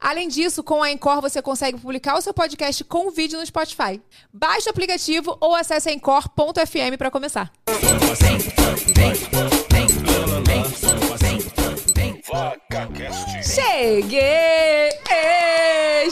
[0.00, 4.00] Além disso, com a Encore você consegue publicar o seu podcast com vídeo no Spotify.
[4.32, 7.52] Baixe o aplicativo ou acesse encore.fm para começar.
[13.42, 14.90] Cheguei!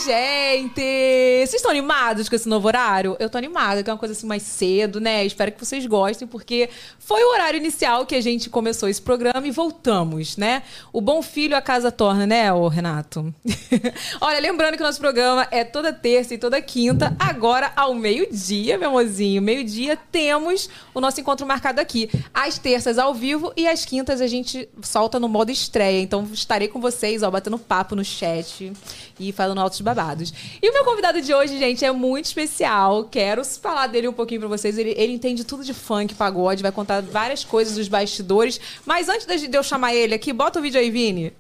[0.07, 0.73] Gente!
[0.77, 3.17] Vocês estão animados com esse novo horário?
[3.19, 5.25] Eu tô animada, que é uma coisa assim mais cedo, né?
[5.27, 9.45] Espero que vocês gostem, porque foi o horário inicial que a gente começou esse programa
[9.49, 10.63] e voltamos, né?
[10.93, 13.35] O bom filho a casa torna, né, ô Renato?
[14.21, 18.79] Olha, lembrando que o nosso programa é toda terça e toda quinta, agora ao meio-dia,
[18.79, 19.43] meu amorzinho.
[19.43, 22.09] Meio-dia temos o nosso encontro marcado aqui.
[22.33, 26.01] Às terças ao vivo e às quintas a gente solta no modo estreia.
[26.01, 28.73] Então estarei com vocês, ó, batendo papo no chat
[29.19, 29.96] e falando altos babados.
[30.63, 33.05] E o meu convidado de hoje, gente, é muito especial.
[33.05, 34.77] Quero falar dele um pouquinho pra vocês.
[34.79, 38.61] Ele, ele entende tudo de funk, pagode, vai contar várias coisas dos bastidores.
[38.85, 41.33] Mas antes de eu chamar ele aqui, bota o vídeo aí, Vini.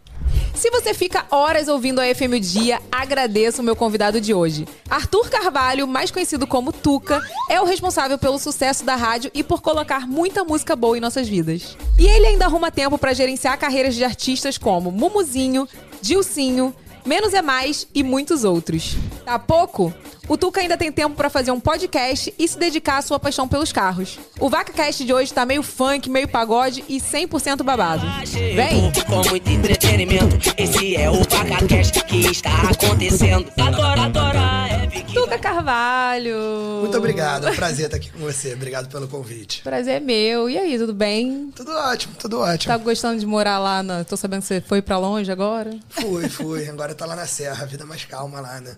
[0.54, 4.66] Se você fica horas ouvindo a FM Dia, agradeço o meu convidado de hoje.
[4.88, 9.60] Arthur Carvalho, mais conhecido como Tuca, é o responsável pelo sucesso da rádio e por
[9.60, 11.76] colocar muita música boa em nossas vidas.
[11.98, 15.68] E ele ainda arruma tempo para gerenciar carreiras de artistas como Mumuzinho,
[16.00, 16.74] Dilcinho,
[17.06, 18.96] Menos é Mais e muitos outros.
[19.24, 19.94] Tá pouco?
[20.28, 23.46] O Tuca ainda tem tempo para fazer um podcast e se dedicar à sua paixão
[23.46, 24.18] pelos carros.
[24.40, 28.04] O VacaCast de hoje tá meio funk, meio pagode e 100% babado.
[28.32, 28.90] Vem!
[29.06, 33.52] Com muito entretenimento, esse é o VacaCast que está acontecendo.
[33.56, 34.86] Adoro, adoro, é.
[35.14, 36.80] Tuca Carvalho!
[36.80, 38.52] Muito obrigado, é um prazer estar aqui com você.
[38.54, 39.62] Obrigado pelo convite.
[39.62, 40.50] Prazer é meu.
[40.50, 41.52] E aí, tudo bem?
[41.54, 42.72] Tudo ótimo, tudo ótimo.
[42.72, 43.82] Tá gostando de morar lá?
[43.82, 44.02] Na...
[44.02, 45.70] Tô sabendo que você foi pra longe agora.
[45.88, 46.68] Fui, fui.
[46.68, 48.76] Agora tá lá na serra, a vida mais calma lá, né?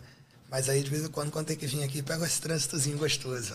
[0.51, 3.53] Mas aí, de vez em quando, quando tem que vir aqui, pega esse trânsitozinho gostoso.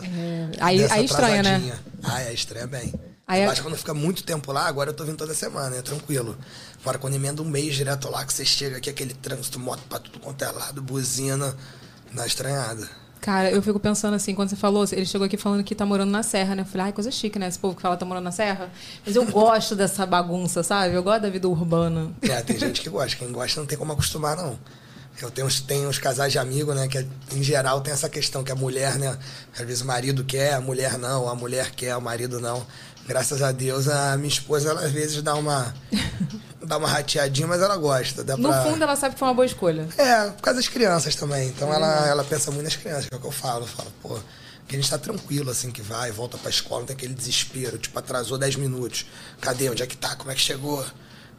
[0.60, 1.80] Aí, Dessa aí estranha, né?
[2.04, 2.94] Ah, é, estranha bem.
[3.28, 5.82] Aí é- Mas quando fica muito tempo lá, agora eu tô vindo toda semana, é
[5.82, 6.38] tranquilo.
[6.82, 9.98] Agora, quando emenda um mês direto lá, que você chega aqui, aquele trânsito, moto pra
[9.98, 11.56] tudo quanto é lado, buzina,
[12.14, 12.88] dá estranhada.
[13.22, 16.12] Cara, eu fico pensando assim, quando você falou, ele chegou aqui falando que tá morando
[16.12, 16.62] na Serra, né?
[16.64, 17.48] Eu falei, ai, coisa chique, né?
[17.48, 18.70] Esse povo que fala que tá morando na Serra.
[19.06, 20.94] Mas eu gosto dessa bagunça, sabe?
[20.94, 22.12] Eu gosto da vida urbana.
[22.22, 23.16] É, tem gente que gosta.
[23.18, 24.60] Quem gosta não tem como acostumar, não.
[25.22, 26.88] Eu tenho uns, tenho uns casais de amigos, né?
[26.88, 29.18] Que em geral tem essa questão que a mulher, né?
[29.54, 32.66] Às vezes o marido quer, a mulher não, a mulher quer, o marido não.
[33.08, 35.74] Graças a Deus, a minha esposa, ela às vezes dá uma.
[36.66, 38.24] dá uma rateadinha, mas ela gosta.
[38.24, 38.64] Dá No pra...
[38.64, 39.88] fundo, ela sabe que foi uma boa escolha.
[39.98, 41.50] É, por causa das crianças também.
[41.50, 43.64] Então ela, ela pensa muito nas crianças, que é o que eu falo.
[43.64, 44.18] Eu falo, pô,
[44.68, 47.78] que a gente tá tranquilo, assim, que vai, volta pra escola, não tem aquele desespero,
[47.78, 49.06] tipo, atrasou 10 minutos.
[49.42, 49.70] Cadê?
[49.70, 50.16] Onde é que tá?
[50.16, 50.84] Como é que chegou?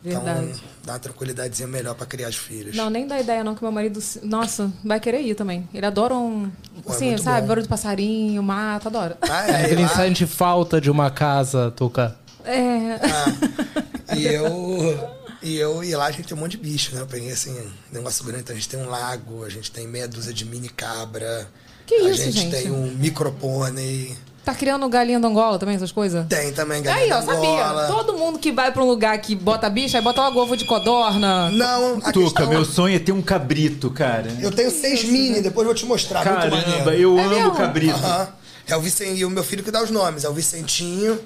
[0.05, 0.45] Verdade.
[0.51, 2.77] Então, dá uma tranquilidadezinha melhor pra criar os filhos.
[2.77, 5.67] Não, nem dá ideia não que meu marido, nossa, vai querer ir também.
[5.73, 6.51] Ele adora um,
[6.83, 7.47] Pô, é assim, muito sabe, bom.
[7.49, 9.17] barulho do passarinho, mato, adora.
[9.23, 12.17] Ah, é, Ele lá- sente falta de uma casa, Tuca.
[12.45, 12.97] É.
[13.03, 15.15] Ah, e eu.
[15.43, 17.01] E eu e lá a gente tem um monte de bicho, né?
[17.03, 18.43] Eu peguei assim, um negócio grande.
[18.43, 21.47] Então a gente tem um lago, a gente tem meia dúzia de mini cabra.
[21.87, 22.51] Que a isso, gente, gente?
[22.51, 24.17] tem um micropônei.
[24.45, 26.27] Tá criando galinha da Angola também, essas coisas?
[26.29, 27.49] Tem também Aí, galinha ó, da sabia.
[27.67, 27.87] Angola.
[27.87, 30.67] Todo mundo que vai pra um lugar que bota bicho, aí bota logo ovo de
[30.67, 31.49] codorna.
[31.51, 34.31] Não, a Tuca, questão- meu sonho é ter um cabrito, cara.
[34.41, 36.23] Eu tenho seis mini, depois eu vou te mostrar.
[36.25, 36.91] muito Caramba, maneiro.
[36.91, 37.55] eu É amo mesmo?
[37.57, 37.95] cabrito.
[37.97, 38.29] Aham.
[38.67, 39.15] É o Vicen...
[39.17, 40.25] E o meu filho que dá os nomes.
[40.25, 41.19] É o Vicentinho,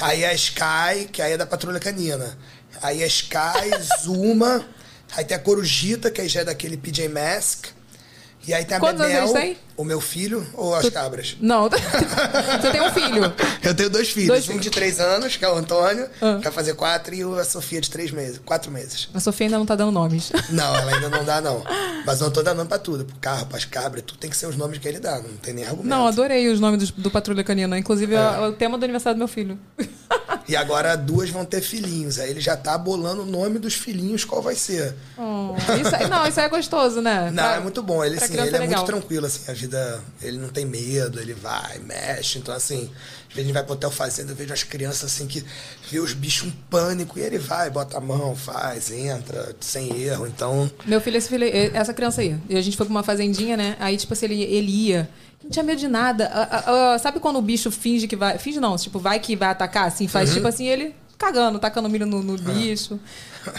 [0.00, 2.36] aí a Sky, que aí é da Patrulha Canina.
[2.82, 3.70] Aí a Sky,
[4.02, 4.64] Zuma,
[5.16, 7.66] aí tem a Corujita, que aí já é daquele PJ Mask.
[8.46, 9.56] E aí tem a Quantos anos Bebel, eles têm?
[9.76, 11.36] o meu filho ou as cabras?
[11.40, 13.32] Não, você tem um filho.
[13.62, 16.36] Eu tenho dois filhos, Dois um de três anos, que é o Antônio, Ah.
[16.36, 19.08] que vai fazer quatro, e a Sofia de três meses, quatro meses.
[19.12, 20.30] A Sofia ainda não tá dando nomes.
[20.50, 21.64] Não, ela ainda não dá, não.
[22.06, 23.04] Mas eu não tô dando nome pra tudo.
[23.04, 25.16] Pro carro, pras cabras, tudo tem que ser os nomes que ele dá.
[25.18, 25.88] Não tem nem argumento.
[25.88, 27.76] Não, adorei os nomes do, do Patrulha Canina.
[27.78, 28.18] Inclusive, É.
[28.18, 29.58] é o tema do aniversário do meu filho.
[30.48, 32.18] E agora duas vão ter filhinhos.
[32.18, 34.94] Aí ele já tá bolando o nome dos filhinhos, qual vai ser.
[35.18, 37.30] Oh, isso aí, não, isso aí é gostoso, né?
[37.32, 38.04] Não, Pra- é muito bom.
[38.04, 38.66] Ele, assim, ele é legal.
[38.68, 40.00] muito tranquilo, assim, a vida.
[40.22, 42.38] Ele não tem medo, ele vai, mexe.
[42.38, 42.84] Então, assim,
[43.28, 45.44] às vezes a gente vai pro hotel fazenda, eu vejo as crianças assim que
[45.90, 50.26] vê os bichos um pânico e ele vai, bota a mão, faz, entra, sem erro.
[50.26, 50.70] Então.
[50.84, 51.44] Meu filho, esse filho,
[51.74, 52.38] essa criança aí.
[52.48, 53.76] E a gente foi pra uma fazendinha, né?
[53.80, 55.08] Aí, tipo assim, ele, ele ia.
[55.46, 56.28] Não tinha medo de nada.
[56.32, 58.36] Ah, ah, ah, sabe quando o bicho finge que vai.
[58.36, 60.10] Finge não, tipo, vai que vai atacar, assim, Uhum.
[60.10, 60.94] faz tipo assim, ele.
[61.16, 63.00] cagando, tacando milho no, no lixo.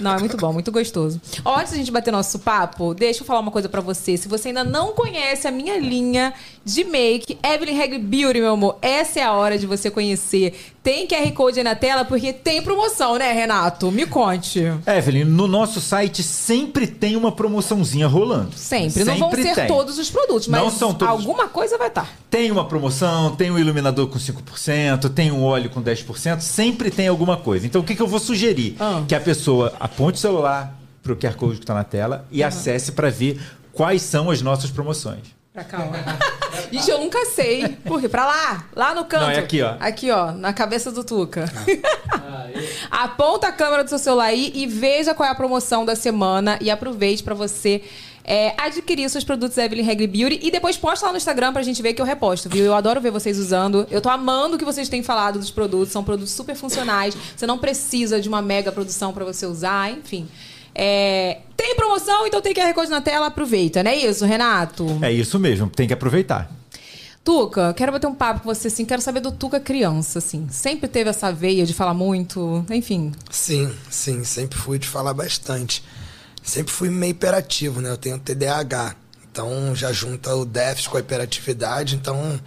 [0.01, 1.19] Não, é muito bom, muito gostoso.
[1.43, 4.17] Ó, antes da gente bater nosso papo, deixa eu falar uma coisa pra você.
[4.17, 8.77] Se você ainda não conhece a minha linha de make, Evelyn Reg Beauty, meu amor,
[8.81, 10.53] essa é a hora de você conhecer.
[10.83, 13.91] Tem QR Code aí na tela porque tem promoção, né, Renato?
[13.91, 14.61] Me conte.
[14.85, 18.55] Evelyn, no nosso site sempre tem uma promoçãozinha rolando.
[18.55, 19.03] Sempre.
[19.03, 19.67] não vão ser tem.
[19.67, 21.13] todos os produtos, mas Não são todos.
[21.13, 22.09] alguma coisa vai estar.
[22.29, 27.07] Tem uma promoção, tem um iluminador com 5%, tem um óleo com 10%, sempre tem
[27.07, 27.65] alguma coisa.
[27.65, 28.75] Então o que, que eu vou sugerir?
[28.79, 29.03] Ah.
[29.05, 32.91] Que a pessoa aponte o celular pro QR Code que está na tela e acesse
[32.91, 33.41] para ver
[33.71, 35.37] quais são as nossas promoções.
[35.53, 36.71] Pra cá, ó.
[36.71, 37.67] Gente, eu nunca sei.
[37.83, 38.07] Por quê?
[38.07, 39.23] Pra lá, lá no canto.
[39.23, 39.75] Não, é aqui, ó.
[39.79, 41.45] Aqui, ó, na cabeça do Tuca.
[42.91, 46.59] Aponta a câmera do seu celular aí e veja qual é a promoção da semana
[46.61, 47.81] e aproveite pra você
[48.27, 51.81] é, adquirir seus produtos Evelyn Regli Beauty e depois posta lá no Instagram pra gente
[51.81, 52.65] ver que eu reposto, viu?
[52.65, 53.87] Eu adoro ver vocês usando.
[53.89, 55.93] Eu tô amando o que vocês têm falado dos produtos.
[55.93, 57.15] São produtos super funcionais.
[57.35, 60.27] Você não precisa de uma mega produção pra você usar, enfim.
[60.75, 64.85] É, tem promoção, então tem QR Code na tela, aproveita, não é isso, Renato?
[65.01, 66.51] É isso mesmo, tem que aproveitar.
[67.23, 68.85] Tuca, quero bater um papo com você, assim.
[68.85, 70.47] Quero saber do Tuca criança, assim.
[70.49, 73.11] Sempre teve essa veia de falar muito, enfim.
[73.29, 75.83] Sim, sim, sempre fui de falar bastante.
[76.47, 77.91] Sempre fui meio hiperativo, né?
[77.91, 78.95] Eu tenho TDAH.
[79.29, 82.39] Então já junta o déficit com a hiperatividade, então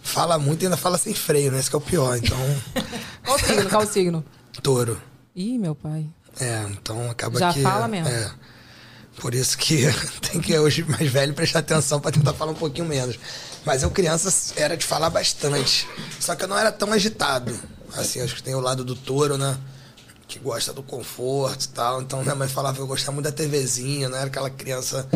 [0.00, 1.58] fala muito e ainda fala sem freio, né?
[1.58, 2.16] Esse que é o pior.
[2.16, 2.38] Então,
[3.24, 3.68] Qual o signo?
[3.68, 4.24] Qual o signo?
[4.62, 5.02] touro.
[5.34, 6.06] Ih, meu pai.
[6.40, 7.60] É, então acaba Já que.
[7.62, 8.08] fala mesmo.
[8.08, 8.30] É.
[9.20, 9.86] Por isso que
[10.30, 13.18] tem que hoje mais velho prestar atenção para tentar falar um pouquinho menos.
[13.64, 15.88] Mas eu criança era de falar bastante.
[16.20, 17.52] Só que eu não era tão agitado.
[17.94, 19.58] Assim, acho que tem o lado do touro, né?
[20.32, 22.00] Que gosta do conforto e tal.
[22.00, 25.06] Então minha mãe falava que eu gostava muito da TVzinha, não era aquela criança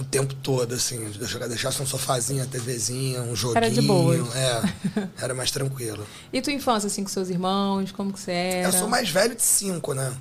[0.00, 0.98] o tempo todo, assim.
[1.16, 3.58] Deixa- Deixasse um sofazinho, a TVzinha, um joguinho.
[3.58, 4.34] Era de boas.
[4.34, 4.62] É,
[5.18, 6.04] era mais tranquilo.
[6.32, 7.92] E tua infância, assim, com seus irmãos?
[7.92, 8.68] Como que você era?
[8.68, 10.12] Eu sou mais velho de cinco, né?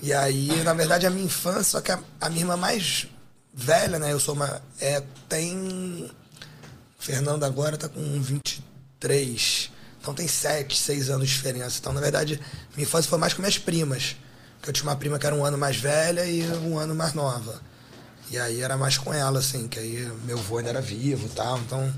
[0.00, 3.08] E aí, na verdade, a minha infância, só que a, a minha irmã mais
[3.52, 4.12] velha, né?
[4.12, 4.62] Eu sou uma.
[4.80, 6.08] É, tem.
[6.96, 9.70] Fernanda agora tá com 23.
[10.08, 11.78] Então tem 7, 6 anos de diferença.
[11.78, 12.40] Então, na verdade,
[12.74, 14.16] minha infância foi mais com minhas primas.
[14.56, 17.12] Porque eu tinha uma prima que era um ano mais velha e um ano mais
[17.12, 17.60] nova.
[18.30, 21.28] E aí era mais com ela, assim, que aí meu avô ainda era vivo e
[21.28, 21.58] tal.
[21.58, 21.92] Então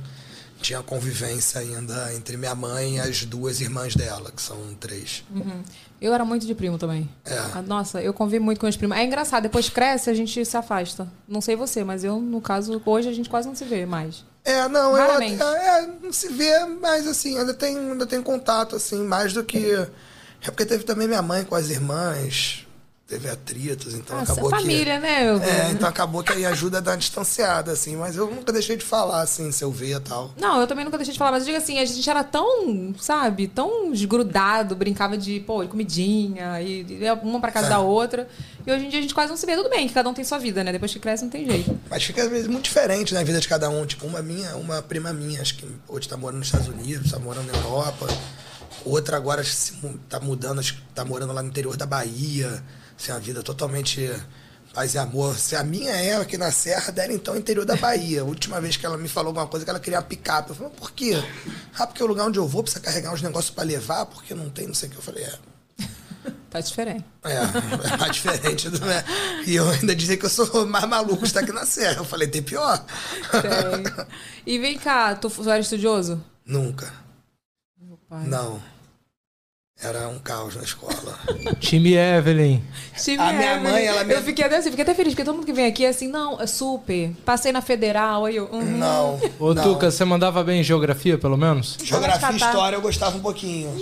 [0.60, 5.24] tinha convivência ainda entre minha mãe e as duas irmãs dela, que são três.
[5.30, 5.62] Uhum.
[6.00, 7.08] Eu era muito de primo também.
[7.24, 7.38] É.
[7.38, 8.98] Ah, Nossa, eu convivi muito com as primas.
[8.98, 11.08] É engraçado, depois cresce, a gente se afasta.
[11.28, 14.24] Não sei você, mas eu, no caso, hoje a gente quase não se vê mais.
[14.44, 15.42] É, não, eu Raramente.
[15.42, 19.74] é, não se vê, mas assim, ainda tem, ainda tem contato, assim, mais do que.
[20.42, 22.66] É porque teve também minha mãe com as irmãs,
[23.10, 25.00] teve atritos, então Ah, acabou essa família, que.
[25.00, 25.28] né?
[25.28, 25.42] Eu...
[25.42, 28.76] É, então acabou que aí ajuda a dar uma distanciada, assim, mas eu nunca deixei
[28.76, 30.32] de falar, assim, se eu ver e tal.
[30.40, 32.94] Não, eu também nunca deixei de falar, mas eu digo assim, a gente era tão,
[33.00, 36.86] sabe, tão desgrudado, brincava de, pô, de comidinha, e
[37.24, 37.70] uma pra casa É.
[37.70, 38.28] da outra.
[38.64, 39.56] E hoje em dia a gente quase não se vê.
[39.56, 40.70] Tudo bem, que cada um tem sua vida, né?
[40.70, 41.76] Depois que cresce não tem jeito.
[41.90, 43.84] Mas fica às vezes muito diferente na vida de cada um.
[43.86, 47.18] Tipo, uma minha, uma prima minha, acho que hoje tá morando nos Estados Unidos, tá
[47.18, 48.06] morando na Europa.
[48.84, 49.42] Outra agora
[50.08, 52.62] tá mudando, acho que tá morando lá no interior da Bahia.
[53.00, 54.12] Assim, a vida totalmente
[54.74, 55.38] paz e amor.
[55.38, 58.20] Se a minha é aqui na Serra, dela então interior da Bahia.
[58.20, 60.50] A última vez que ela me falou alguma coisa que ela queria uma picape.
[60.50, 61.14] Eu falei, por quê?
[61.78, 64.50] Ah, porque o lugar onde eu vou precisa carregar uns negócios pra levar, porque não
[64.50, 64.98] tem, não sei o que.
[64.98, 65.32] Eu falei, é.
[66.50, 67.04] Tá diferente.
[67.24, 67.36] É,
[67.92, 69.02] é mais diferente, não é?
[69.46, 72.00] E eu ainda dizia que eu sou mais maluco de estar aqui na Serra.
[72.00, 72.84] Eu falei, tem pior.
[73.30, 74.10] Tem.
[74.44, 76.22] E vem cá, tu, tu era estudioso?
[76.44, 76.92] Nunca.
[77.80, 78.26] Meu pai.
[78.26, 78.60] Não.
[79.82, 81.18] Era um caos na escola.
[81.58, 82.62] Time Evelyn.
[83.02, 83.70] Time A minha Evelyn.
[83.72, 85.64] mãe, ela me- Eu fiquei até assim, fiquei até feliz, porque todo mundo que vem
[85.64, 87.12] aqui é assim, não, é super.
[87.24, 88.44] Passei na federal, aí eu.
[88.52, 88.60] uhum.
[88.76, 89.18] Não.
[89.38, 89.62] Ô, não.
[89.62, 91.78] Tuca, você mandava bem em geografia, pelo menos?
[91.82, 93.74] Geografia e história eu gostava um pouquinho.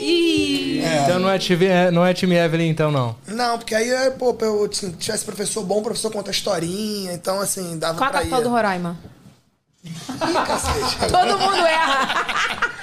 [0.00, 0.80] Ih!
[1.02, 3.16] Então não é, time, é- não é time Evelyn, então, não.
[3.26, 7.40] Não, porque aí, é, pô, eu assim, tivesse professor bom, o professor conta historinha, então
[7.40, 8.30] assim, dava Qual a pra ir.
[8.30, 8.96] capital do Roraima?
[9.84, 9.90] Ih,
[10.46, 11.10] cacete.
[11.10, 12.26] Todo mundo erra.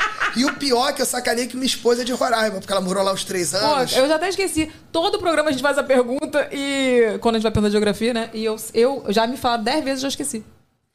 [0.40, 2.82] E o pior é que eu sacanei que minha esposa é de Roraima, porque ela
[2.82, 3.96] morou lá uns três Pô, anos.
[3.96, 4.72] eu já até esqueci.
[4.92, 7.18] Todo programa a gente faz a pergunta e.
[7.20, 8.30] Quando a gente vai perguntar geografia, né?
[8.34, 10.44] E eu, eu já me falaram dez vezes e já esqueci.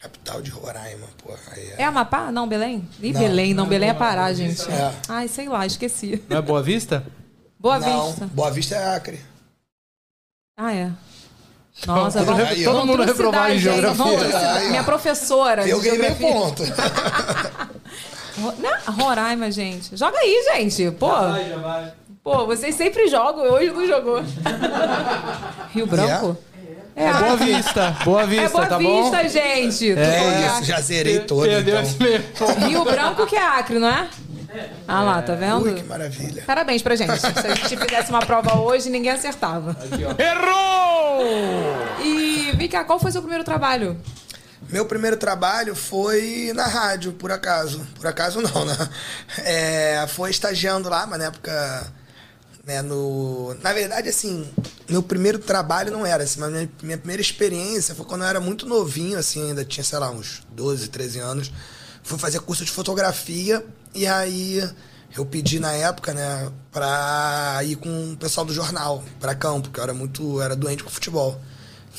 [0.00, 1.32] Capital de Roraima, pô.
[1.52, 1.82] Aí é.
[1.82, 2.30] É Amapá?
[2.32, 2.88] Não, Belém?
[3.02, 3.20] Ih, Não.
[3.20, 4.62] Belém, não, Belém é Pará, gente.
[4.70, 4.92] É.
[5.08, 6.22] Ai, sei lá, esqueci.
[6.28, 7.04] Não é Boa Vista?
[7.58, 8.26] Boa não, Vista.
[8.32, 9.20] Boa Vista é Acre.
[10.58, 10.90] Ah, é.
[11.86, 14.04] Nossa, Todo vamos, mundo- vamos todo mundo reprovado em geografia.
[14.04, 14.68] Vamos.
[14.68, 15.66] Minha professora.
[15.68, 16.40] Eu ganhei meio geografia.
[16.40, 16.62] ponto.
[18.36, 19.96] Não, Roraima, gente.
[19.96, 20.90] Joga aí, gente.
[20.92, 21.08] Pô,
[22.22, 24.22] pô, vocês sempre jogam, hoje não jogou.
[25.72, 26.36] Rio Branco?
[26.96, 27.96] É Boa Vista.
[28.04, 29.02] Boa Vista, É Boa tá bom?
[29.02, 29.98] Vista, gente.
[29.98, 31.42] É isso, já zerei todo.
[31.46, 32.68] Perdeu então.
[32.68, 34.08] Rio Branco que é Acre, não é?
[34.86, 35.64] Ah lá, tá vendo?
[35.64, 36.44] Ui, que maravilha.
[36.46, 37.18] Parabéns pra gente.
[37.18, 39.76] Se a gente fizesse uma prova hoje, ninguém acertava.
[40.16, 41.24] Errou!
[42.04, 43.96] E vem cá, qual foi seu primeiro trabalho?
[44.70, 47.86] Meu primeiro trabalho foi na rádio, por acaso.
[47.94, 48.76] Por acaso não, né?
[49.38, 51.92] É, foi estagiando lá, mas na época.
[52.66, 53.54] Né, no...
[53.62, 54.50] Na verdade, assim,
[54.88, 58.40] meu primeiro trabalho não era assim, mas minha, minha primeira experiência foi quando eu era
[58.40, 61.52] muito novinho, assim, ainda tinha, sei lá, uns 12, 13 anos.
[62.02, 63.62] Fui fazer curso de fotografia
[63.94, 64.66] e aí
[65.16, 69.78] eu pedi na época, né, pra ir com o pessoal do jornal, pra campo, que
[69.78, 70.40] eu era muito.
[70.40, 71.40] era doente com futebol.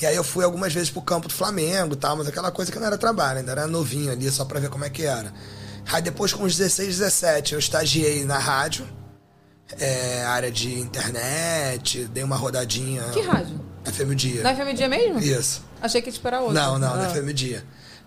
[0.01, 2.71] E aí eu fui algumas vezes pro campo do Flamengo e tal, mas aquela coisa
[2.71, 5.33] que não era trabalho, ainda era novinho ali, só pra ver como é que era.
[5.91, 8.87] Aí depois, com uns 16, 17, eu estagiei na rádio,
[9.79, 13.03] é, área de internet, dei uma rodadinha.
[13.13, 13.59] Que rádio?
[13.85, 14.43] FM Dia.
[14.43, 15.19] Na FM Dia mesmo?
[15.19, 15.63] Isso.
[15.81, 16.53] Achei que ia te esperar outra.
[16.55, 17.09] Não, não, na Ah.
[17.09, 17.63] FM Dia.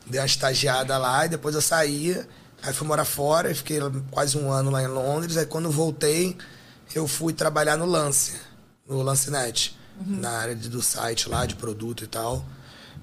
[0.06, 2.20] Dei uma estagiada lá e depois eu saí,
[2.62, 3.78] aí fui morar fora, fiquei
[4.10, 5.36] quase um ano lá em Londres.
[5.36, 6.36] Aí quando voltei,
[6.94, 8.32] eu fui trabalhar no Lance,
[8.88, 12.44] no Lancenet, na área de- do site lá, de produto e tal.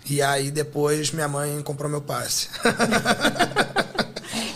[0.07, 2.49] E aí depois minha mãe comprou meu passe.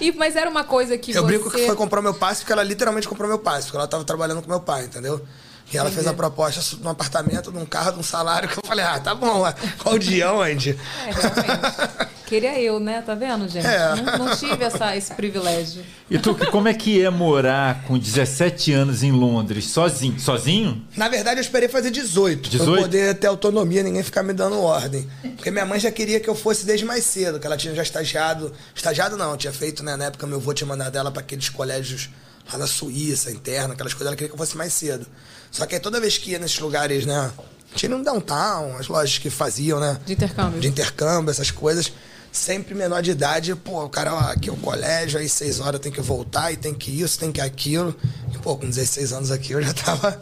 [0.01, 1.27] E, mas era uma coisa que eu você...
[1.27, 4.03] brinco que foi comprar meu passe porque ela literalmente comprou meu passe, porque ela tava
[4.05, 5.21] trabalhando com meu pai, entendeu?
[5.71, 8.57] E ela fez a proposta de um apartamento, de um carro, de um salário, que
[8.57, 9.43] eu falei, ah, tá bom,
[9.77, 10.77] qual o dia, onde?
[11.05, 12.09] É, realmente.
[12.29, 13.01] Queria eu, né?
[13.01, 13.65] Tá vendo, gente?
[13.65, 13.95] É.
[13.95, 15.83] Não, não tive essa, esse privilégio.
[16.07, 20.19] E tu, como é que é morar com 17 anos em Londres, sozinho?
[20.19, 20.85] Sozinho?
[20.95, 22.71] Na verdade, eu esperei fazer 18, pra 18?
[22.71, 25.09] eu poder ter autonomia, ninguém ficar me dando ordem.
[25.35, 27.81] Porque minha mãe já queria que eu fosse desde mais cedo, que ela tinha já
[27.81, 28.53] estagiado.
[28.75, 29.95] Estagiado não, tinha feito, né?
[29.95, 32.11] Na época, meu avô tinha mandado ela para aqueles colégios
[32.51, 35.07] lá na Suíça, interna, aquelas coisas, ela queria que eu fosse mais cedo.
[35.51, 37.31] Só que aí toda vez que ia nesses lugares, né?
[37.75, 39.99] Tinha um downtown, as lojas que faziam, né?
[40.05, 40.59] De intercâmbio.
[40.59, 41.91] De intercâmbio, essas coisas.
[42.31, 45.81] Sempre menor de idade, pô, o cara, ó, aqui é o colégio, aí seis horas
[45.81, 47.95] tem que voltar, e tem que isso, tem que aquilo.
[48.33, 50.21] E, pô, com 16 anos aqui eu já tava.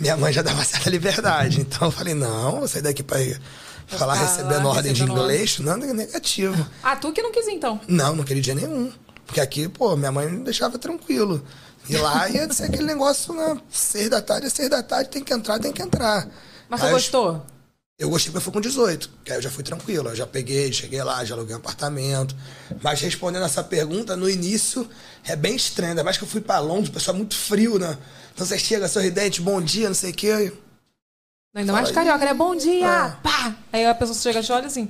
[0.00, 1.60] Minha mãe já dava certa liberdade.
[1.60, 3.40] Então eu falei, não, vou sair daqui pra ir
[3.86, 5.58] falar ficar recebendo lá, ordem de inglês.
[5.58, 6.66] Não, é negativo.
[6.82, 7.80] Ah, tu que não quis então.
[7.88, 8.92] Não, não queria dia nenhum.
[9.26, 11.42] Porque aqui, pô, minha mãe me deixava tranquilo.
[11.88, 13.60] E lá ia ser aquele negócio, né?
[13.70, 16.28] Seis da tarde, é seis da tarde, tem que entrar, tem que entrar.
[16.68, 17.44] Mas eu- gostou?
[17.98, 20.08] eu gostei porque eu fui com 18, que aí eu já fui tranquilo.
[20.08, 22.34] Eu já peguei, cheguei lá, já aluguei um apartamento.
[22.82, 24.88] Mas respondendo essa pergunta, no início
[25.24, 25.90] é bem estranho.
[25.90, 27.98] Ainda mais que eu fui pra Londres, o pessoal é muito frio, né?
[28.32, 30.52] Então você chega sorridente, bom dia, não sei o quê.
[31.54, 32.32] Ainda mais carioca, né?
[32.32, 32.86] Bom dia!
[32.86, 33.22] É.
[33.22, 33.54] Pá!
[33.72, 34.88] Aí a pessoa chega e olha assim.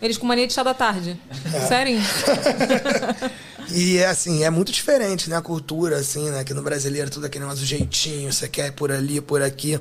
[0.00, 1.20] Eles com mania de chá da tarde.
[1.54, 1.66] É.
[1.66, 1.98] Sério?
[3.70, 5.36] E é assim, é muito diferente, né?
[5.36, 6.42] A cultura, assim, né?
[6.44, 9.78] Que no brasileiro tudo aquele negócio jeitinho, você quer ir por ali, por aqui.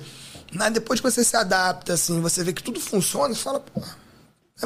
[0.53, 3.81] Mas depois que você se adapta, assim, você vê que tudo funciona, você fala, pô,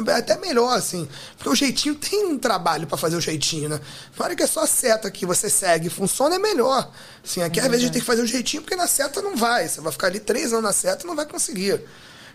[0.06, 1.08] é até melhor, assim.
[1.36, 3.80] Porque o jeitinho tem um trabalho pra fazer o jeitinho, né?
[4.18, 6.90] Na hora que é só a seta que você segue e funciona, é melhor.
[7.22, 9.36] Assim, aqui às vezes a gente tem que fazer o jeitinho porque na seta não
[9.36, 9.68] vai.
[9.68, 11.80] Você vai ficar ali três anos na seta e não vai conseguir.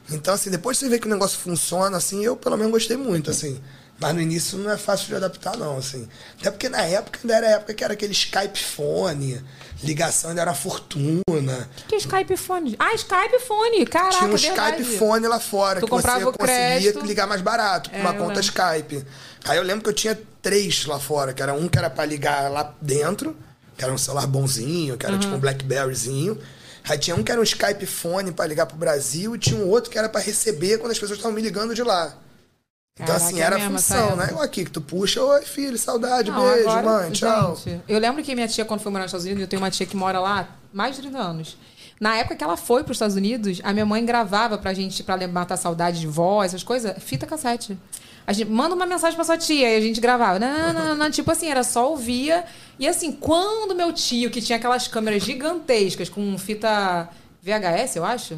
[0.10, 2.96] Então, assim, depois que você vê que o negócio funciona, assim, eu pelo menos gostei
[2.96, 3.60] muito, assim.
[4.00, 6.08] Mas no início não é fácil de adaptar, não, assim.
[6.40, 9.44] Até porque na época ainda era época que era aquele Skype fone,
[9.84, 11.70] ligação ainda era fortuna.
[11.84, 12.76] O que é Skype fone?
[12.78, 13.86] Ah, Skype fone!
[13.88, 14.82] Caraca, Tinha um verdade.
[14.84, 17.06] Skype fone lá fora, Tu que você conseguia crédito.
[17.06, 18.42] ligar mais barato, com É, uma conta lembro.
[18.42, 19.04] Skype.
[19.46, 22.06] Aí eu lembro que eu tinha três lá fora, que era um que era pra
[22.06, 23.36] ligar lá dentro,
[23.76, 26.38] que era um celular bonzinho, que era tipo um Blackberryzinho.
[26.88, 29.68] Aí tinha um que era um Skype fone pra ligar pro Brasil e tinha um
[29.68, 32.16] outro que era pra receber quando as pessoas estavam me ligando de lá.
[33.00, 34.28] Então, Caraca, assim, é era a função, né?
[34.30, 37.56] Igual aqui, que tu puxa, oi filho, saudade, Não, beijo, agora, mãe, tchau.
[37.56, 39.70] gente, eu lembro que minha tia, quando foi morar nos Estados Unidos, eu tenho uma
[39.70, 41.58] tia que mora lá mais de 30 anos.
[42.00, 45.04] Na época que ela foi para os Estados Unidos, a minha mãe gravava pra gente,
[45.04, 47.78] pra matar saudade de voz, essas coisas, fita cassete.
[48.26, 50.38] A gente manda uma mensagem pra sua tia e a gente gravava.
[50.38, 51.10] Não, não, não, não.
[51.10, 52.44] Tipo assim, era só ouvia.
[52.78, 57.08] E assim, quando meu tio, que tinha aquelas câmeras gigantescas com fita
[57.42, 58.38] VHS, eu acho.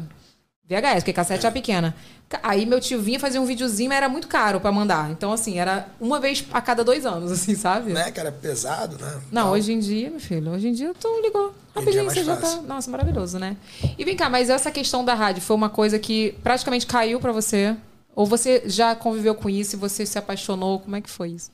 [0.64, 1.94] VHS, porque cassete é pequena.
[2.42, 5.10] Aí meu tio vinha fazer um videozinho, mas era muito caro pra mandar.
[5.10, 7.92] Então, assim, era uma vez a cada dois anos, assim, sabe?
[7.92, 8.10] Né?
[8.12, 9.20] Que era pesado, né?
[9.32, 9.52] Não, Tal.
[9.52, 11.52] hoje em dia, meu filho, hoje em dia tu ligou.
[11.74, 12.56] É Rapidinho mais você já tá.
[12.62, 13.56] Nossa, maravilhoso, né?
[13.98, 17.32] E vem cá, mas essa questão da rádio foi uma coisa que praticamente caiu pra
[17.32, 17.76] você?
[18.14, 20.80] Ou você já conviveu com isso e você se apaixonou?
[20.80, 21.50] Como é que foi isso?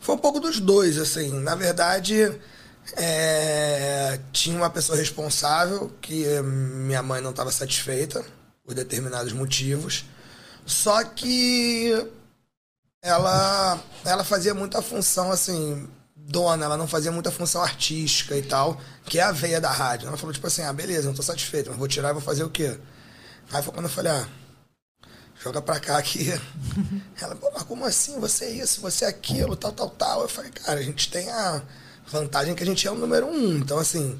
[0.00, 1.32] Foi um pouco dos dois, assim.
[1.40, 2.32] Na verdade,
[2.96, 8.24] é, tinha uma pessoa responsável que minha mãe não estava satisfeita
[8.64, 10.04] por determinados motivos.
[10.70, 11.92] Só que
[13.02, 18.80] ela, ela fazia muita função, assim, dona, ela não fazia muita função artística e tal,
[19.04, 20.06] que é a veia da rádio.
[20.06, 22.44] Ela falou, tipo assim, ah, beleza, não tô satisfeito, mas vou tirar e vou fazer
[22.44, 22.78] o quê?
[23.52, 24.28] Aí foi quando eu falei, ah,
[25.42, 26.32] joga pra cá aqui.
[27.20, 28.20] Ela, pô, mas como assim?
[28.20, 30.22] Você é isso, você é aquilo, tal, tal, tal.
[30.22, 31.62] Eu falei, cara, a gente tem a
[32.06, 33.56] vantagem que a gente é o número um.
[33.56, 34.18] Então, assim,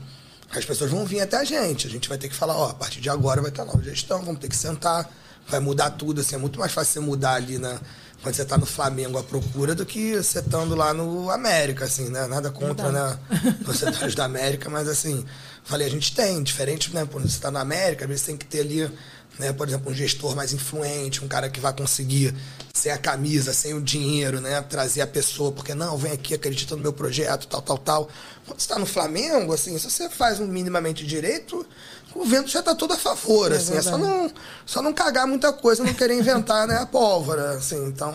[0.50, 1.87] as pessoas vão vir até a gente.
[1.87, 4.25] A gente vai ter que falar, ó, a partir de agora vai ter nova gestão,
[4.25, 5.09] vamos ter que sentar,
[5.50, 6.21] vai mudar tudo.
[6.21, 7.78] Assim, é muito mais fácil você mudar ali na,
[8.23, 12.11] quando você tá no Flamengo à procura do que você estando lá no América, assim,
[12.11, 12.26] né?
[12.26, 13.19] Nada contra, né?
[13.64, 15.25] Torcedores da América, mas assim,
[15.64, 17.09] falei, a gente tem, diferente, né?
[17.11, 18.90] Quando você tá na América, às vezes tem que ter ali,
[19.38, 22.35] né, por exemplo, um gestor mais influente, um cara que vai conseguir,
[22.75, 24.61] sem a camisa, sem o dinheiro, né?
[24.69, 28.09] Trazer a pessoa, porque não, vem aqui, acredita no meu projeto, tal, tal, tal.
[28.47, 31.66] Quando você tá no Flamengo, assim, se você faz um minimamente direito,
[32.14, 34.33] o vento já tá todo a favor, assim, é só não,
[34.67, 38.14] só não cagar muita coisa, não querer inventar, né, a pólvora, assim, então,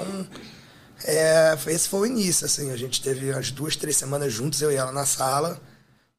[1.04, 4.72] é, esse foi o início, assim, a gente teve as duas, três semanas juntos, eu
[4.72, 5.60] e ela na sala,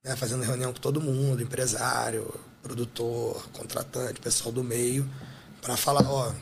[0.04, 5.08] né, fazendo reunião com todo mundo, empresário, produtor, contratante, pessoal do meio,
[5.60, 6.32] para falar, ó,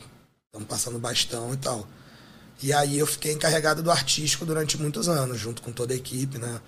[0.47, 1.87] estamos passando bastão e tal.
[2.63, 6.37] E aí eu fiquei encarregado do artístico durante muitos anos, junto com toda a equipe,
[6.37, 6.61] né?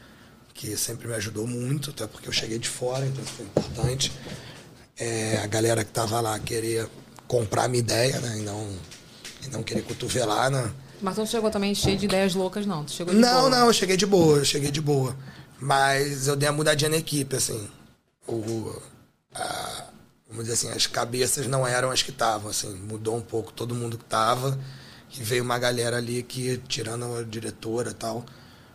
[0.53, 4.11] Que sempre me ajudou muito, até porque eu cheguei de fora, então isso foi importante.
[4.99, 6.89] É, a galera que tava lá queria
[7.27, 8.39] comprar a minha ideia, né?
[8.39, 8.67] E não,
[9.45, 10.71] e não querer cotovelar, né?
[11.01, 12.83] Mas tu não chegou também cheio de ideias loucas, não.
[12.83, 13.49] Tu chegou de Não, boa.
[13.51, 15.15] não, eu cheguei de boa, eu cheguei de boa.
[15.59, 17.67] Mas eu dei uma mudadinha na equipe, assim.
[18.27, 18.81] O,
[19.35, 19.83] a-
[20.27, 22.73] vamos dizer assim, as cabeças não eram as que estavam, assim.
[22.73, 24.57] Mudou um pouco todo mundo que tava.
[25.15, 28.25] E veio uma galera ali que, tirando a diretora e tal,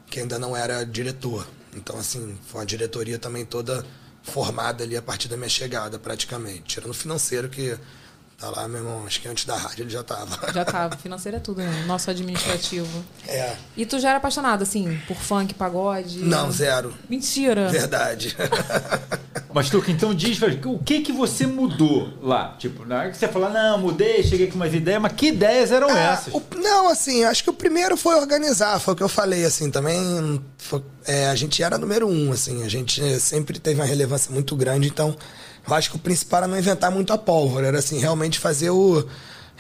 [0.07, 1.47] que ainda não era diretor.
[1.75, 3.85] Então, assim, foi uma diretoria também toda
[4.23, 6.63] formada ali a partir da minha chegada, praticamente.
[6.65, 7.77] Tirando o financeiro, que
[8.39, 10.39] tá lá, meu irmão, acho que antes da rádio ele já tava.
[10.53, 10.97] Já tava.
[10.99, 11.85] Financeiro é tudo, né?
[11.87, 13.05] Nosso administrativo.
[13.27, 13.57] É.
[13.77, 16.19] E tu já era apaixonado, assim, por funk, pagode?
[16.21, 16.93] Não, zero.
[17.09, 17.69] Mentira.
[17.69, 18.37] Verdade.
[19.55, 22.57] Mas, Tuca, então diz, o que que você mudou lá?
[22.59, 25.71] Tipo, na hora que você fala, não, mudei, cheguei com umas ideias, mas que ideias
[25.71, 26.33] eram Ah, essas?
[26.35, 29.71] o- não, assim, acho que o primeiro foi organizar, foi o que eu falei, assim,
[29.71, 34.33] também foi- é, a gente era número um, assim, a gente sempre teve uma relevância
[34.33, 35.15] muito grande, então
[35.69, 38.71] eu acho que o principal era não inventar muito a pólvora, era assim, realmente fazer
[38.71, 39.07] o.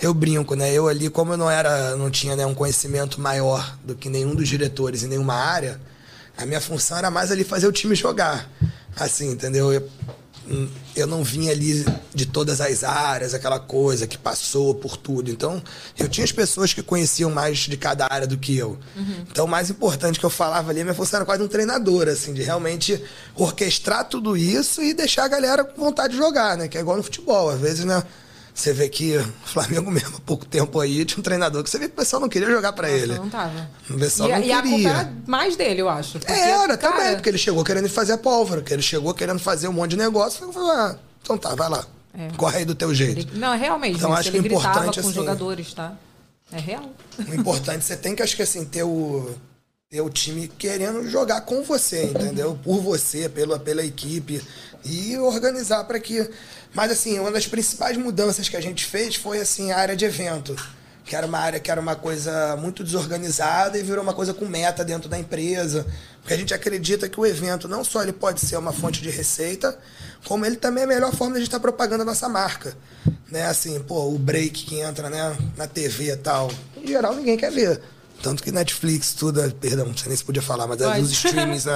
[0.00, 0.72] Eu brinco, né?
[0.72, 4.34] Eu ali, como eu não era, não tinha né, um conhecimento maior do que nenhum
[4.34, 5.78] dos diretores em nenhuma área,
[6.36, 8.50] a minha função era mais ali fazer o time jogar.
[8.96, 9.72] Assim, entendeu?
[9.72, 9.88] Eu,
[10.48, 11.84] hum, eu não vinha ali
[12.14, 15.30] de todas as áreas, aquela coisa que passou por tudo.
[15.30, 15.62] Então,
[15.98, 18.78] eu tinha as pessoas que conheciam mais de cada área do que eu.
[19.30, 22.08] Então, o mais importante que eu falava ali, a minha função era quase um treinador,
[22.08, 23.02] assim, de realmente
[23.34, 26.68] orquestrar tudo isso e deixar a galera com vontade de jogar, né?
[26.68, 27.48] Que é igual no futebol.
[27.48, 28.02] Às vezes, né?
[28.54, 31.78] Você vê que o Flamengo mesmo, há pouco tempo aí, tinha um treinador que você
[31.78, 33.14] vê que o pessoal não queria jogar pra ele.
[33.14, 33.70] Não tava.
[33.88, 34.88] O pessoal e, não e a culpa queria.
[34.90, 36.18] era mais dele, eu acho.
[36.18, 39.14] Porque, É, era cara, também, porque ele chegou querendo fazer a pólvora, que ele chegou
[39.14, 40.44] querendo fazer um monte de negócio.
[40.44, 41.84] Eu falei, ah, então tá, vai lá.
[42.14, 42.28] É.
[42.36, 43.20] Corre aí do teu jeito.
[43.20, 43.96] ele- Não, é real mesmo.
[43.96, 44.18] Então, isso.
[44.20, 45.94] acho ele que o gritava importante, com assim, jogadores, tá?
[46.52, 46.90] É real.
[47.26, 49.34] O importante, você tem que, acho que assim, ter o,
[49.92, 52.58] ter o time querendo jogar com você, entendeu?
[52.64, 54.42] Por você, pela, pela equipe.
[54.86, 56.26] E organizar para que.
[56.72, 60.06] Mas assim, uma das principais mudanças que a gente fez foi assim, a área de
[60.06, 60.56] evento.
[61.04, 64.46] Que era uma área que era uma coisa muito desorganizada e virou uma coisa com
[64.46, 65.86] meta dentro da empresa.
[66.22, 69.10] Porque a gente acredita que o evento não só ele pode ser uma fonte de
[69.10, 69.78] receita,
[70.24, 72.74] como ele também é a melhor forma de a gente estar propagando a nossa marca.
[73.30, 73.44] Né?
[73.44, 76.50] Assim, pô, o break que entra né, na TV e tal.
[76.78, 77.82] Em geral, ninguém quer ver.
[78.22, 81.00] Tanto que Netflix, tudo, perdão, não sei nem se podia falar, mas Pode.
[81.00, 81.66] os streamings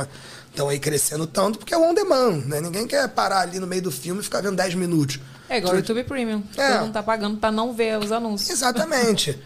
[0.49, 2.61] estão aí crescendo tanto porque é o on demand, né?
[2.61, 5.19] Ninguém quer parar ali no meio do filme e ficar vendo 10 minutos.
[5.49, 6.43] É igual o YouTube Premium.
[6.57, 6.73] É.
[6.73, 8.51] Todo mundo tá pagando pra não ver os anúncios.
[8.51, 9.39] Exatamente.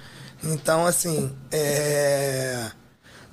[0.44, 2.70] Então, assim, é...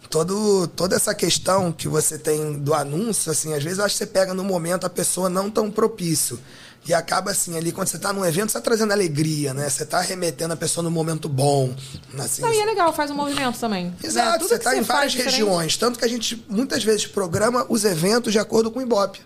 [0.10, 4.00] Todo, toda essa questão que você tem do anúncio, assim, às vezes eu acho que
[4.00, 6.40] você pega no momento a pessoa não tão propício.
[6.88, 9.70] E acaba assim, ali, quando você tá num evento, você tá trazendo alegria, né?
[9.70, 11.76] Você tá remetendo a pessoa no momento bom.
[12.18, 13.94] Assim, Não, e é legal, faz um movimento também.
[14.02, 14.48] Exato, Né?
[14.50, 15.76] Você está em várias diferente- regiões.
[15.76, 19.20] Tanto que a gente muitas vezes programa os eventos de acordo com o Ibope.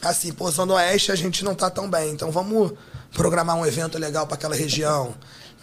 [0.00, 2.72] Assim, pô, Zona Oeste a gente não tá tão bem, então vamos
[3.12, 5.14] programar um evento legal para aquela região.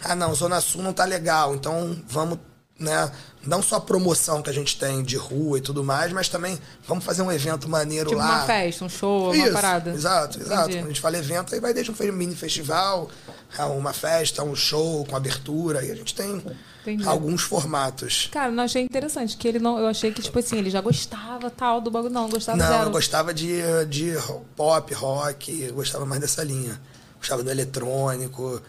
[0.02, 2.38] Ah, não, Zona Sul não tá legal, então vamos,
[2.78, 3.10] né,
[3.46, 6.58] não só a promoção que a gente tem de rua e tudo mais, mas também
[6.86, 8.38] vamos fazer um evento maneiro Tipo lá.
[8.38, 9.90] uma festa, um show, uma Isso, parada.
[9.90, 10.62] Exato, exato.
[10.62, 10.78] Entendi.
[10.78, 13.08] Quando a gente fala evento, aí vai desde um mini festival,
[13.56, 16.42] a uma festa, um show com abertura, e a gente tem
[16.82, 17.06] Entendi.
[17.06, 18.28] alguns formatos.
[18.32, 19.78] Cara, não achei interessante, que ele não.
[19.78, 22.12] Eu achei que, tipo assim, ele já gostava tal do bagulho.
[22.12, 22.84] Não, gostava Não, zero.
[22.84, 24.14] eu gostava de, de
[24.56, 26.80] pop, rock, gostava mais dessa linha.
[27.18, 28.60] Gostava do eletrônico.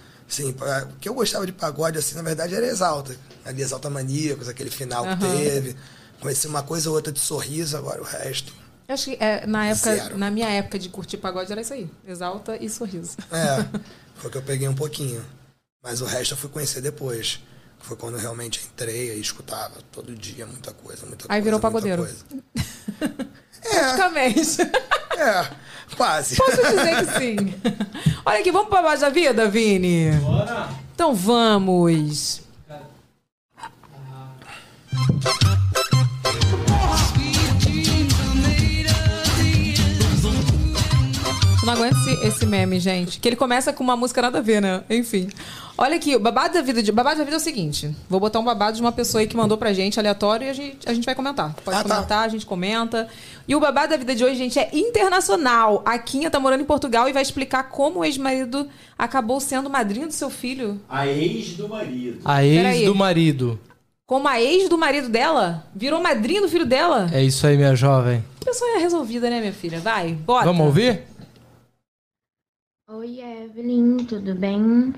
[0.57, 3.15] Pa- o que eu gostava de pagode, assim, na verdade, era Exalta.
[3.45, 5.37] Ali, Exalta Maníacos, aquele final que Aham.
[5.37, 5.75] teve.
[6.19, 8.51] Conheci uma coisa ou outra de sorriso, agora o resto.
[8.87, 10.17] Eu Acho que é, na época, Zero.
[10.17, 11.89] na minha época de curtir pagode era isso aí.
[12.07, 13.17] Exalta e sorriso.
[13.31, 13.79] É,
[14.15, 15.23] foi que eu peguei um pouquinho.
[15.83, 17.39] Mas o resto eu fui conhecer depois.
[17.79, 21.43] Foi quando eu realmente entrei e escutava todo dia muita coisa, muita Aí coisa.
[21.43, 22.07] virou muita pagodeiro.
[23.65, 23.79] coisa.
[23.79, 24.61] Praticamente.
[25.17, 25.45] É,
[25.95, 26.35] quase.
[26.35, 27.53] Posso dizer que sim.
[28.25, 30.11] Olha aqui, vamos pra baixo da vida, Vini?
[30.21, 30.69] Bora.
[30.93, 32.41] Então vamos.
[32.69, 32.75] Eu
[41.65, 43.19] Não aguento esse, esse meme, gente.
[43.19, 44.83] Que ele começa com uma música nada a ver, né?
[44.87, 45.29] Enfim.
[45.77, 46.89] Olha aqui, o babado da vida de.
[46.91, 49.35] Babado da vida é o seguinte: vou botar um babado de uma pessoa aí que
[49.35, 51.53] mandou pra gente, aleatório, e a gente, a gente vai comentar.
[51.65, 51.89] Pode Ah, tá.
[51.95, 53.09] comentar, a gente comenta.
[53.47, 55.81] E o babado da vida de hoje, gente, é internacional.
[55.85, 60.07] A Quinha tá morando em Portugal e vai explicar como o ex-marido acabou sendo madrinha
[60.07, 60.79] do seu filho.
[60.87, 62.19] A ex do marido.
[62.23, 62.77] A Peraí.
[62.79, 63.59] ex do marido.
[64.07, 67.09] Como a ex do marido dela virou madrinha do filho dela.
[67.11, 68.23] É isso aí, minha jovem.
[68.41, 69.79] A pessoa é resolvida, né, minha filha?
[69.79, 70.45] Vai, bota.
[70.45, 71.01] Vamos ouvir?
[72.87, 74.93] Oi, Evelyn, tudo bem?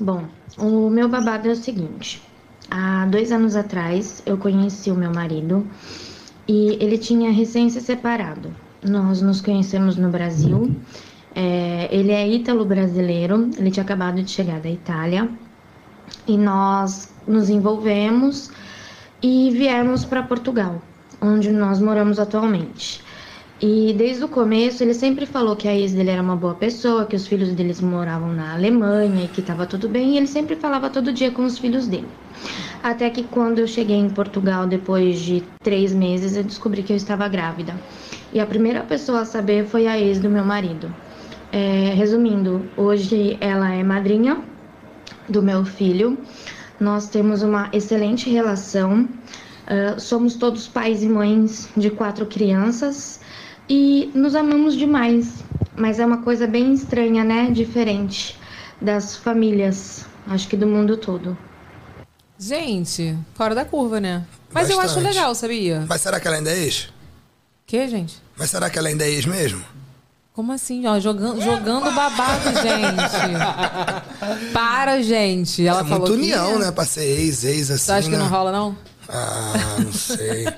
[0.00, 2.22] Bom, o meu babado é o seguinte:
[2.70, 5.66] há dois anos atrás eu conheci o meu marido
[6.46, 8.54] e ele tinha recém se separado.
[8.82, 10.70] Nós nos conhecemos no Brasil.
[11.34, 15.28] É, ele é ítalo-brasileiro, ele tinha acabado de chegar da Itália
[16.26, 18.50] e nós nos envolvemos
[19.20, 20.80] e viemos para Portugal,
[21.20, 23.02] onde nós moramos atualmente.
[23.60, 27.06] E desde o começo ele sempre falou que a ex dele era uma boa pessoa,
[27.06, 30.14] que os filhos deles moravam na Alemanha e que estava tudo bem.
[30.14, 32.06] E ele sempre falava todo dia com os filhos dele.
[32.84, 36.96] Até que quando eu cheguei em Portugal, depois de três meses, eu descobri que eu
[36.96, 37.74] estava grávida.
[38.32, 40.94] E a primeira pessoa a saber foi a ex do meu marido.
[41.50, 44.40] É, resumindo, hoje ela é madrinha
[45.28, 46.16] do meu filho.
[46.78, 49.08] Nós temos uma excelente relação.
[49.68, 53.20] Ah, somos todos pais e mães de quatro crianças
[53.68, 55.44] e nos amamos demais.
[55.76, 57.50] Mas é uma coisa bem estranha, né?
[57.52, 58.36] Diferente
[58.80, 61.36] das famílias, acho que do mundo todo.
[62.38, 64.24] Gente, fora da curva, né?
[64.52, 65.14] Mas eu acho Bastante.
[65.14, 65.84] legal, sabia?
[65.88, 66.88] Mas será que ela ainda é ex?
[67.66, 68.16] Que, gente?
[68.36, 69.62] Mas será que ela ainda é ex mesmo?
[70.32, 70.86] Como assim?
[70.86, 73.34] Ó, jogando, jogando babado, gente.
[74.52, 75.66] Para, gente.
[75.66, 76.70] Ela é falou muito que- união, né?
[76.70, 77.84] Pra ser ex, ex assim.
[77.84, 78.22] Você acha que né?
[78.22, 78.76] não rola, não?
[79.08, 80.46] Ah, não sei.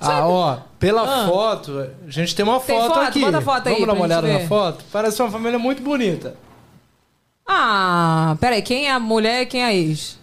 [0.00, 2.60] Ah, ó, pela foto, a gente tem uma Ah.
[2.60, 3.00] Tem foto, foto?
[3.00, 3.20] aqui.
[3.20, 4.46] Bota a foto aí Vamos dar uma olhada na ver.
[4.48, 4.84] foto?
[4.92, 6.36] Parece uma família muito bonita.
[7.46, 8.62] Ah, peraí.
[8.62, 10.18] Quem é a mulher e quem é a ex?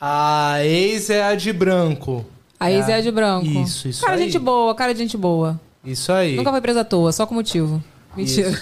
[0.00, 2.24] A ex é a de branco.
[2.58, 3.46] A ex é a de branco.
[3.46, 4.24] Isso, isso Cara, aí.
[4.24, 5.60] gente boa, cara de gente boa.
[5.84, 6.34] Isso aí.
[6.36, 7.82] Nunca foi presa à toa, só com motivo.
[8.16, 8.50] Mentira.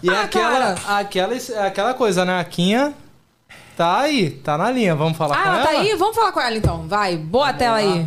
[0.00, 1.34] E é Ah, aquela, aquela,
[1.66, 2.38] aquela coisa, né?
[2.38, 2.94] A Quinha
[3.78, 4.94] tá aí, tá na linha.
[4.96, 5.66] Vamos falar Ah, com ela ela?
[5.66, 5.94] tá aí?
[5.94, 6.88] Vamos falar com ela então.
[6.88, 8.06] Vai, boa a tela aí.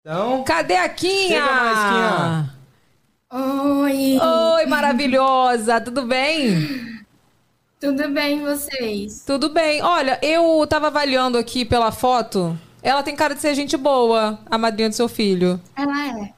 [0.00, 1.28] Então, Cadê a Quinha?
[1.28, 2.54] Chega mais, Quinha.
[3.34, 5.80] Oi, Oi, maravilhosa.
[5.80, 7.02] Tudo bem?
[7.80, 9.24] tudo bem vocês?
[9.26, 9.82] Tudo bem.
[9.82, 12.58] Olha, eu tava avaliando aqui pela foto.
[12.82, 15.60] Ela tem cara de ser gente boa, a madrinha do seu filho.
[15.76, 16.32] Ela é,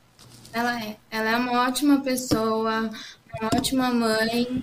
[0.52, 2.90] ela é, ela é uma ótima pessoa,
[3.40, 4.62] uma ótima mãe,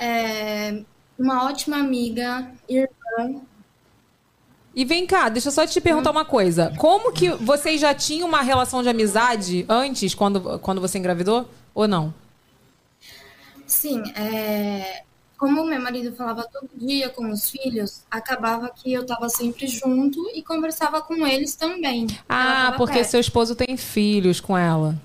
[0.00, 0.82] é,
[1.18, 3.40] uma ótima amiga, irmã.
[4.74, 6.72] E vem cá, deixa eu só te perguntar uma coisa.
[6.78, 11.48] Como que vocês já tinham uma relação de amizade antes, quando, quando você engravidou?
[11.72, 12.12] Ou não?
[13.66, 15.04] Sim, é,
[15.38, 20.30] como meu marido falava todo dia com os filhos, acabava que eu estava sempre junto
[20.34, 22.06] e conversava com eles também.
[22.28, 23.10] Ah, porque perto.
[23.10, 24.98] seu esposo tem filhos com ela.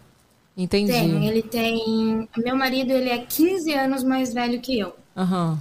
[0.56, 0.92] Entendi.
[0.92, 2.30] Tem, ele tem.
[2.38, 4.96] Meu marido, ele é 15 anos mais velho que eu.
[5.16, 5.60] Aham.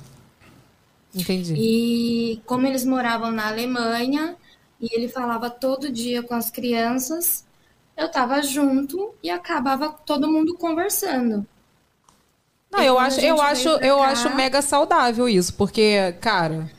[1.14, 1.54] Entendi.
[1.56, 4.36] E como eles moravam na Alemanha
[4.80, 7.44] e ele falava todo dia com as crianças,
[7.96, 11.46] eu estava junto e acabava todo mundo conversando.
[12.70, 16.70] Não, eu acho, eu acho, eu cá- acho mega saudável isso, porque, cara,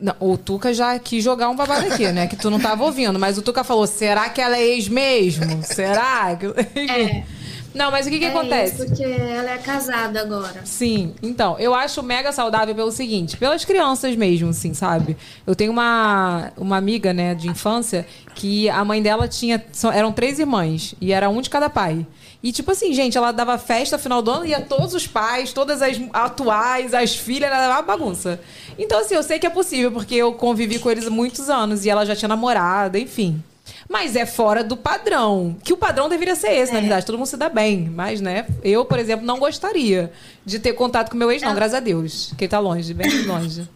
[0.00, 2.26] não, o Tuca já quis jogar um babado aqui, né?
[2.26, 5.62] Que tu não tava ouvindo, mas o Tuca falou: será que ela é ex mesmo?
[5.62, 6.34] Será?
[6.36, 6.46] que-
[6.80, 7.24] É.
[7.76, 8.74] Não, mas o que que É acontece?
[8.74, 10.62] isso, porque ela é casada agora.
[10.64, 15.16] Sim, então, eu acho mega saudável pelo seguinte, pelas crianças mesmo, assim, sabe?
[15.46, 19.62] Eu tenho uma, uma amiga, né, de infância, que a mãe dela tinha.
[19.92, 22.06] eram três irmãs, e era um de cada pai.
[22.42, 25.82] E, tipo assim, gente, ela dava festa final do ano, ia todos os pais, todas
[25.82, 28.40] as atuais, as filhas, ela dava bagunça.
[28.78, 31.84] Então, assim, eu sei que é possível, porque eu convivi com eles há muitos anos,
[31.84, 33.42] e ela já tinha namorada, enfim.
[33.88, 35.56] Mas é fora do padrão.
[35.62, 37.06] Que o padrão deveria ser esse, na verdade.
[37.06, 37.88] Todo mundo se dá bem.
[37.88, 40.12] Mas, né, eu, por exemplo, não gostaria
[40.44, 42.32] de ter contato com meu ex, não, graças a Deus.
[42.36, 43.68] Que ele tá longe, bem longe.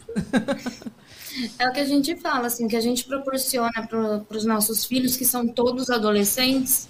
[1.58, 5.16] É o que a gente fala, assim, que a gente proporciona para os nossos filhos,
[5.16, 6.88] que são todos adolescentes,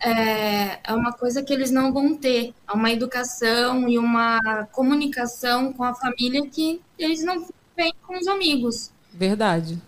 [0.00, 2.54] é, é uma coisa que eles não vão ter.
[2.68, 8.26] É uma educação e uma comunicação com a família que eles não têm com os
[8.26, 8.90] amigos.
[9.12, 9.78] Verdade.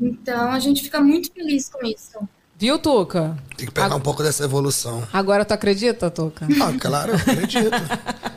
[0.00, 2.18] Então a gente fica muito feliz com isso.
[2.58, 3.36] Viu, Tuca?
[3.56, 5.06] Tem que pegar um pouco dessa evolução.
[5.12, 6.46] Agora tu acredita, Tuca?
[6.62, 7.70] Ah, claro, eu acredito.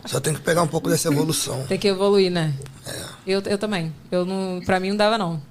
[0.05, 1.65] Só tem que pegar um pouco dessa evolução.
[1.67, 2.53] Tem que evoluir, né?
[2.85, 3.01] É.
[3.25, 3.93] Eu, eu também.
[4.11, 5.41] Eu não, pra mim não dava, não.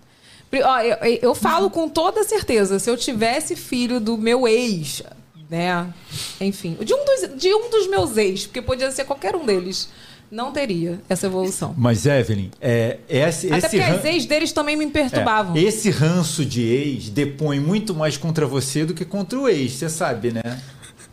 [0.64, 5.02] Ó, eu, eu falo com toda certeza, se eu tivesse filho do meu ex,
[5.48, 5.92] né?
[6.40, 9.88] Enfim, de um dos, de um dos meus ex, porque podia ser qualquer um deles,
[10.30, 11.74] não teria essa evolução.
[11.76, 15.56] Mas, Evelyn, é, esse, Até esse, porque ran- as ex deles também me é, perturbavam.
[15.56, 19.88] esse ranço de ex depõe muito mais contra você do que contra o ex, você
[19.88, 20.42] sabe, né?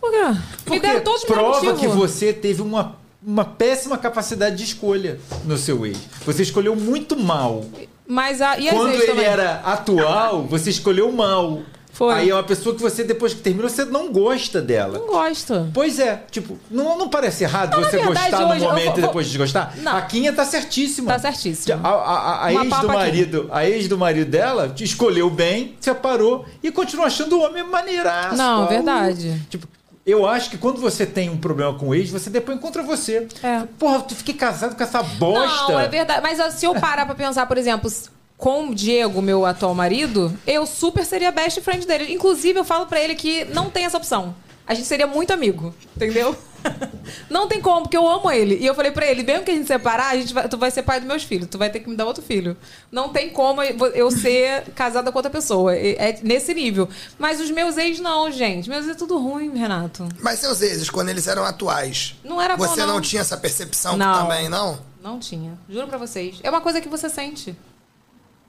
[0.01, 0.17] Por quê?
[0.29, 5.57] Me Porque deram todos prova que você teve uma, uma péssima capacidade de escolha no
[5.57, 5.97] seu ex.
[6.25, 7.63] Você escolheu muito mal.
[8.07, 9.25] Mas a, e as Quando ex ele também?
[9.25, 11.61] era atual, você escolheu mal.
[11.95, 12.13] Foi.
[12.13, 14.99] Aí é uma pessoa que você, depois que terminou, você não gosta dela.
[14.99, 15.69] Não gosta.
[15.73, 18.85] Pois é, tipo, não, não parece errado Não, você verdade, gostar no hoje eu momento
[18.91, 19.73] vou- e depois desgostar?
[19.77, 19.95] Não.
[19.95, 21.13] A Quinha tá certíssima.
[21.13, 21.79] Tá certíssima.
[21.81, 22.93] A, a- a- a ex do papa aqui.
[22.95, 28.35] marido, a ex do marido dela escolheu bem, separou e continua achando o homem maneiraço.
[28.35, 29.41] Não, verdade.
[29.49, 29.65] Tipo,
[30.05, 33.25] eu acho que quando você tem um problema com o ex, você depois contra você.
[33.41, 33.61] É.
[33.79, 35.71] Porra, tu fiquei casado com essa bosta.
[35.71, 36.19] Não, é verdade.
[36.21, 37.89] Mas se eu parar pra pensar, por exemplo,
[38.37, 42.13] com o Diego, meu atual marido, eu super seria best friend dele.
[42.13, 44.35] Inclusive, eu falo pra ele que não tem essa opção.
[44.67, 46.35] A gente seria muito amigo, entendeu?
[47.29, 48.55] Não tem como, porque eu amo ele.
[48.59, 50.71] E eu falei pra ele, mesmo que a gente separar, a gente vai- tu vai
[50.71, 51.47] ser pai dos meus filhos.
[51.47, 52.57] Tu vai ter que me dar outro filho.
[52.91, 55.75] Não tem como eu ser casada com outra pessoa.
[55.75, 56.89] É nesse nível.
[57.19, 58.67] Mas os meus ex, não, gente.
[58.67, 60.09] Meus ex é tudo ruim, Renato.
[60.19, 62.95] Mas seus exes, quando eles eram atuais, Não era bom, você não.
[62.95, 64.23] não tinha essa percepção Não.
[64.23, 64.79] também, não?
[65.03, 65.53] Não tinha.
[65.69, 66.37] Juro pra vocês.
[66.41, 67.55] É uma coisa que você sente.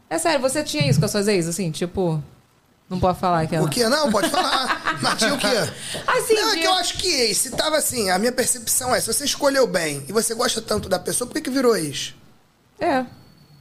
[0.08, 1.70] É sério, você tinha isso com as suas ex, assim?
[1.70, 2.22] Tipo,
[2.88, 3.66] não pode falar que ela...
[3.66, 3.84] O que?
[3.88, 4.98] Não, pode falar.
[5.02, 5.46] Mas tinha o quê?
[6.06, 8.94] Assim, não, é de- que eu acho que ex, se tava assim, a minha percepção
[8.94, 11.76] é, se você escolheu bem e você gosta tanto da pessoa, por que, que virou
[11.76, 12.14] ex?
[12.78, 13.04] É.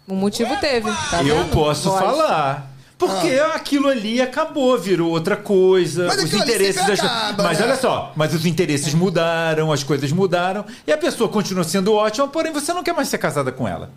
[0.08, 0.89] Um motivo teve.
[1.10, 1.51] Tá eu vendo?
[1.51, 2.03] posso Gosto.
[2.05, 2.71] falar.
[2.97, 6.05] Porque aquilo ali acabou, virou outra coisa.
[6.08, 7.65] Mas os interesses das- acaba, Mas né?
[7.65, 12.27] olha só, mas os interesses mudaram, as coisas mudaram, e a pessoa continua sendo ótima,
[12.27, 13.89] porém você não quer mais ser casada com ela.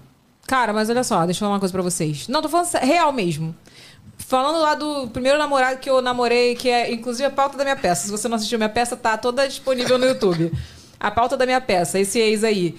[0.49, 2.27] Cara, mas olha só, deixa eu falar uma coisa pra vocês.
[2.27, 3.55] Não, tô falando real mesmo.
[4.17, 7.77] Falando lá do primeiro namorado que eu namorei, que é inclusive a pauta da minha
[7.77, 8.07] peça.
[8.07, 10.51] Se você não assistiu minha peça, tá toda disponível no YouTube.
[10.99, 12.79] A pauta da minha peça, esse ex aí.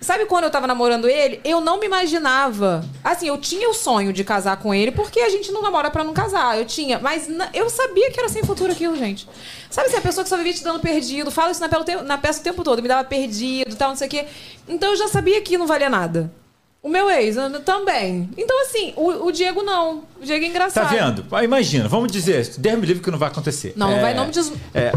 [0.00, 1.38] Sabe quando eu tava namorando ele?
[1.44, 2.82] Eu não me imaginava.
[3.04, 6.02] Assim, eu tinha o sonho de casar com ele, porque a gente não namora pra
[6.02, 6.58] não casar.
[6.58, 6.98] Eu tinha.
[6.98, 9.28] Mas eu sabia que era sem futuro aquilo, gente.
[9.70, 11.68] Sabe assim, a pessoa que só vivia te dando perdido, fala isso na,
[12.04, 14.24] na peça o tempo todo, me dava perdido, tal, não sei o quê.
[14.66, 16.32] Então eu já sabia que não valia nada.
[16.82, 18.28] O meu ex também.
[18.36, 20.02] Então, assim, o, o Diego não.
[20.20, 20.88] O Diego é Tá engraçado.
[20.90, 21.24] vendo?
[21.30, 23.72] Ah, Imagina, vamos dizer, Deus me livre que não vai acontecer.
[23.76, 24.52] Não, não É, vai, não me diz.
[24.74, 24.90] É,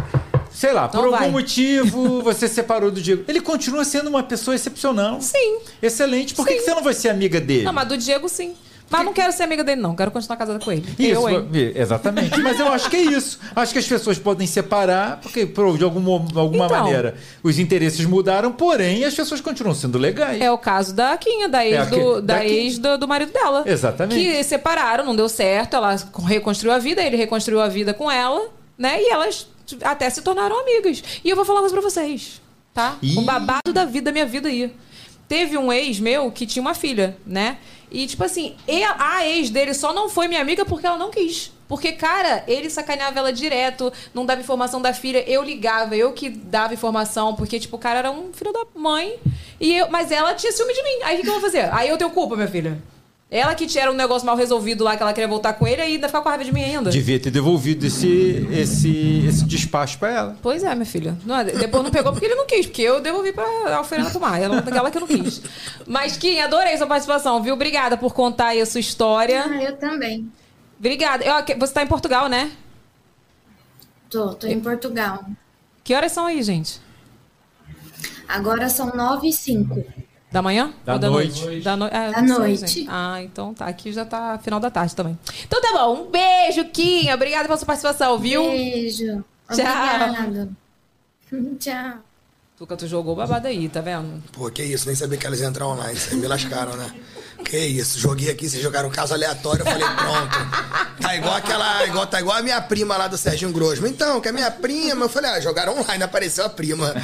[0.52, 1.30] sei lá, por Não algum vai.
[1.30, 3.24] motivo você separou do Diego.
[3.28, 5.21] Ele continua sendo uma pessoa excepcional.
[5.21, 5.60] Sim.
[5.80, 6.34] Excelente.
[6.34, 6.56] Por Sim.
[6.56, 7.63] que você não vai ser amiga dele?
[7.65, 8.56] Não, mas do Diego, sim.
[8.89, 9.95] Mas não quero ser amiga dele, não.
[9.95, 10.86] Quero continuar casada com ele.
[11.00, 11.71] Isso, eu, hein?
[11.76, 12.39] exatamente.
[12.39, 13.39] Mas eu acho que é isso.
[13.56, 16.84] Acho que as pessoas podem separar, porque por, de alguma, alguma Então.
[16.84, 20.39] maneira os interesses mudaram, porém as pessoas continuam sendo legais.
[20.39, 22.98] É o caso da Quinha, da ex, É, a Ki- do, da da ex do,
[23.00, 23.63] do marido dela.
[23.65, 24.21] Exatamente.
[24.24, 25.76] Que separaram, não deu certo.
[25.76, 25.95] Ela
[26.28, 29.02] reconstruiu a vida, ele reconstruiu a vida com ela, né?
[29.02, 29.48] E elas
[29.84, 31.04] até se tornaram amigas.
[31.24, 32.39] E eu vou falar uma coisa pra vocês,
[32.74, 32.98] tá?
[33.02, 33.17] Ih.
[33.17, 34.71] Um babado da vida, da minha vida aí.
[35.28, 37.58] Teve um ex meu que tinha uma filha, né?
[37.96, 41.10] E, tipo assim, a, a ex dele só não foi minha amiga porque ela não
[41.10, 41.50] quis.
[41.66, 46.30] Porque, cara, ele sacaneava ela direto, não dava informação da filha, eu ligava, eu que
[46.30, 49.18] dava informação, porque, tipo, o cara era um filho da mãe.
[49.62, 51.04] E eu, mas ela tinha ciúme de mim.
[51.06, 51.74] Aí o que, que eu vou fazer?
[51.74, 52.78] Aí eu tenho culpa, minha filha.
[53.36, 55.86] Ela que tinha um negócio mal resolvido lá, que ela queria voltar com ele, e
[55.86, 56.89] ainda ficar com raiva de mim ainda.
[56.89, 60.38] Devia ter devolvido esse, esse, esse despacho pra ela.
[60.41, 61.17] Pois é, minha filha.
[61.26, 63.45] Não, depois não pegou porque ele não quis, porque eu devolvi pra
[63.76, 64.39] Alferena tomar.
[64.41, 65.41] Ela, ela que não quis.
[65.86, 67.54] Mas, Kim, adorei sua participação, viu?
[67.56, 69.43] Obrigada por contar aí a sua história.
[69.50, 70.32] Ah, eu também.
[70.80, 71.24] Obrigada.
[71.26, 72.52] Eu- Você tá em Portugal, né?
[74.10, 75.26] Tô, tô em Portugal.
[75.84, 76.80] Que horas são aí, gente?
[78.28, 79.84] Agora são 9 e 5.
[80.36, 80.74] Da manhã?
[80.84, 81.62] Da Ou noite.
[81.62, 81.86] Da, no...
[81.86, 82.86] é, Da noite.
[82.89, 83.67] Ah, então tá.
[83.67, 85.17] Aqui já tá final da tarde também.
[85.45, 86.02] Então tá bom.
[86.02, 87.10] Um beijo, Kim.
[87.10, 88.43] Obrigada pela sua participação, viu?
[88.43, 89.24] Beijo.
[89.50, 89.65] Tchau.
[89.65, 90.50] Obrigada.
[91.58, 92.04] Tchau.
[92.58, 94.24] Tuca, tu jogou babado aí, tá vendo?
[94.32, 96.00] Pô, que isso, nem sabia que elas iam entrar online.
[96.00, 96.89] Vocês me lascaram, né?
[97.44, 100.38] Que isso, joguei aqui, vocês jogaram um caso aleatório, eu falei, pronto.
[101.02, 101.86] Tá igual aquela.
[101.86, 103.86] Igual, tá igual a minha prima lá do Serginho Grosmo.
[103.86, 105.04] Então, que é minha prima.
[105.04, 106.94] Eu falei, ah, jogaram online, apareceu a prima.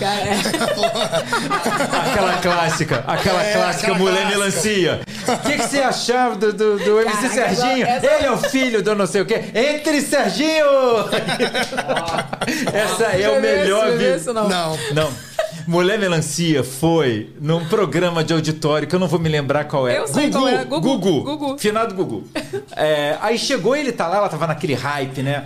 [2.02, 4.38] Aquela clássica, aquela É, clássica aquela mulher clássica.
[4.40, 5.02] melancia.
[5.28, 7.86] O que, que você achava do, do, do MC Caraca, Serginho?
[7.88, 9.44] essa- Ele é o filho do não sei o quê.
[9.54, 10.66] Entre Serginho!
[12.74, 14.34] Essa é o melhor vídeo.
[14.34, 14.48] não?
[14.48, 14.78] Não.
[14.94, 15.31] Não.
[15.67, 19.97] Mulher Melancia foi num programa de auditório que eu não vou me lembrar qual é.
[20.00, 20.63] Eu sei Gugu, qual é.
[20.65, 20.97] Gugu.
[20.97, 21.24] Gugu.
[21.38, 21.58] Gugu.
[21.58, 22.24] Finado Gugu.
[22.76, 25.45] É, aí chegou ele tá lá, ela tava naquele hype, né?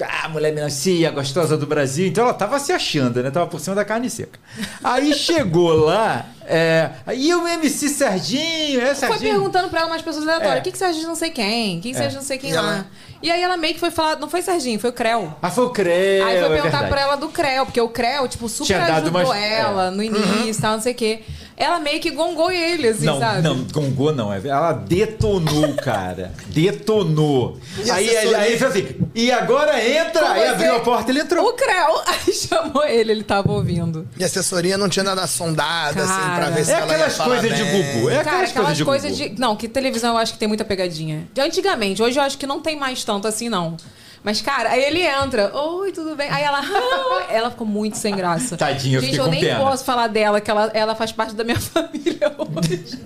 [0.00, 2.06] Ah, mulher melancia, gostosa do Brasil.
[2.08, 3.30] Então ela tava se achando, né?
[3.30, 4.38] Tava por cima da carne seca.
[4.82, 9.32] Aí chegou lá, é, e o MC Serginho, é Foi Serginho?
[9.34, 10.56] perguntando pra ela umas pessoas aleatórias.
[10.56, 10.60] É.
[10.60, 11.78] O que, que você acha de não sei quem?
[11.78, 12.06] O que, que você É.
[12.06, 12.62] acha de não sei quem E lá?
[12.62, 12.86] ela-
[13.22, 14.16] E aí ela meio que foi falar...
[14.18, 15.32] Não foi Serginho, foi o Creu.
[15.40, 16.88] Ah, foi o Creu, Aí foi é perguntar verdade.
[16.88, 19.60] pra ela do Creu, porque o Creu, tipo, super Tinha ajudou umas- é.
[19.60, 21.20] ela no início e tal, não sei o quê.
[21.56, 23.42] Ela meio que gongou ele, assim, Não, sabe?
[23.42, 24.32] não, gongou não.
[24.32, 26.32] é- Ela detonou, cara.
[26.46, 27.58] Detonou.
[27.84, 28.38] E aí, assessoria?
[28.38, 30.20] aí ele falou assim: e agora entra!
[30.22, 31.46] Com Aí você- abriu a porta e ele entrou.
[31.48, 34.06] O Creu, aí chamou ele, ele tava ouvindo.
[34.18, 36.50] E a assessoria não tinha nada sondada, assim, pra Cara.
[36.50, 37.64] ver se É ela ia aquelas falar coisas de.
[37.64, 38.10] Gugu.
[38.10, 39.28] É Cara, aquelas, aquelas coisas coisas de.
[39.30, 39.40] de.
[39.40, 41.28] Não, que televisão eu acho que tem muita pegadinha.
[41.32, 43.76] De antigamente, hoje eu acho que não tem mais tanto assim, não.
[44.24, 45.50] Mas, cara, aí ele entra.
[45.56, 46.28] Oi, tudo bem?
[46.30, 46.60] Aí ela.
[46.60, 48.56] "Ah", ela ficou muito sem graça.
[48.56, 49.58] Tadinha, eu Gente, eu com nem pena.
[49.60, 53.00] posso falar dela, que ela, ela faz parte da minha família hoje.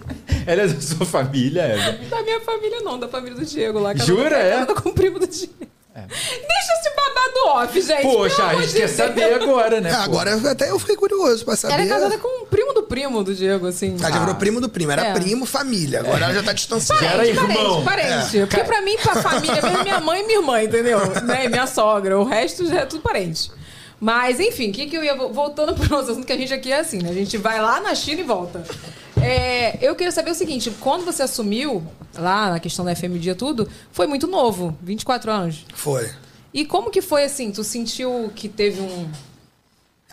[0.47, 1.93] Ela é da sua família, Eva.
[2.09, 3.95] Da minha família, não, da família do Diego lá.
[3.97, 4.51] Jura, é?
[4.53, 5.53] casada com o primo do Diego.
[6.09, 8.03] Deixa esse babado off, gente.
[8.03, 8.91] Poxa, a gente de quer Deus.
[8.93, 9.91] saber agora, né?
[9.91, 10.01] É, pô?
[10.01, 11.75] agora até eu fiquei curioso pra saber.
[11.75, 13.97] Ela é casada com o primo do primo do Diego, assim.
[13.99, 14.93] Ela já virou primo do primo.
[14.93, 15.13] Era É.
[15.15, 16.01] primo, família.
[16.01, 17.03] Agora ela já tá distanciada.
[17.03, 17.83] Já era irmão.
[17.85, 18.47] Parente, parente.
[18.47, 20.99] Porque pra mim, pra família mesmo, é minha mãe e minha irmã, entendeu?
[21.23, 21.45] né?
[21.45, 22.19] E minha sogra.
[22.19, 23.51] O resto já é tudo parente.
[23.99, 25.15] Mas, enfim, o que, que eu ia.
[25.15, 27.09] Voltando pro nosso assunto, que a gente aqui é assim, né?
[27.11, 28.63] A gente vai lá na China e volta.
[29.21, 33.35] É, eu queria saber o seguinte: quando você assumiu, lá na questão da FM Dia
[33.35, 35.65] tudo, foi muito novo, 24 anos.
[35.75, 36.11] Foi.
[36.53, 37.51] E como que foi assim?
[37.51, 39.09] Tu sentiu que teve um.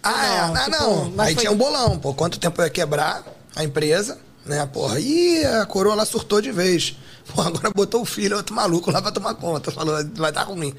[0.01, 0.47] Ah, é.
[0.47, 0.71] Não, Ah, tipo,
[1.15, 1.23] não.
[1.23, 2.13] Aí foi- tinha um bolão, pô.
[2.13, 3.23] Quanto tempo eu ia quebrar
[3.55, 4.99] a empresa, né, porra?
[4.99, 6.95] E a coroa lá surtou de vez.
[7.33, 9.71] Pô, agora botou o filho, outro maluco lá pra tomar conta.
[9.71, 10.73] Falou, vai dar ruim.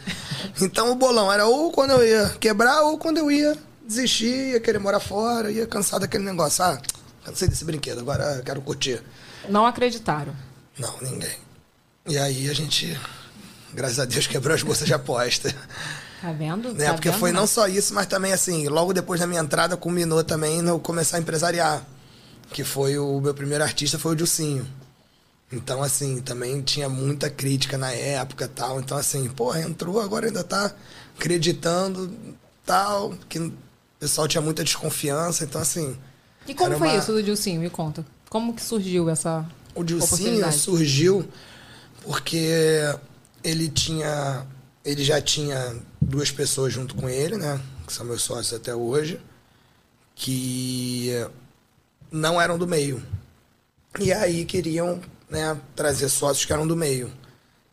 [0.60, 3.56] Então o bolão era ou quando eu ia quebrar, ou quando eu ia
[3.86, 6.62] desistir, ia querer morar fora, ia cansar daquele negócio.
[6.62, 6.78] Ah,
[7.24, 9.02] cansei desse brinquedo, agora eu quero curtir.
[9.48, 10.34] Não acreditaram.
[10.78, 11.36] Não, ninguém.
[12.06, 12.98] E aí a gente,
[13.72, 15.54] graças a Deus, quebrou as bolsas de aposta.
[16.20, 16.72] Tá vendo?
[16.72, 16.86] né?
[16.86, 17.20] Tá Porque vendo?
[17.20, 20.78] foi não só isso, mas também assim, logo depois da minha entrada, culminou também no
[20.78, 21.84] começar a empresariar.
[22.50, 24.66] Que foi o meu primeiro artista, foi o Dilcinho.
[25.52, 28.80] Então, assim, também tinha muita crítica na época tal.
[28.80, 30.74] Então, assim, porra, entrou, agora ainda tá
[31.18, 32.12] acreditando
[32.66, 33.14] tal.
[33.28, 33.52] Que o
[33.98, 35.44] pessoal tinha muita desconfiança.
[35.44, 35.96] Então, assim.
[36.46, 37.60] E como era foi uma- isso do Dilcinho?
[37.60, 38.04] Me conta.
[38.28, 41.28] Como que surgiu essa O Dilcinho surgiu
[42.02, 42.48] porque
[43.42, 44.46] ele tinha.
[44.84, 47.60] Ele já tinha duas pessoas junto com ele, né?
[47.86, 49.18] Que são meus sócios até hoje,
[50.14, 51.10] que
[52.10, 53.02] não eram do meio.
[53.98, 57.10] E aí queriam né, trazer sócios que eram do meio.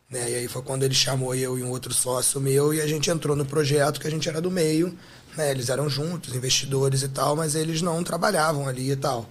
[0.09, 0.31] Né?
[0.31, 3.09] E aí foi quando ele chamou eu e um outro sócio meu e a gente
[3.09, 4.97] entrou no projeto que a gente era do meio.
[5.35, 5.51] Né?
[5.51, 9.29] Eles eram juntos, investidores e tal, mas eles não trabalhavam ali e tal.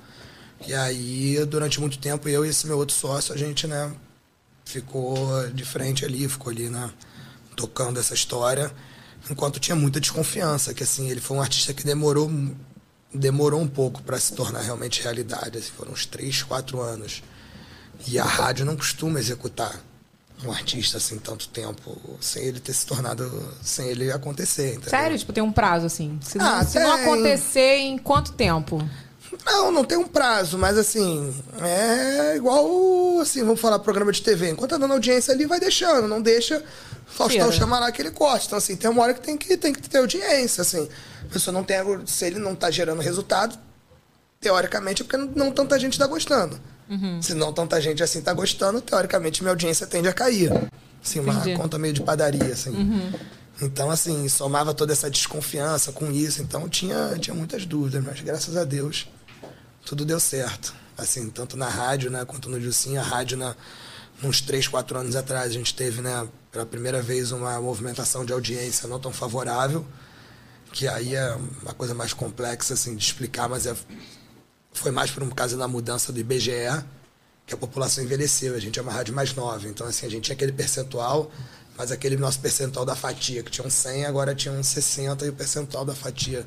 [0.67, 3.93] E aí, durante muito tempo, eu e esse meu outro sócio, a gente, né,
[4.65, 6.91] ficou de frente ali, ficou ali, né,
[7.57, 8.71] tocando essa história,
[9.31, 12.31] enquanto tinha muita desconfiança, que assim, ele foi um artista que demorou
[13.13, 17.23] demorou um pouco para se tornar realmente realidade, assim, foram uns três, quatro anos.
[18.07, 19.81] E a rádio não costuma executar
[20.45, 23.31] um artista assim tanto tempo sem ele ter se tornado,
[23.63, 24.91] sem ele acontecer, entendeu?
[24.91, 25.19] Sério?
[25.19, 26.19] Tipo, tem um prazo, assim?
[26.23, 27.05] Se não, Ah, se não tem.
[27.05, 28.79] acontecer, em quanto tempo?
[29.47, 34.51] Não, não tem um prazo, mas assim, é igual, assim, vamos falar programa de TV.
[34.51, 36.65] Enquanto tá dando audiência ali, vai deixando, não deixa.
[37.07, 37.53] Faustão Tira.
[37.61, 38.47] chama lá que ele corta.
[38.47, 40.89] Então, assim, tem uma hora que tem que, tem que ter audiência, assim.
[41.29, 41.77] A pessoa não tem.
[42.07, 43.57] Se ele não tá gerando resultado,
[44.41, 46.59] teoricamente é porque não, não tanta gente tá gostando.
[46.91, 47.23] Uhum.
[47.23, 50.51] Se não tanta gente assim tá gostando, teoricamente minha audiência tende a cair.
[51.03, 51.57] Assim, uma Entendi.
[51.57, 52.71] conta meio de padaria, assim.
[52.71, 53.13] Uhum.
[53.63, 56.43] Então, assim, somava toda essa desconfiança com isso.
[56.43, 59.09] Então, tinha, tinha muitas dúvidas, mas graças a Deus,
[59.85, 60.75] tudo deu certo.
[60.97, 63.01] Assim, tanto na rádio, né, quanto no Jucinho.
[63.01, 63.55] A rádio, né,
[64.23, 68.33] uns três, quatro anos atrás, a gente teve, né, pela primeira vez, uma movimentação de
[68.33, 69.87] audiência não tão favorável,
[70.73, 73.75] que aí é uma coisa mais complexa, assim, de explicar, mas é,
[74.73, 76.85] foi mais por um caso da mudança do IBGE,
[77.47, 80.25] que a população envelheceu, a gente é uma rádio mais nova, então assim, a gente
[80.25, 81.31] tinha aquele percentual,
[81.77, 85.29] mas aquele nosso percentual da fatia, que tinha um 100, agora tinha um 60, e
[85.31, 86.47] o percentual da fatia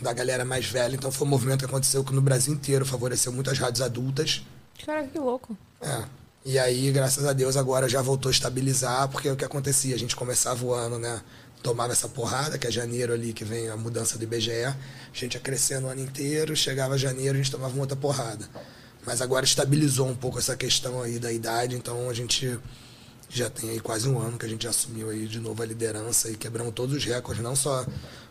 [0.00, 3.32] da galera mais velha, então foi um movimento que aconteceu que no Brasil inteiro favoreceu
[3.32, 4.42] muito as rádios adultas,
[4.84, 5.56] Caraca, que louco.
[5.80, 6.04] é.
[6.48, 9.96] E aí, graças a Deus, agora já voltou a estabilizar, porque é o que acontecia,
[9.96, 11.20] a gente começava o ano, né?
[11.66, 14.66] Tomava essa porrada, que é janeiro ali, que vem a mudança do IBGE.
[14.66, 14.76] A
[15.12, 18.48] gente ia crescendo o ano inteiro, chegava janeiro, a gente tomava uma outra porrada.
[19.04, 22.56] Mas agora estabilizou um pouco essa questão aí da idade, então a gente
[23.28, 26.30] já tem aí quase um ano que a gente assumiu aí de novo a liderança
[26.30, 27.84] e quebramos todos os recordes, não só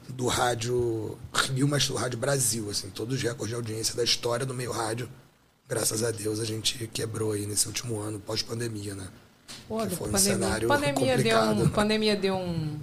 [0.07, 1.17] do rádio
[1.53, 4.71] Rio, mas do rádio Brasil, assim, todos os recordes de audiência da história do meio
[4.71, 5.09] rádio.
[5.67, 9.09] Graças a Deus a gente quebrou aí nesse último ano, pós-pandemia, né?
[9.67, 11.69] Pô, Que foi um pandemia, cenário pandemia deu um, complicado.
[11.71, 12.79] pandemia deu um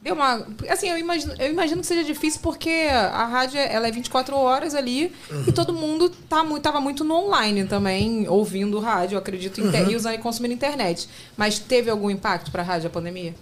[0.00, 0.46] Deu uma.
[0.68, 4.74] Assim, eu imagino, eu imagino que seja difícil porque a rádio ela é 24 horas
[4.74, 5.12] ali
[5.46, 9.88] e todo mundo tá muito, tava muito no online também, ouvindo rádio, eu acredito, inter-
[9.90, 11.08] e usando e consumindo internet.
[11.36, 13.34] Mas teve algum impacto pra rádio a pandemia?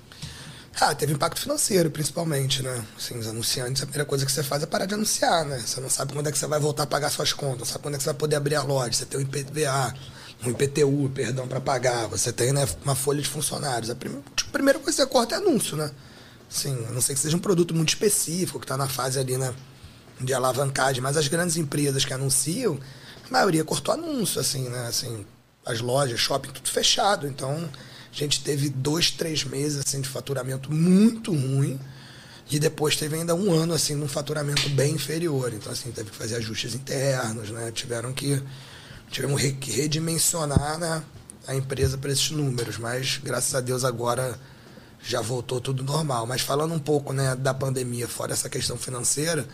[0.81, 2.85] Ah, teve impacto financeiro, principalmente, né?
[2.99, 5.59] Assim, os anunciantes, a primeira coisa que você faz é parar de anunciar, né?
[5.65, 7.83] Você não sabe quando é que você vai voltar a pagar suas contas, não sabe
[7.83, 9.95] quando é que você vai poder abrir a loja, você tem um IPVA,
[10.45, 13.89] um IPTU, perdão, para pagar, você tem né, uma folha de funcionários.
[13.91, 15.91] A primeira, a primeira coisa que você corta é anúncio, né?
[16.51, 19.37] Assim, a não sei que seja um produto muito específico, que está na fase ali,
[19.37, 19.55] né?
[20.21, 22.79] De alavancagem, mas as grandes empresas que anunciam,
[23.29, 24.87] a maioria cortou anúncio, assim, né?
[24.87, 25.27] Assim,
[25.65, 27.27] as lojas, shopping, tudo fechado.
[27.27, 27.69] Então,
[28.11, 31.79] a gente teve dois, três meses assim, de faturamento muito ruim.
[32.49, 35.53] E depois teve ainda um ano assim num faturamento bem inferior.
[35.53, 37.73] Então, assim, teve que fazer ajustes internos, né?
[37.73, 38.41] Tiveram que,
[39.11, 41.03] tivemos que redimensionar né,
[41.49, 42.79] a empresa para esses números.
[42.79, 44.39] Mas, graças a Deus, agora
[45.07, 46.27] já voltou tudo normal.
[46.27, 49.47] Mas falando um pouco né, da pandemia, fora essa questão financeira,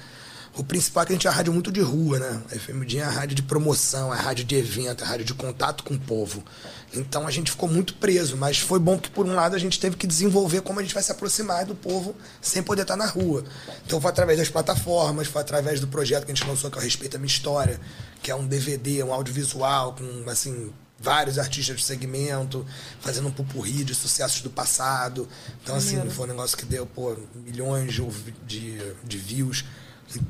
[0.54, 2.42] o principal é que a gente é a rádio muito de rua, né?
[2.50, 5.24] A FMD é a rádio de promoção, é a rádio de evento, é a rádio
[5.24, 6.44] de contato com o povo.
[6.92, 9.80] Então a gente ficou muito preso, mas foi bom que por um lado a gente
[9.80, 13.06] teve que desenvolver como a gente vai se aproximar do povo sem poder estar na
[13.06, 13.44] rua.
[13.86, 16.80] Então foi através das plataformas, foi através do projeto que a gente lançou que é
[16.80, 17.80] o Respeita a Minha História,
[18.22, 20.70] que é um DVD, um audiovisual com assim
[21.02, 22.64] vários artistas do segmento,
[23.00, 25.28] fazendo um pupurri de sucessos do passado.
[25.62, 28.02] Então, assim, foi um negócio que deu, pô, milhões de,
[28.46, 29.64] de, de views,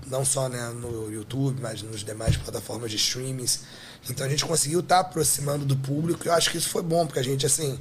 [0.06, 3.60] não só né, no YouTube, mas nos demais plataformas de streamings.
[4.08, 7.06] Então, a gente conseguiu estar aproximando do público e eu acho que isso foi bom,
[7.06, 7.78] porque a gente, assim,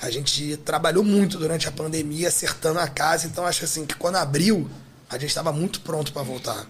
[0.00, 3.26] a gente trabalhou muito durante a pandemia, acertando a casa.
[3.26, 4.68] Então, acho assim, que quando abriu,
[5.12, 6.66] a gente estava muito pronto para voltar.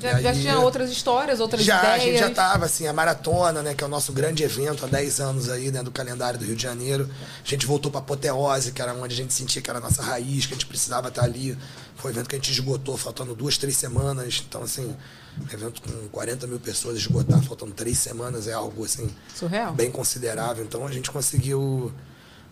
[0.00, 1.94] Já, E já aí- tinha outras histórias, outras já, ideias.
[1.94, 4.88] a gente já tava, assim, a maratona, né, que é o nosso grande evento há
[4.88, 7.08] 10 anos aí, né, do calendário do Rio de Janeiro.
[7.44, 10.02] A gente voltou pra Apoteose, que era onde a gente sentia que era a nossa
[10.02, 11.56] raiz, que a gente precisava estar ali.
[11.96, 14.42] Foi um evento que a gente esgotou, faltando duas, três semanas.
[14.46, 14.94] Então, assim,
[15.40, 19.72] um evento com 40 mil pessoas esgotar, faltando três semanas, é algo, assim, Surreal.
[19.72, 20.64] bem considerável.
[20.64, 21.92] Então, a gente conseguiu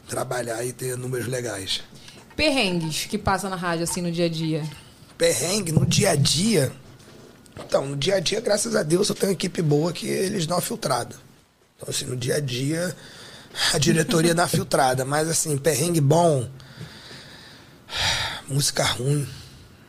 [0.08, 1.82] trabalhar e ter números legais.
[2.36, 4.62] Perrengues que passa na rádio, assim, no dia a dia.
[5.16, 6.72] Perrengue no dia a dia.
[7.58, 10.46] Então, no dia a dia, graças a Deus, eu tenho uma equipe boa que eles
[10.46, 11.14] dão a filtrada.
[11.76, 12.94] Então, assim, no dia a dia,
[13.72, 15.04] a diretoria dá a filtrada.
[15.04, 16.48] Mas, assim, perrengue bom.
[18.48, 19.28] Música ruim.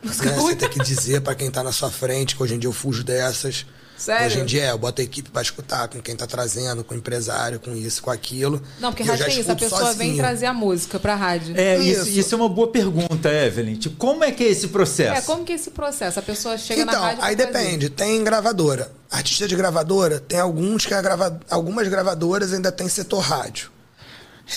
[0.02, 0.36] Música né?
[0.36, 2.72] Você tem que dizer pra quem tá na sua frente que hoje em dia eu
[2.72, 3.66] fujo dessas.
[3.96, 4.26] Sério?
[4.26, 6.94] Hoje em dia, é, eu boto a equipe pra escutar com quem tá trazendo, com
[6.94, 8.60] o empresário, com isso, com aquilo.
[8.80, 10.16] Não, porque rádio já tem isso, a pessoa vem sozinho.
[10.16, 11.54] trazer a música pra rádio.
[11.56, 12.08] É, isso.
[12.08, 12.18] Isso.
[12.20, 13.76] isso é uma boa pergunta, Evelyn.
[13.76, 15.16] Tipo, como é que é esse processo?
[15.18, 16.18] É, como que é esse processo?
[16.18, 17.22] A pessoa chega na Então, rádio.
[17.22, 17.64] aí pra trazer.
[17.68, 17.88] depende.
[17.88, 18.90] Tem gravadora.
[19.10, 21.38] Artista de gravadora, tem alguns que a grava...
[21.48, 23.70] algumas gravadoras ainda tem setor rádio.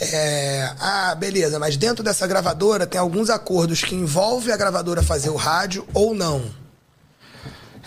[0.01, 5.29] É, Ah, beleza, mas dentro dessa gravadora tem alguns acordos que envolvem a gravadora fazer
[5.29, 6.43] o rádio ou não.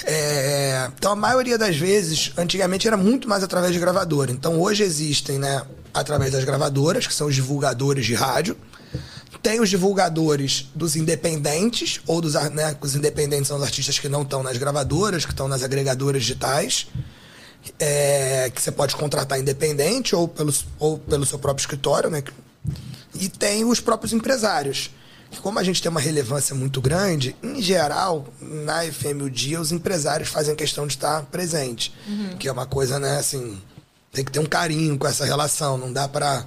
[0.05, 4.31] É, Então, a maioria das vezes, antigamente era muito mais através de gravadora.
[4.31, 8.57] Então, hoje existem, né, através das gravadoras, que são os divulgadores de rádio.
[9.43, 14.23] Tem os divulgadores dos independentes, ou dos né, os independentes são os artistas que não
[14.23, 16.89] estão nas gravadoras, que estão nas agregadoras digitais,
[17.79, 22.23] é, que você pode contratar independente ou pelo, ou pelo seu próprio escritório, né?
[23.15, 24.91] E tem os próprios empresários.
[25.31, 29.61] Que Como a gente tem uma relevância muito grande, em geral, na FM o dia,
[29.61, 31.95] os empresários fazem questão de estar presente.
[32.39, 33.61] Que é uma coisa, né, assim,
[34.13, 35.79] tem que ter um carinho com essa relação.
[35.79, 36.45] Não dá pra.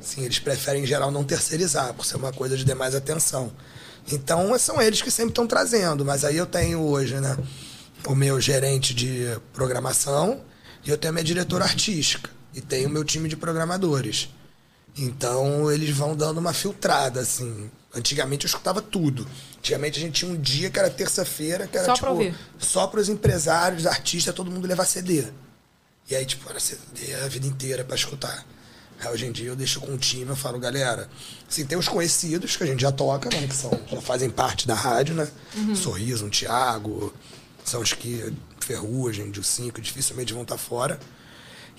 [0.00, 3.52] Assim, eles preferem, em geral, não terceirizar, por ser uma coisa de demais atenção.
[4.10, 6.04] Então, são eles que sempre estão trazendo.
[6.04, 7.36] Mas aí eu tenho hoje, né,
[8.06, 10.40] o meu gerente de programação
[10.84, 12.30] e eu tenho a minha diretora artística.
[12.54, 14.28] E tenho o meu time de programadores.
[14.96, 17.70] Então eles vão dando uma filtrada, assim.
[17.94, 19.26] Antigamente eu escutava tudo.
[19.58, 22.06] Antigamente a gente tinha um dia que era terça-feira, que era Só tipo.
[22.06, 22.34] pra ouvir.
[22.58, 25.24] Só para os empresários, artistas, todo mundo levar CD.
[26.08, 28.44] E aí, tipo, era CD a vida inteira para escutar.
[29.00, 31.08] Aí, hoje em dia eu deixo com o time, eu falo, galera,
[31.48, 33.46] assim, tem os conhecidos que a gente já toca, né?
[33.46, 35.28] Que são, já fazem parte da rádio, né?
[35.74, 37.12] Sorriso, um Thiago,
[37.64, 40.98] são os que Ferrugem, de 5, dificilmente vão estar fora.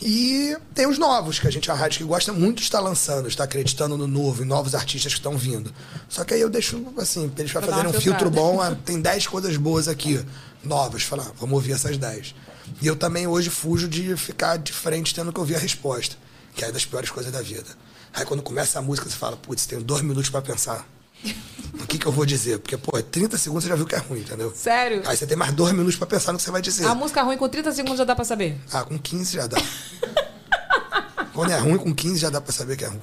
[0.02, 3.28] E tem os novos, que a gente uma rádio que gosta muito de estar lançando,
[3.28, 5.72] está acreditando no novo, em novos artistas que estão vindo.
[6.10, 9.00] Só que aí eu deixo, assim, pra eles dar fazerem um filtro bom, ah, tem
[9.00, 10.26] 10 coisas boas aqui,
[10.64, 11.04] novas.
[11.04, 12.34] Falar, ah, vamos ouvir essas 10.
[12.82, 16.16] E eu também hoje fujo de ficar de frente tendo que ouvir a resposta,
[16.56, 17.70] que é das piores coisas da vida.
[18.12, 20.88] Aí quando começa a música, você fala, putz, tenho dois minutos para pensar.
[21.74, 22.60] O que, que eu vou dizer?
[22.60, 24.54] Porque, pô, 30 segundos você já viu que é ruim, entendeu?
[24.56, 25.02] Sério?
[25.06, 26.86] Aí você tem mais dois minutos para pensar no que você vai dizer.
[26.86, 28.58] A música ruim com 30 segundos já dá pra saber.
[28.72, 29.58] Ah, com 15 já dá.
[31.34, 33.00] Quando é ruim, com 15 já dá pra saber que é ruim.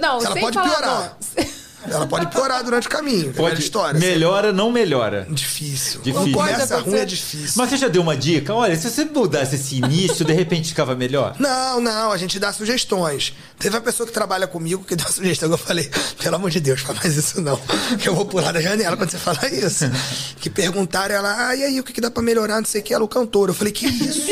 [0.00, 1.16] Não, Ela sem pode piorar.
[1.36, 1.50] nome.
[1.88, 3.30] Ela pode piorar durante o caminho.
[3.30, 3.98] é Pode, história.
[3.98, 5.26] melhora, não melhora.
[5.30, 6.00] Difícil.
[6.02, 6.32] Difícil.
[6.32, 7.54] Começa ruim é difícil.
[7.56, 8.54] Mas você já deu uma dica?
[8.54, 11.34] Olha, se você mudasse esse início, de repente ficava melhor.
[11.38, 13.32] Não, não, a gente dá sugestões.
[13.58, 15.90] Teve uma pessoa que trabalha comigo que deu uma sugestão que eu falei,
[16.22, 17.58] pelo amor de Deus, fala mais isso não.
[17.98, 19.84] Que eu vou pular da janela quando você falar isso.
[20.40, 22.56] Que perguntaram ela, ah, e aí, o que, que dá pra melhorar?
[22.58, 23.50] Não sei o que, ela, o cantor.
[23.50, 24.22] Eu falei, que isso?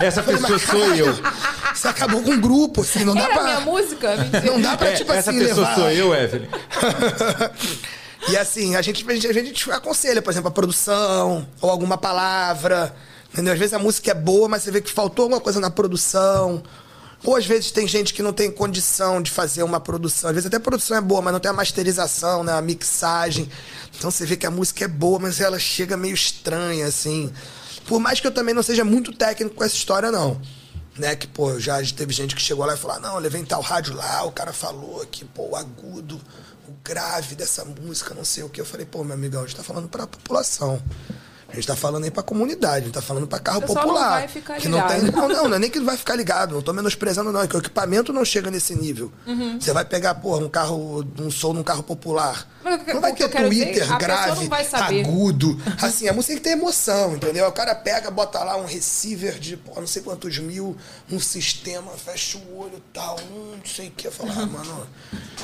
[0.00, 1.14] Essa pessoa sou eu.
[1.74, 3.42] Você acabou com um grupo, assim, não dá Era pra.
[3.44, 4.16] minha música?
[4.16, 4.40] Mentira.
[4.52, 5.74] Não dá pra, É, tipo essa assim, pessoa levar.
[5.74, 6.48] sou eu, Evelyn.
[8.28, 11.96] e assim, a gente, a, gente, a gente aconselha, por exemplo, a produção, ou alguma
[11.98, 12.94] palavra.
[13.32, 13.52] Entendeu?
[13.52, 16.62] Às vezes a música é boa, mas você vê que faltou alguma coisa na produção.
[17.22, 20.30] Ou às vezes tem gente que não tem condição de fazer uma produção.
[20.30, 22.52] Às vezes até a produção é boa, mas não tem a masterização, né?
[22.54, 23.48] a mixagem.
[23.96, 27.30] Então você vê que a música é boa, mas ela chega meio estranha, assim.
[27.90, 30.40] Por mais que eu também não seja muito técnico com essa história, não.
[30.96, 31.16] Né?
[31.16, 33.60] Que, pô, já teve gente que chegou lá e falou: ah, não, eu levei tal
[33.60, 36.14] rádio lá, o cara falou que, pô, o agudo,
[36.68, 38.60] o grave dessa música, não sei o que.
[38.60, 40.80] Eu falei, pô, meu amigão, a gente tá falando pra população.
[41.52, 43.66] A gente tá falando aí pra comunidade, a gente tá falando pra carro O não
[43.66, 44.10] popular.
[44.10, 45.02] vai ficar que não tem.
[45.02, 47.42] Não, não, não é nem que vai ficar ligado, não tô menosprezando, não.
[47.42, 49.12] É que o equipamento não chega nesse nível.
[49.26, 49.60] Uhum.
[49.60, 52.48] Você vai pegar, porra, um carro, um som num carro popular.
[52.62, 55.60] Mas o não vai o ter dizer, Twitter pessoa grave, não agudo.
[55.80, 57.46] Assim, a música tem que ter emoção, entendeu?
[57.48, 60.76] O cara pega, bota lá um receiver de porra, não sei quantos mil,
[61.10, 64.06] um sistema, fecha o olho e tal, hum, não sei o que.
[64.06, 64.86] Eu falo, ah, mano,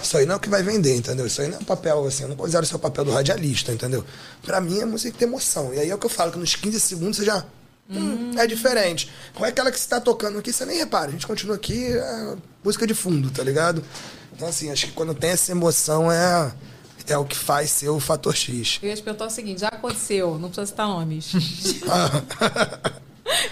[0.02, 1.26] isso aí não é o que vai vender, entendeu?
[1.26, 3.72] Isso aí não é um papel, assim, eu não considero isso o papel do radialista,
[3.72, 4.04] entendeu?
[4.42, 5.72] Pra mim, a música tem que ter emoção.
[5.72, 7.44] E aí o que eu falo, que nos 15 segundos você já.
[7.88, 9.10] Hum, é diferente.
[9.34, 11.08] Não é aquela que você tá tocando aqui, você nem repara.
[11.08, 13.82] A gente continua aqui, é música de fundo, tá ligado?
[14.34, 16.52] Então, assim, acho que quando tem essa emoção é,
[17.06, 18.78] é o que faz ser o fator X.
[18.82, 21.32] Eu ia te perguntar o seguinte: já aconteceu, não precisa citar nomes.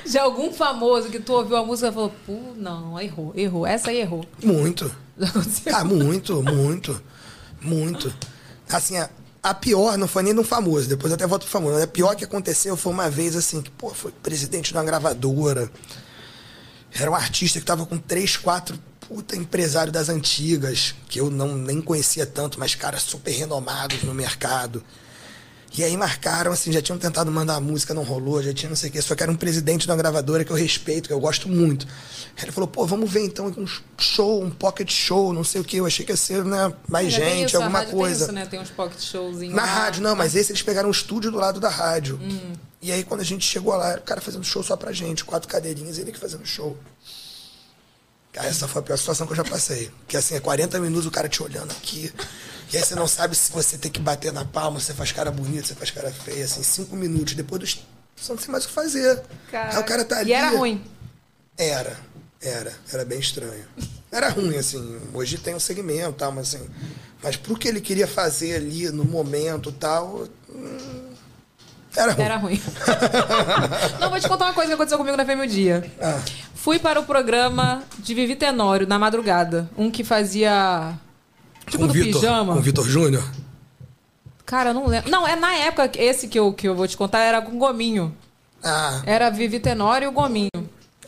[0.07, 3.67] De algum famoso que tu ouviu a música e falou, pô, não, errou, errou.
[3.67, 4.25] Essa aí errou.
[4.43, 4.95] Muito.
[5.19, 5.77] Já aconteceu?
[5.77, 7.03] Ah, muito, muito,
[7.61, 8.15] muito.
[8.71, 8.95] Assim,
[9.45, 11.83] a, pior não foi nem de um famoso, depois até volto pro famoso.
[11.83, 15.71] A pior que aconteceu foi uma vez assim, que, pô, foi presidente de uma gravadora.
[16.93, 21.55] Era um artista que tava com três, quatro puta empresário das antigas, que eu não
[21.55, 24.83] nem conhecia tanto, mas caras super renomados no mercado.
[25.77, 28.77] E aí marcaram, assim, já tinham tentado mandar a música, não rolou, já tinha não
[28.77, 31.13] sei o quê, só que era um presidente de uma gravadora que eu respeito, que
[31.13, 31.85] eu gosto muito.
[32.37, 33.67] Aí ele falou, pô, vamos ver então um
[33.99, 35.81] show, um pocket show, não sei o quê.
[35.81, 38.27] Eu achei que ia ser, né, mais gente, isso, alguma coisa.
[38.27, 38.47] Tem, isso, né?
[38.47, 39.53] tem uns pocket showzinhos.
[39.53, 39.69] Na lá.
[39.69, 42.21] rádio, não, mas esse eles pegaram um estúdio do lado da rádio.
[42.23, 42.53] Hum.
[42.81, 45.25] E aí quando a gente chegou lá, era o cara fazendo show só pra gente,
[45.25, 46.79] quatro cadeirinhas, ele que fazendo show.
[48.33, 49.91] Cara, essa foi a pior situação que eu já passei.
[50.07, 52.13] Que assim, é 40 minutos o cara te olhando aqui.
[52.73, 55.13] E aí você não sabe se você tem que bater na palma, se você faz
[55.13, 57.35] cara bonita, se você faz cara feia, assim, cinco minutos.
[57.35, 57.87] Depois dos.
[58.17, 59.23] Você não tem mais o que fazer.
[59.53, 60.31] Aí o cara tá ali.
[60.31, 60.83] E era ruim.
[61.57, 61.97] Era,
[62.43, 63.65] era, era bem estranho.
[64.11, 65.01] Era ruim, assim.
[65.13, 66.69] Hoje tem um segmento e tal, mas assim.
[67.23, 70.29] Mas pro que ele queria fazer ali no momento e tal.
[70.49, 71.11] hum,
[71.97, 72.25] Era ruim.
[72.25, 72.63] Era ruim.
[74.01, 75.91] não, vou te contar uma coisa que aconteceu comigo na FM o Dia.
[76.01, 76.21] Ah,
[76.55, 79.69] Fui para o programa de Vivi Tenório, na madrugada.
[79.77, 80.95] Um que fazia.
[81.67, 82.53] Tipo com do Vitor, pijama.
[82.53, 83.25] Com o Vitor Júnior?
[84.47, 85.11] Cara, eu não lembro.
[85.11, 87.59] Não, é na época, esse que eu, que eu vou te contar era com o
[87.59, 88.15] Gominho.
[88.63, 90.49] Ah, Era Vivi Tenório e o Gominho.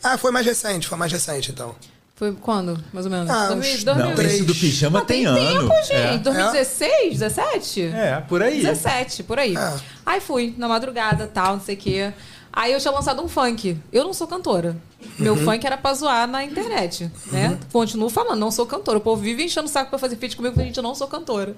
[0.03, 1.75] ah, foi mais recente, foi mais recente então.
[2.15, 3.29] Foi quando, mais ou menos?
[3.29, 4.05] Ah, 2000, uns- 2000.
[4.15, 5.69] Não, esse do pijama Ah, tem, tem ano.
[5.69, 6.23] tempo, gente.
[6.23, 7.81] 2016, 17?
[7.83, 8.59] É, é por aí.
[8.59, 9.55] 17, por aí.
[9.55, 9.73] É.
[10.03, 12.11] Aí fui, na madrugada, tal, não sei o quê.
[12.59, 13.77] Aí eu tinha lançado um funk.
[13.93, 14.75] Eu não sou cantora.
[15.19, 15.43] Meu Uhum.
[15.45, 17.55] funk era pra zoar na internet, né?
[17.71, 18.97] Continuo falando, não sou cantora.
[18.97, 21.07] O povo vive enchendo o saco pra fazer feat comigo, porque gente, eu não sou
[21.07, 21.55] cantora.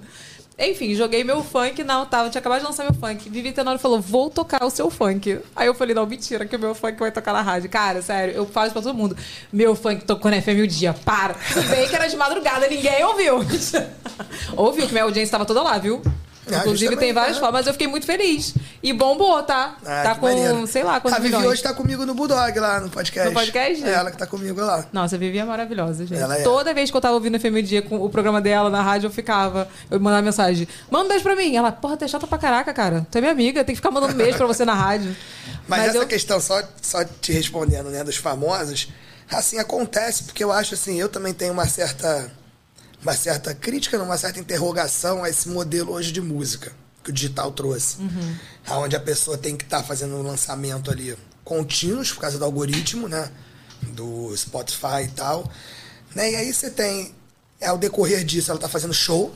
[0.61, 3.29] Enfim, joguei meu funk, não, tava, tinha acabado de lançar meu funk.
[3.29, 5.39] Vivi Tenório falou, vou tocar o seu funk.
[5.55, 7.69] Aí eu falei, não, mentira, que o meu funk vai tocar na rádio.
[7.69, 9.15] Cara, sério, eu falo isso pra todo mundo.
[9.53, 11.33] Meu funk tocou na FM o dia, para.
[11.55, 13.37] E bem que era de madrugada, ninguém ouviu.
[14.57, 16.01] ouviu, que minha audiência tava toda lá, viu?
[16.55, 17.39] Ah, Inclusive tem várias né?
[17.39, 18.53] formas, mas eu fiquei muito feliz.
[18.81, 19.75] E bombou, tá?
[19.85, 20.65] Ah, tá com, maneiro.
[20.67, 21.51] sei lá, A quantos Vivi milhões.
[21.53, 23.29] hoje tá comigo no Bulldog lá no podcast.
[23.29, 23.83] No podcast?
[23.83, 24.85] É ela que tá comigo lá.
[24.93, 26.19] Nossa, a Vivi é maravilhosa, gente.
[26.19, 26.41] Ela é.
[26.43, 29.07] Toda vez que eu tava ouvindo o FM Dia com o programa dela na rádio,
[29.07, 29.67] eu ficava.
[29.91, 31.55] Eu mandava mensagem: manda um beijo pra mim.
[31.55, 33.05] Ela, porra, tu é chata pra caraca, cara.
[33.11, 35.15] Tu é minha amiga, tem que ficar mandando beijo pra você na rádio.
[35.67, 36.07] Mas, essa eu...
[36.07, 38.87] questão, só, só te respondendo, né, dos famosos,
[39.31, 42.31] assim, acontece porque eu acho assim, eu também tenho uma certa,
[43.01, 46.71] uma certa crítica, uma certa interrogação a esse modelo hoje de música
[47.03, 47.97] que o digital trouxe.
[48.69, 53.07] Onde a pessoa tem que estar fazendo um lançamento ali contínuos, por causa do algoritmo,
[53.07, 53.31] né,
[53.93, 55.49] do Spotify e tal.
[56.13, 57.15] Né, e aí você tem,
[57.61, 59.33] ao decorrer disso, ela tá fazendo show,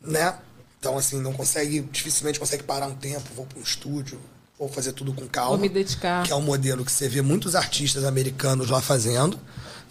[0.00, 0.36] né?
[0.78, 4.20] Então, assim, não consegue, dificilmente consegue parar um tempo, vou para um estúdio,
[4.58, 5.50] vou fazer tudo com calma.
[5.50, 6.24] Vou me dedicar.
[6.24, 9.40] Que é um modelo que você vê muitos artistas americanos lá fazendo,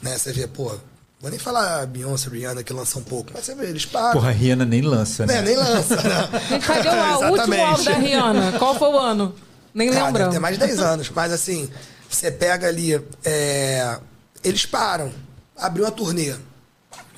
[0.01, 0.15] né?
[0.15, 0.77] Você vê, pô,
[1.23, 4.11] Vou nem falar Beyoncé, Rihanna, que lança um pouco, mas você vê, eles param.
[4.11, 5.37] Porra, a Rihanna nem lança, né?
[5.37, 6.29] É, nem lança, né?
[6.49, 8.59] Gente, cadê o, último álbum da Rihanna?
[8.59, 9.33] Qual foi o ano?
[9.73, 10.33] Nem Cara, deve lembramos.
[10.35, 11.09] ter mais de 10 anos.
[11.11, 11.69] Mas assim,
[12.09, 13.01] você pega ali.
[13.23, 13.97] é,
[14.43, 15.13] eles param.
[15.55, 16.35] Abriu uma turnê.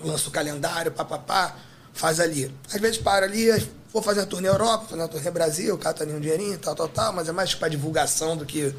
[0.04, 1.56] Lança o calendário, papapá,
[1.92, 2.54] faz ali.
[2.72, 3.50] Às vezes para ali,
[3.92, 6.90] vou fazer uma turnê Europa, fazer uma turnê Brasil, cata ali um dinheirinho, tal, tal,
[6.90, 8.72] tal, mas é mais pra divulgação do que.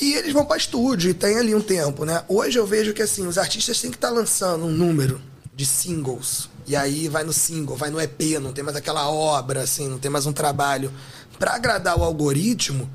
[0.00, 2.22] E eles vão para estúdio e tem ali um tempo, né?
[2.28, 5.20] Hoje eu vejo que assim, os artistas têm que estar lançando um número
[5.54, 6.48] de singles.
[6.66, 9.98] E aí vai no single, vai no EP, não tem mais aquela obra, assim, não
[9.98, 10.92] tem mais um trabalho.
[11.38, 12.88] Pra agradar o algoritmo,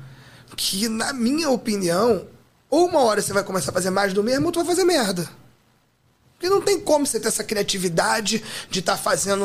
[0.56, 2.26] que na minha opinião,
[2.70, 4.84] ou uma hora você vai começar a fazer mais do mesmo, ou tu vai fazer
[4.84, 5.28] merda.
[6.32, 9.44] Porque não tem como você ter essa criatividade de estar fazendo.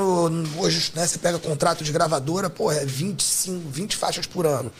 [0.58, 1.08] Hoje, né?
[1.08, 4.72] Você pega contrato de gravadora, porra, é 25, 20 faixas por ano.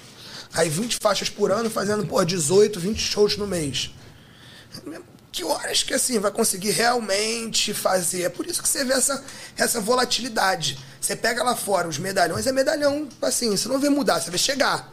[0.54, 3.92] Aí 20 faixas por ano fazendo, porra, 18, 20 shows no mês.
[5.32, 8.24] Que horas que assim vai conseguir realmente fazer?
[8.24, 9.24] É por isso que você vê essa,
[9.58, 10.78] essa volatilidade.
[11.00, 14.38] Você pega lá fora os medalhões, é medalhão, assim, você não vê mudar, você vê
[14.38, 14.92] chegar.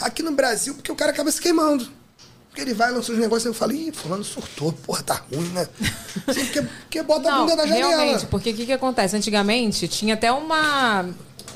[0.00, 1.88] Aqui no Brasil, porque o cara acaba se queimando.
[2.48, 5.48] Porque ele vai, lança os negócios e eu falo, ih, fulano surtou, porra, tá ruim,
[5.48, 5.66] né?
[6.26, 7.88] Assim, porque, porque bota a Não, bunda na janela.
[7.88, 9.16] realmente, porque o que, que acontece?
[9.16, 11.08] Antigamente tinha até uma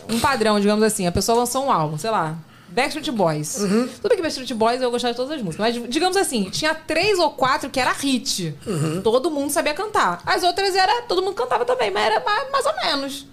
[0.09, 1.07] um padrão, digamos assim.
[1.07, 2.36] A pessoa lançou um álbum, sei lá,
[2.72, 3.58] Backstreet Boys.
[3.58, 3.88] Uhum.
[3.88, 6.74] Tudo bem que Backstreet Boys eu gostava de todas as músicas, mas digamos assim, tinha
[6.74, 8.54] três ou quatro que era hit.
[8.66, 9.02] Uhum.
[9.02, 10.22] Todo mundo sabia cantar.
[10.24, 13.26] As outras era, todo mundo cantava também, mas era mais, mais ou menos.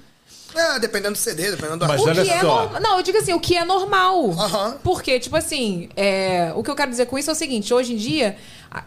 [0.55, 2.63] É, dependendo do CD, dependendo do Mas O olha que é só.
[2.63, 2.81] normal.
[2.81, 4.33] Não, eu digo assim, o que é normal.
[4.83, 7.93] Porque, tipo assim, é, o que eu quero dizer com isso é o seguinte: hoje
[7.93, 8.35] em dia,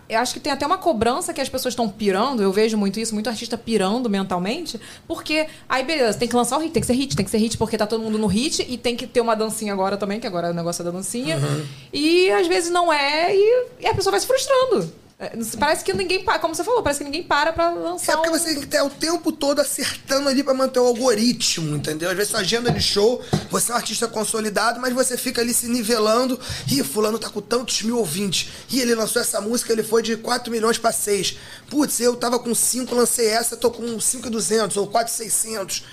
[0.08, 2.42] eu acho que tem até uma cobrança que as pessoas estão pirando.
[2.42, 4.80] Eu vejo muito isso, muito artista pirando mentalmente.
[5.06, 7.38] Porque, aí beleza, tem que lançar o hit, tem que ser hit, tem que ser
[7.38, 10.20] hit, porque tá todo mundo no hit e tem que ter uma dancinha agora também,
[10.20, 11.36] que agora é o negócio da dancinha.
[11.36, 11.66] Uhum.
[11.92, 15.01] E às vezes não é, e, e a pessoa vai se frustrando.
[15.22, 18.14] É, Parece que ninguém para, como você falou, parece que ninguém para pra lançar.
[18.14, 20.84] É porque um- você tem que ter o tempo todo acertando ali pra manter o
[20.86, 22.10] algoritmo, entendeu?
[22.10, 25.54] Às vezes sua agenda de show, você é um artista consolidado, mas você fica ali
[25.54, 26.40] se nivelando.
[26.68, 28.48] Ih, fulano tá com tantos mil ouvintes.
[28.68, 31.36] Ih, ele lançou essa música, ele foi de 4 milhões pra 6.
[31.70, 35.84] Putz, eu tava com 5, lancei essa, tô com 5,200 ou 4,600.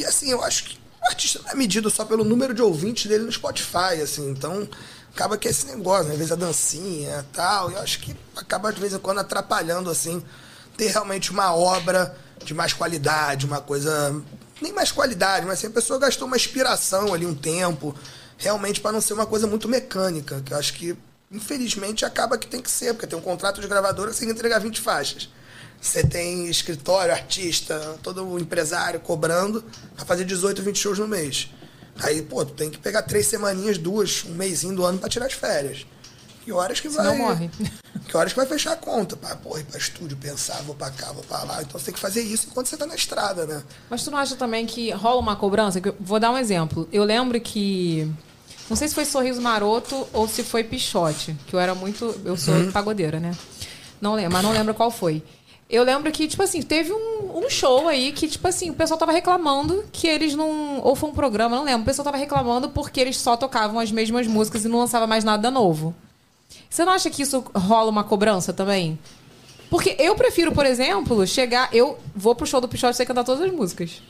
[0.00, 3.04] E assim, eu acho que o artista não é medido só pelo número de ouvintes
[3.06, 4.30] dele no Spotify, assim.
[4.30, 4.66] Então,
[5.18, 6.12] acaba que é esse negócio, né?
[6.12, 7.72] às vezes a dancinha e tal.
[7.72, 10.22] Eu acho que acaba de vez em quando atrapalhando, assim,
[10.76, 14.14] ter realmente uma obra de mais qualidade, uma coisa.
[14.62, 17.94] Nem mais qualidade, mas assim, a pessoa gastou uma inspiração ali, um tempo,
[18.36, 20.96] realmente para não ser uma coisa muito mecânica, que eu acho que,
[21.30, 24.34] infelizmente, acaba que tem que ser, porque tem um contrato de gravadora, você tem que
[24.34, 25.28] entregar 20 faixas.
[25.80, 29.64] Você tem escritório, artista, todo empresário cobrando
[29.94, 31.50] pra fazer 18, 20 shows no mês.
[32.02, 35.26] Aí, pô, tu tem que pegar três semaninhas, duas, um mêsinho do ano pra tirar
[35.26, 35.86] as férias.
[36.44, 37.04] Que horas que vai.
[37.04, 37.50] Senão morre.
[38.06, 39.16] Que horas que vai fechar a conta?
[39.18, 41.60] Pra, porra, ir pra estúdio, pensar, vou pra cá, vou pra lá.
[41.60, 43.62] Então você tem que fazer isso enquanto você tá na estrada, né?
[43.90, 45.78] Mas tu não acha também que rola uma cobrança?
[45.84, 46.88] Eu- Vou dar um exemplo.
[46.90, 48.10] Eu lembro que.
[48.70, 52.18] Não sei se foi Sorriso Maroto ou se foi Pichote, que eu era muito.
[52.24, 53.32] Eu sou pagodeira, né?
[54.00, 55.22] Não lembro, mas não lembro qual foi.
[55.68, 58.98] Eu lembro que, tipo assim, teve um, um show aí que, tipo assim, o pessoal
[58.98, 60.80] tava reclamando que eles não.
[60.80, 61.82] Ou foi um programa, não lembro.
[61.82, 65.24] O pessoal tava reclamando porque eles só tocavam as mesmas músicas e não lançava mais
[65.24, 65.94] nada novo.
[66.70, 68.98] Você não acha que isso rola uma cobrança também?
[69.68, 71.68] Porque eu prefiro, por exemplo, chegar.
[71.72, 74.02] Eu vou pro show do Pichote e sei cantar todas as músicas.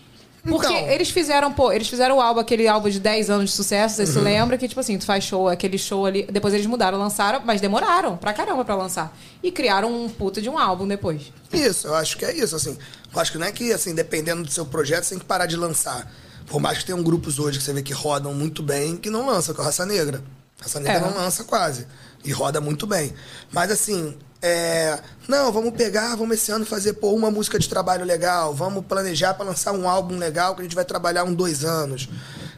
[0.49, 0.89] Porque Então.
[0.89, 4.03] eles fizeram, pô, eles fizeram o álbum, aquele álbum de 10 anos de sucesso, você
[4.03, 4.13] Uhum.
[4.13, 6.27] se lembra que, tipo assim, tu faz show, aquele show ali.
[6.31, 9.17] Depois eles mudaram, lançaram, mas demoraram pra caramba pra lançar.
[9.43, 11.33] E criaram um puta de um álbum depois.
[11.53, 12.77] Isso, eu acho que é isso, assim.
[13.15, 15.47] Eu acho que não é que, assim, dependendo do seu projeto, você tem que parar
[15.47, 16.11] de lançar.
[16.47, 19.27] Por mais que tenham grupos hoje que você vê que rodam muito bem, que não
[19.27, 20.23] lançam, que é o Raça Negra.
[20.61, 21.11] Raça Negra É.
[21.11, 21.87] não lança quase.
[22.25, 23.13] E roda muito bem.
[23.53, 24.99] Mas assim, é...
[25.27, 29.35] Não, vamos pegar, vamos esse ano fazer pô, uma música de trabalho legal, vamos planejar
[29.35, 32.09] para lançar um álbum legal que a gente vai trabalhar um, dois anos.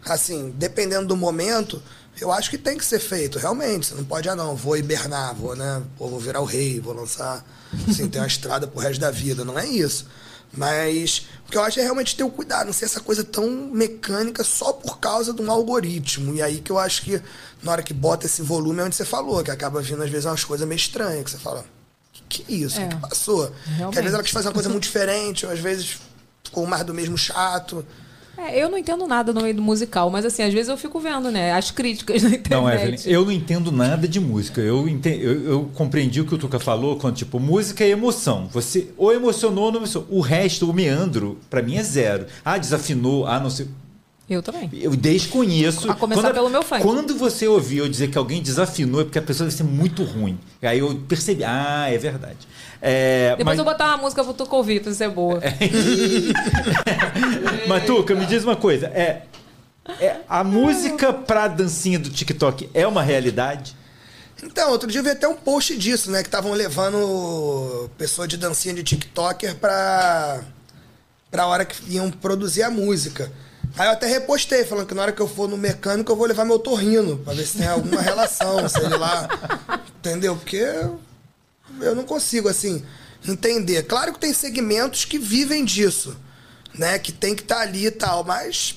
[0.05, 1.83] Assim, dependendo do momento,
[2.21, 3.87] eu acho que tem que ser feito, realmente.
[3.87, 5.83] Você não pode, ah não, vou hibernar, vou, né?
[5.97, 7.45] Pô, vou virar o rei, vou lançar,
[7.89, 9.45] assim, ter uma estrada pro resto da vida.
[9.45, 10.07] Não é isso.
[10.53, 13.49] Mas o que eu acho é realmente ter o cuidado, não ser essa coisa tão
[13.73, 16.35] mecânica só por causa de um algoritmo.
[16.35, 17.23] E aí que eu acho que
[17.63, 20.27] na hora que bota esse volume é onde você falou, que acaba vindo às vezes
[20.27, 21.65] umas coisas meio estranhas, que você fala,
[22.13, 22.79] que, que isso?
[22.81, 22.89] O É.
[22.89, 23.47] que, que passou?
[23.47, 23.97] Que às Realmente.
[24.01, 25.99] vezes ela quis fazer uma coisa muito diferente, ou às vezes
[26.43, 27.87] ficou mais do mesmo chato.
[28.49, 30.99] É, eu não entendo nada no meio do musical, mas assim, às vezes eu fico
[31.01, 31.53] vendo, né?
[31.53, 32.51] As críticas na internet.
[32.51, 34.61] Não, Evelyn, eu não entendo nada de música.
[34.61, 38.49] Eu, ente- eu, eu compreendi o que o Tuca falou quando, tipo, música é emoção.
[38.53, 40.09] Você ou emocionou ou não emocionou.
[40.11, 42.27] O resto, o meandro, pra mim é zero.
[42.45, 43.67] Ah, desafinou, ah, não sei.
[44.31, 44.71] Eu também.
[44.73, 45.91] Eu desconheço.
[45.91, 46.83] A começar Quando- pelo meu funk.
[46.83, 50.05] Quando você ouviu eu dizer que alguém desafinou, é porque a pessoa deve ser muito
[50.05, 50.39] ruim.
[50.63, 52.39] Aí eu percebi, ah, é verdade.
[52.81, 55.41] É, Depois mas, eu vou botar uma música pro tu ouvir, pra ser boa.
[57.67, 58.87] mas Tuca, me diz uma coisa.
[58.87, 59.23] É,
[60.01, 63.75] é, a música pra dancinha do TikTok é uma realidade?
[64.45, 66.23] Então, outro dia eu vi até um post disso, né?
[66.23, 70.41] Que estavam levando pessoa de dancinha de TikToker pra,
[71.33, 73.33] pra hora que iam produzir a música.
[73.77, 76.27] Aí eu até repostei, falando que na hora que eu for no mecânico eu vou
[76.27, 79.29] levar meu torrino, pra ver se tem alguma relação, sei lá.
[79.99, 80.37] Entendeu?
[80.37, 80.65] Porque
[81.81, 82.85] eu não consigo, assim,
[83.27, 83.85] entender.
[83.85, 86.17] Claro que tem segmentos que vivem disso,
[86.75, 86.99] né?
[86.99, 88.77] Que tem que estar ali e tal, mas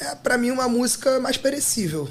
[0.00, 2.08] é pra mim uma música mais perecível.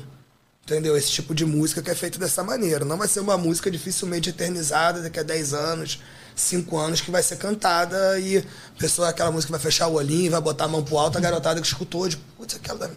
[0.64, 0.96] Entendeu?
[0.96, 2.86] Esse tipo de música que é feita dessa maneira.
[2.86, 6.00] Não vai ser uma música dificilmente eternizada daqui a 10 anos,
[6.42, 8.44] 5 anos, que vai ser cantada e a
[8.78, 11.62] pessoa, aquela música vai fechar o olhinho, vai botar a mão pro alto, a garotada
[11.62, 12.80] que escutou, de putz, aquela.
[12.80, 12.90] da-"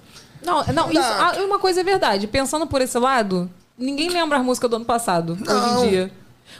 [0.42, 2.26] Não, não, isso, ah, uma coisa é verdade.
[2.26, 5.76] Pensando por esse lado, ninguém lembra as músicas do ano passado, Não.
[5.76, 6.12] hoje em dia.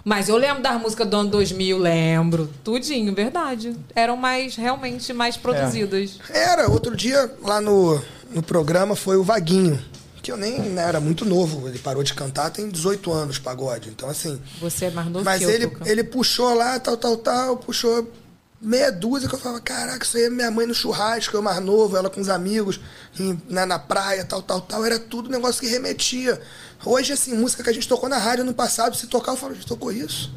[0.05, 2.51] Mas eu lembro das músicas do ano 2000, lembro.
[2.65, 3.77] Tudinho, verdade.
[3.95, 6.19] Eram mais, realmente, mais produzidas.
[6.31, 9.81] Era, outro dia lá no, no programa foi o Vaguinho,
[10.25, 13.91] que eu nem né, era muito novo, ele parou de cantar tem 18 anos, pagode.
[13.91, 14.41] Então, assim.
[14.59, 18.11] Você é mais novo Mas que eu, ele, ele puxou lá, tal, tal, tal, puxou
[18.59, 21.63] meia dúzia que eu falava, caraca, isso aí é minha mãe no churrasco, eu mais
[21.63, 22.81] novo, ela com os amigos,
[23.21, 24.83] em- na, na praia, tal, tal, tal.
[24.87, 26.41] Era tudo negócio que remetia.
[26.83, 29.53] Hoje, assim, música que a gente tocou na rádio no passado, se tocar, eu falo,
[29.53, 30.33] a gente tocou isso?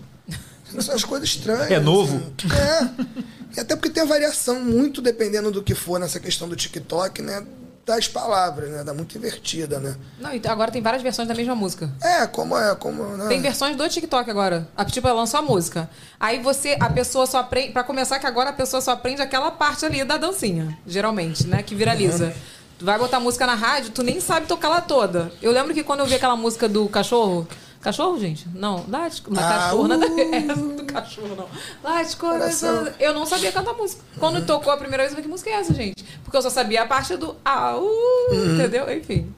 [0.82, 1.72] São as coisas estranhas.
[1.72, 2.18] É novo?
[2.18, 2.54] assim.
[2.54, 3.16] É.
[3.56, 7.22] E até porque tem a variação muito dependendo do que for nessa questão do TikTok,
[7.22, 7.46] né?
[7.88, 8.84] Das palavras, né?
[8.84, 9.96] Dá muito invertida, né?
[10.20, 11.90] Não, então agora tem várias versões da mesma música.
[12.04, 13.02] É, como é, como.
[13.16, 13.30] Né?
[13.30, 14.68] Tem versões do TikTok agora.
[14.76, 15.90] A tipo, ela lançou a música.
[16.20, 17.72] Aí você, a pessoa só aprende.
[17.72, 21.64] Pra começar, que agora a pessoa só aprende aquela parte ali da dancinha, geralmente, né?
[21.64, 22.34] Que viraliza.
[22.78, 25.32] Tu vai botar música na rádio, tu nem sabe tocar ela toda.
[25.42, 27.48] Eu lembro que quando eu vi aquela música do cachorro.
[27.82, 28.48] Cachorro, gente?
[28.54, 30.16] Não, Late, não, Ah, cachorro, nada a uh.
[30.16, 30.28] ver.
[30.34, 31.48] É, do cachorro, não.
[31.84, 32.78] Late, coração.
[32.78, 32.94] Coração.
[33.00, 34.02] Eu não sabia cantar música.
[34.20, 36.04] Quando tocou a primeira vez, eu falei, que música é essa, gente?
[36.24, 38.56] Porque eu só sabia a parte do au, Uhum.
[38.56, 38.92] entendeu?
[38.92, 39.34] Enfim.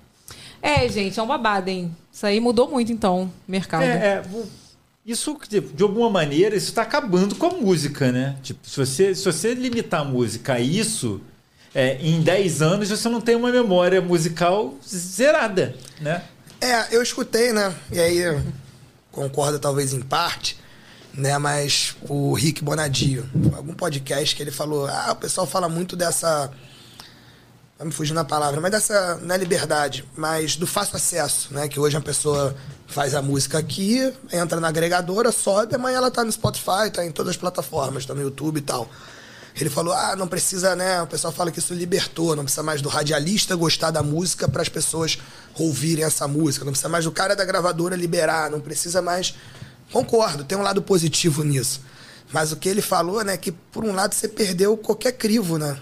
[0.61, 1.95] É, gente, é um babado, hein?
[2.11, 3.83] Isso aí mudou muito, então, o mercado.
[3.83, 4.23] É, é,
[5.05, 8.35] isso, de, de alguma maneira, isso está acabando com a música, né?
[8.43, 11.21] Tipo, se você, se você limitar a música a isso,
[11.73, 16.23] é, em 10 anos você não tem uma memória musical zerada, né?
[16.61, 17.73] É, eu escutei, né?
[17.91, 18.23] E aí
[19.11, 20.57] concordo talvez em parte,
[21.13, 21.37] né?
[21.37, 26.51] Mas o Rick Bonadio, algum podcast que ele falou, ah, o pessoal fala muito dessa.
[27.77, 29.15] Vai me fugir na palavra, mas dessa.
[29.21, 31.67] Não é liberdade, mas do fácil acesso, né?
[31.69, 32.53] Que hoje a pessoa
[32.87, 37.11] faz a música aqui, entra na agregadora, sobe, amanhã ela tá no Spotify, tá em
[37.11, 38.89] todas as plataformas, tá no YouTube e tal.
[39.59, 41.01] Ele falou: ah, não precisa, né?
[41.01, 44.61] O pessoal fala que isso libertou, não precisa mais do radialista gostar da música para
[44.61, 45.17] as pessoas
[45.57, 49.33] ouvirem essa música, não precisa mais do cara da gravadora liberar, não precisa mais.
[49.91, 51.81] Concordo, tem um lado positivo nisso.
[52.31, 55.79] Mas o que ele falou, né, que por um lado você perdeu qualquer crivo, né?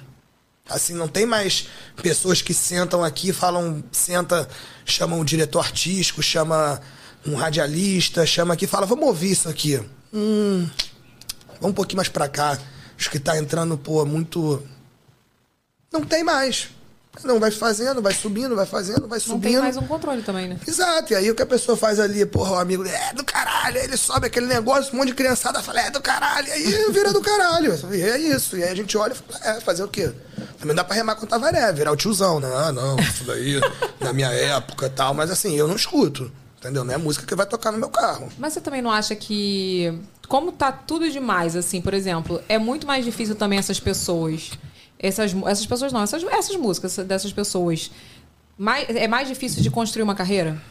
[0.69, 1.67] Assim, não tem mais
[2.01, 4.47] pessoas que sentam aqui, falam, senta,
[4.85, 6.81] chamam o diretor artístico, chama
[7.25, 9.79] um radialista, chama aqui fala, vamos ouvir isso aqui.
[10.13, 10.67] Hum,
[11.55, 12.57] vamos um pouquinho mais pra cá.
[12.97, 14.61] Acho que tá entrando, pô, muito.
[15.91, 16.69] Não tem mais.
[17.23, 19.51] Não, vai fazendo, vai subindo, vai fazendo, vai Não subindo.
[19.53, 20.59] tem mais um controle também, né?
[20.67, 23.79] Exato, e aí o que a pessoa faz ali, porra, o amigo, é do caralho,
[23.79, 27.11] aí ele sobe aquele negócio, um monte de criançada fala, é do caralho, aí vira
[27.11, 27.73] do caralho.
[27.91, 30.11] E é isso, e aí a gente olha e fala, é, fazer o quê?
[30.59, 32.49] Também dá pra remar com tavaré, virar o tiozão, né?
[32.53, 33.59] Ah, não, isso daí,
[33.99, 36.83] na minha época e tal, mas assim, eu não escuto, entendeu?
[36.83, 38.29] Não é música que vai tocar no meu carro.
[38.37, 39.93] Mas você também não acha que,
[40.27, 44.51] como tá tudo demais, assim, por exemplo, é muito mais difícil também essas pessoas,
[44.99, 47.91] essas, essas pessoas não, essas, essas músicas dessas pessoas,
[48.57, 50.61] mais, é mais difícil de construir uma carreira?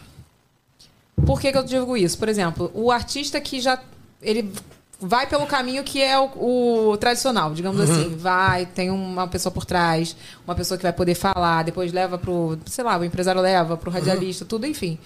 [1.24, 2.18] Por que, que eu digo isso?
[2.18, 3.80] Por exemplo, o artista que já,
[4.20, 4.52] ele
[5.00, 9.64] vai pelo caminho que é o, o tradicional, digamos assim, vai, tem uma pessoa por
[9.64, 10.16] trás,
[10.46, 13.90] uma pessoa que vai poder falar, depois leva pro, sei lá, o empresário leva pro
[13.90, 14.98] radialista, tudo, enfim.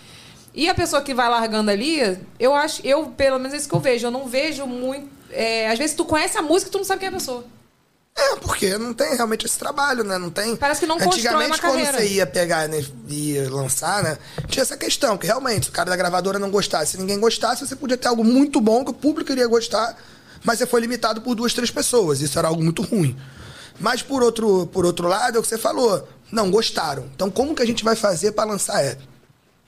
[0.54, 3.74] E a pessoa que vai largando ali, eu acho, eu, pelo menos é isso que
[3.74, 5.08] eu vejo, eu não vejo muito.
[5.30, 7.44] é, às vezes tu conhece a música e tu não sabe quem é a pessoa.
[8.16, 10.18] É, porque não tem realmente esse trabalho, né?
[10.18, 10.56] Não tem.
[10.56, 11.98] Parece que não Antigamente, quando carreira.
[11.98, 14.18] você ia pegar né, e ia lançar, né?
[14.48, 17.66] Tinha essa questão, que realmente, se o cara da gravadora não gostasse, se ninguém gostasse,
[17.66, 19.96] você podia ter algo muito bom que o público iria gostar,
[20.44, 22.20] mas você foi limitado por duas, três pessoas.
[22.20, 23.16] Isso era algo muito ruim.
[23.78, 26.06] Mas por outro, por outro lado, é o que você falou.
[26.30, 27.08] Não, gostaram.
[27.14, 29.09] Então como que a gente vai fazer para lançar ela?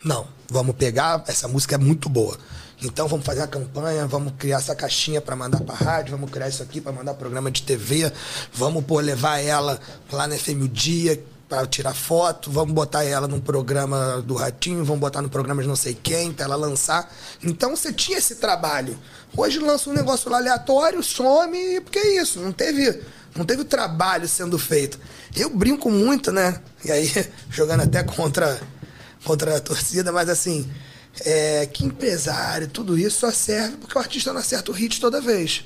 [0.04, 2.36] Não, vamos pegar, essa música é muito boa.
[2.82, 6.48] Então vamos fazer a campanha, vamos criar essa caixinha para mandar para rádio, vamos criar
[6.48, 8.12] isso aqui para mandar programa de TV,
[8.52, 9.78] vamos pô, levar ela
[10.10, 11.22] lá na FM o Dia,
[11.52, 15.68] pra tirar foto, vamos botar ela num programa do Ratinho, vamos botar no programa de
[15.68, 17.12] não sei quem, pra ela lançar.
[17.44, 18.98] Então você tinha esse trabalho.
[19.36, 23.02] Hoje lança um negócio lá aleatório, some, porque é isso, não teve,
[23.36, 24.98] não teve trabalho sendo feito.
[25.36, 26.58] Eu brinco muito, né?
[26.84, 27.12] E aí,
[27.50, 28.58] jogando até contra,
[29.24, 30.68] contra a torcida, mas assim,
[31.24, 35.20] é, que empresário, tudo isso só serve porque o artista não acerta o hit toda
[35.20, 35.64] vez.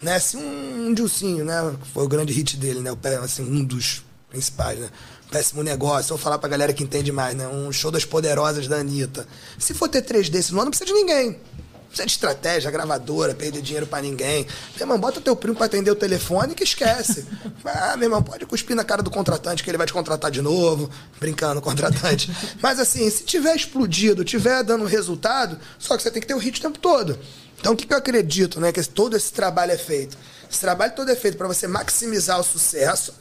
[0.00, 0.18] Né?
[0.18, 1.76] Se um, um né?
[1.92, 2.92] Foi o grande hit dele, né?
[2.92, 4.90] O, assim, um dos principais, né?
[5.30, 6.10] Péssimo negócio.
[6.10, 7.48] Vou falar pra galera que entende mais, né?
[7.48, 9.26] Um show das poderosas da Anitta.
[9.58, 11.40] Se for ter três desses no ano, não precisa de ninguém.
[11.88, 14.46] Precisa de estratégia, gravadora, perder dinheiro pra ninguém.
[14.76, 17.26] Meu irmão, bota teu primo pra atender o telefone que esquece.
[17.68, 20.40] Ah, meu irmão, pode cuspir na cara do contratante que ele vai te contratar de
[20.40, 20.88] novo.
[21.18, 22.30] Brincando, contratante.
[22.62, 26.38] Mas assim, se tiver explodido, tiver dando resultado, só que você tem que ter o
[26.38, 27.18] hit o tempo todo.
[27.58, 28.70] Então, o que, que eu acredito, né?
[28.70, 30.16] Que todo esse trabalho é feito.
[30.50, 33.14] Esse trabalho todo é feito para você maximizar o sucesso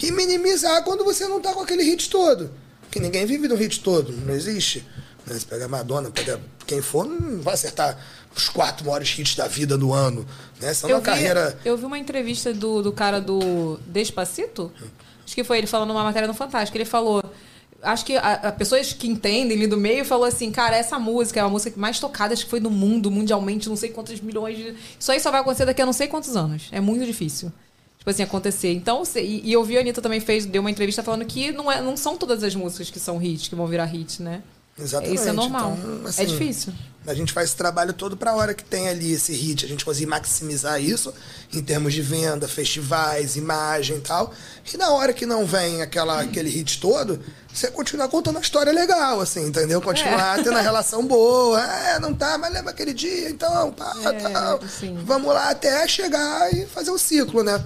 [0.00, 2.50] e minimizar quando você não tá com aquele hit todo.
[2.82, 4.86] Porque ninguém vive do hit todo, não existe.
[5.26, 5.38] Né?
[5.38, 7.98] Você pega a Madonna, pega quem for, não vai acertar
[8.34, 10.26] os quatro maiores hits da vida do ano.
[10.60, 10.72] Né?
[10.74, 11.58] São Eu uma vi, carreira.
[11.64, 14.72] eu vi uma entrevista do, do cara do Despacito.
[15.24, 16.76] Acho que foi ele falando numa matéria no Fantástico.
[16.76, 17.22] Ele falou.
[17.82, 21.40] Acho que a, a pessoas que entendem ali do meio falou assim, cara, essa música
[21.40, 24.56] é a música mais tocada, acho que foi no mundo, mundialmente, não sei quantos milhões
[24.56, 24.74] de.
[25.00, 26.68] Isso aí só vai acontecer daqui a não sei quantos anos.
[26.70, 27.52] É muito difícil.
[27.98, 28.72] Tipo assim, acontecer.
[28.72, 31.50] Então, se- e, e eu vi a Anitta também fez, deu uma entrevista falando que
[31.50, 34.42] não, é, não são todas as músicas que são hits, que vão virar hit, né?
[34.82, 35.18] Exatamente.
[35.18, 35.76] Isso é normal.
[35.78, 36.72] Então, é assim, difícil.
[37.06, 39.68] A gente faz esse trabalho todo para a hora que tem ali esse hit, a
[39.68, 41.12] gente conseguir maximizar isso
[41.52, 44.32] em termos de venda, festivais, imagem e tal.
[44.72, 47.20] E na hora que não vem aquela, aquele hit todo,
[47.52, 49.82] você continuar contando a história legal, assim, entendeu?
[49.82, 51.60] Continuar tendo a relação boa.
[51.60, 53.92] É, não tá, mas lembra aquele dia, então, pá,
[54.32, 54.60] tal.
[54.68, 54.96] sim.
[55.04, 57.62] Vamos lá até chegar e fazer o ciclo, né?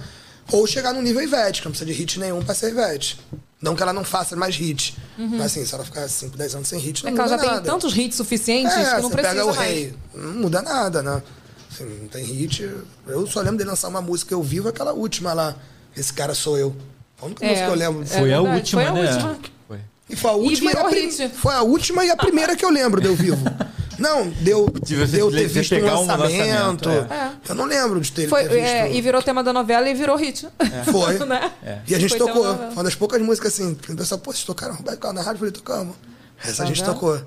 [0.51, 3.19] Ou chegar no nível Ivete, que não precisa de hit nenhum pra ser Ivete.
[3.61, 4.95] Não que ela não faça mais hit.
[5.17, 7.37] Mas assim, se ela ficar 5, 10 anos sem hit, não É que ela já
[7.37, 7.51] nada.
[7.61, 9.69] tem tantos hits suficientes É, que não você precisa pega o mais.
[9.71, 11.23] rei, não muda nada, né?
[11.71, 12.69] Assim, não tem hit.
[13.07, 15.55] Eu só lembro dele lançar uma música eu vivo, aquela última lá.
[15.95, 16.75] Esse cara sou eu.
[17.19, 18.03] A única É, música que eu lembro.
[18.03, 19.11] é Foi a última, foi a né?
[19.11, 19.39] última.
[19.67, 19.79] Foi.
[20.09, 21.29] E foi a última e, virou a prim- hit.
[21.29, 23.43] Foi a última e a primeira que eu lembro de eu vivo.
[23.97, 26.87] Não, deu, De você- deu ter visto um pegar um lançamento.
[26.87, 27.31] lançamento, é.
[27.49, 28.63] Eu não lembro de ter, Foi, ter visto.
[28.65, 30.47] é, e virou tema da novela e virou hit.
[30.91, 31.17] Foi.
[31.25, 31.51] né?
[31.87, 32.43] E a gente Foi tocou.
[32.55, 33.71] Foi uma das poucas músicas assim.
[33.71, 35.35] O pessoal, pô, vocês tocaram Roberto Carlos na rádio?
[35.35, 35.95] Eu falei, tocamos.
[36.43, 36.93] Essa Tá a gente vendo?
[36.93, 37.21] tocou.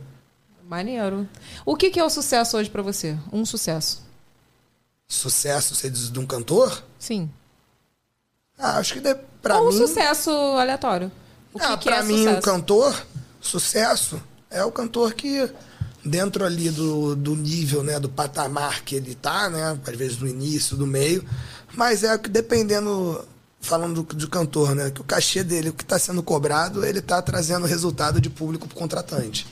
[0.68, 1.28] Maneiro.
[1.66, 3.16] O que, que é o sucesso hoje pra você?
[3.32, 4.02] Um sucesso.
[5.08, 6.84] Sucesso, você diz, de um cantor?
[6.98, 7.28] Sim.
[8.56, 9.78] Ah, acho que de, pra Ou um mim.
[9.78, 11.10] sucesso aleatório.
[11.52, 12.38] O que, ah, que pra é mim, sucesso?
[12.38, 13.06] o cantor,
[13.40, 15.50] sucesso, é o cantor que,
[16.04, 20.26] dentro ali do, do nível, né, do patamar que ele tá, né, às vezes no
[20.26, 21.24] início, do meio,
[21.74, 23.22] mas é que dependendo,
[23.60, 27.00] falando do, do cantor, né, que o cachê dele, o que está sendo cobrado, ele
[27.00, 29.46] está trazendo resultado de público pro contratante.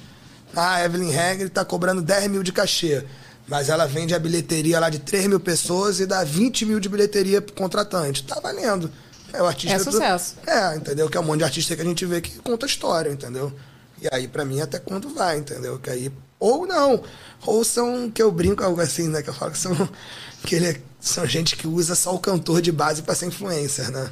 [0.56, 3.04] Ah, a Evelyn Regger está cobrando 10 mil de cachê,
[3.46, 6.88] mas ela vende a bilheteria lá de 3 mil pessoas e dá 20 mil de
[6.88, 8.22] bilheteria pro contratante.
[8.24, 8.90] Tá valendo.
[9.32, 10.36] É o artista É do- sucesso.
[10.46, 11.08] é, entendeu?
[11.10, 13.52] Que é um monte de artista que a gente vê que conta história, entendeu?
[14.00, 15.78] E aí, pra mim, até quando vai, entendeu?
[15.78, 17.02] Que aí, ou não,
[17.44, 19.22] ou são, que eu brinco algo assim, né?
[19.22, 19.72] Que eu falo que são,
[20.44, 23.90] que ele é- são gente que usa só o cantor de base pra ser influencer,
[23.90, 24.10] né?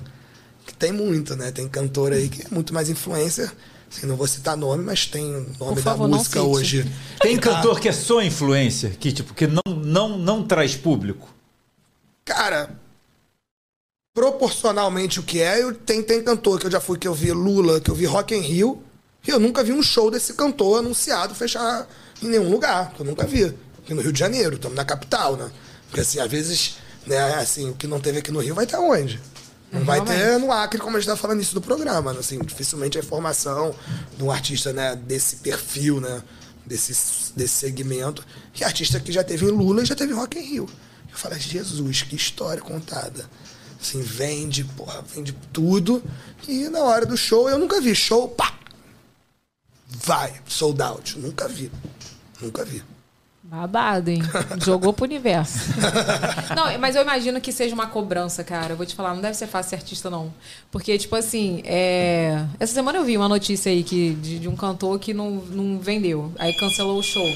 [0.66, 1.52] Que tem muito, né?
[1.52, 3.52] Tem cantor aí que é muito mais influencer.
[3.88, 6.90] Assim, não vou citar nome, mas tem o nome favor, da música hoje.
[7.22, 11.32] Tem cantor que é só influencer, que tipo, que não, não, não traz público.
[12.24, 12.76] Cara,
[14.12, 17.30] proporcionalmente o que é, eu tem, tem cantor que eu já fui, que eu vi
[17.32, 18.82] Lula, que eu vi Rock in Rio,
[19.32, 21.86] eu nunca vi um show desse cantor anunciado fechar
[22.22, 23.44] em nenhum lugar, que eu nunca vi.
[23.78, 25.50] Aqui no Rio de Janeiro, estamos na capital, né?
[25.88, 28.76] Porque assim, às vezes, né, assim, o que não teve aqui no Rio vai ter
[28.76, 29.20] onde?
[29.72, 32.12] Não vai ter no Acre, como a gente está falando isso do programa.
[32.12, 32.20] né?
[32.20, 33.74] Assim, dificilmente a informação
[34.16, 36.22] de um artista né, desse perfil, né,
[36.64, 38.24] desse, desse segmento.
[38.58, 40.68] E artista que já teve em Lula e já teve em Rock in Rio.
[41.10, 43.28] Eu falei, Jesus, que história contada.
[43.80, 46.02] Assim, vende, porra, vende tudo.
[46.48, 47.94] E na hora do show, eu nunca vi.
[47.94, 48.55] Show, pá!
[49.88, 51.18] Vai, sold out.
[51.18, 51.70] Nunca vi.
[52.40, 52.82] Nunca vi.
[53.42, 54.20] Babado, hein?
[54.64, 55.58] Jogou pro universo.
[56.56, 58.72] não, mas eu imagino que seja uma cobrança, cara.
[58.72, 60.34] Eu vou te falar, não deve ser fácil ser artista, não.
[60.70, 62.44] Porque, tipo assim, é...
[62.58, 65.78] essa semana eu vi uma notícia aí que, de, de um cantor que não, não
[65.78, 66.32] vendeu.
[66.38, 67.26] Aí cancelou o show.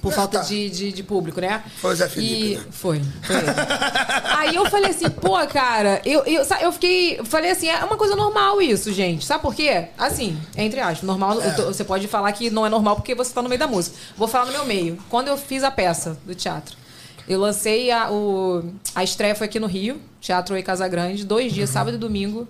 [0.00, 0.44] Por falta tá.
[0.44, 1.62] de, de, de público, né?
[1.76, 2.56] Foi o Zé Felipe, E...
[2.56, 2.64] né?
[2.70, 3.36] Foi, foi.
[4.38, 7.20] Aí eu falei assim, pô, cara, eu, eu, eu fiquei.
[7.24, 9.24] Falei assim, é uma coisa normal isso, gente.
[9.26, 9.88] Sabe por quê?
[9.98, 11.40] Assim, entre aspas, normal.
[11.40, 11.50] É.
[11.50, 13.96] Você pode falar que não é normal porque você tá no meio da música.
[14.16, 14.98] Vou falar no meu meio.
[15.10, 16.76] Quando eu fiz a peça do teatro,
[17.28, 21.52] eu lancei a, o, a estreia foi aqui no Rio, Teatro Oi Casa Grande, dois
[21.52, 22.48] dias, sábado e domingo.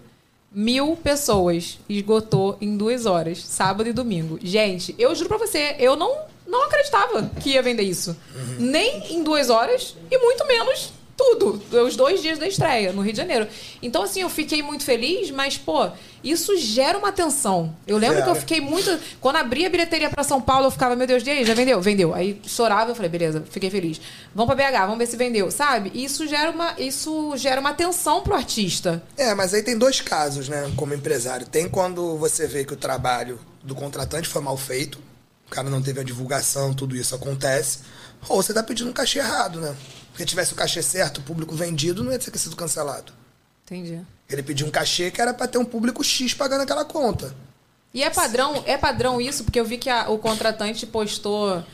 [0.52, 1.78] Mil pessoas.
[1.88, 4.38] Esgotou em duas horas, sábado e domingo.
[4.42, 6.12] Gente, eu juro pra você, eu não,
[6.50, 8.16] não acreditava que ia vender isso.
[8.58, 11.62] Nem em duas horas e muito menos tudo.
[11.84, 13.46] Os dois dias da estreia, no Rio de Janeiro.
[13.82, 15.90] Então, assim, eu fiquei muito feliz, mas, pô,
[16.24, 17.76] isso gera uma tensão.
[17.86, 18.98] Eu lembro que eu fiquei muito.
[19.20, 21.78] Quando abri a bilheteria pra São Paulo, eu ficava, meu Deus, e aí, já vendeu?
[21.80, 22.14] Vendeu.
[22.14, 24.00] Aí chorava, eu falei, beleza, fiquei feliz.
[24.34, 25.92] Vamos pra BH, vamos ver se vendeu, sabe?
[25.94, 29.02] Isso gera uma, isso gera uma tensão pro artista.
[29.16, 31.46] É, mas aí tem dois casos, né, como empresário.
[31.46, 34.98] Tem quando você vê que o trabalho do contratante foi mal feito,
[35.50, 37.80] o cara não teve a divulgação, tudo isso acontece,
[38.28, 39.74] ou você tá pedindo um cachê errado, né?
[40.12, 43.12] Porque tivesse o cachê certo, o público vendido, não ia ter sido cancelado.
[43.64, 44.00] Entendi.
[44.28, 47.34] Ele pediu um cachê que era pra ter um público X pagando aquela conta.
[47.92, 51.64] E é padrão, é padrão isso, porque eu vi que a- o contratante postou.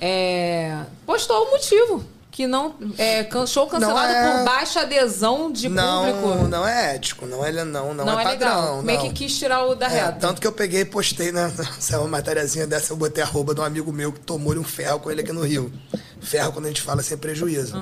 [0.00, 2.04] é, postou o motivo.
[2.30, 2.74] Que não.
[2.98, 6.48] É, show cancelado é- por baixa adesão de não, público.
[6.48, 8.48] não é ético, não é, não, não, Não é é padrão.
[8.60, 8.82] legal.
[8.82, 9.08] Meio não.
[9.08, 10.12] que quis tirar o da É, reta.
[10.20, 11.50] tanto que eu peguei e postei, né?
[11.80, 14.64] Saiu uma matériazinha dessa, eu botei a roupa de um amigo meu que tomou-lhe um
[14.64, 15.72] ferro com ele aqui no Rio.
[16.20, 17.74] Ferro quando a gente fala sem prejuízo.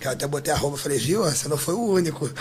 [0.00, 1.24] Que eu até botei a roupa e falei, viu?
[1.24, 2.30] Você não foi o único.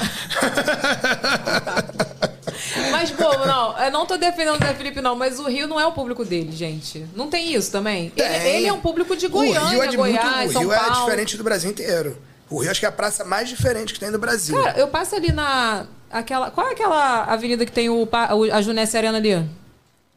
[2.91, 5.79] Mas, pô, não, eu não tô defendendo o Zé Felipe, não, mas o Rio não
[5.79, 7.05] é o público dele, gente.
[7.15, 8.11] Não tem isso também?
[8.15, 8.55] Ele, Tem.
[8.57, 10.69] ele é um público de o Rio Goiânia, é de Goiás, muito, o São Rio
[10.71, 10.91] Paulo.
[10.91, 12.17] é diferente do Brasil inteiro.
[12.49, 14.59] O Rio acho que é a praça mais diferente que tem no Brasil.
[14.61, 15.85] Cara, eu passo ali na.
[16.11, 19.47] Aquela, qual é aquela avenida que tem o, o- a Junesse Arena ali?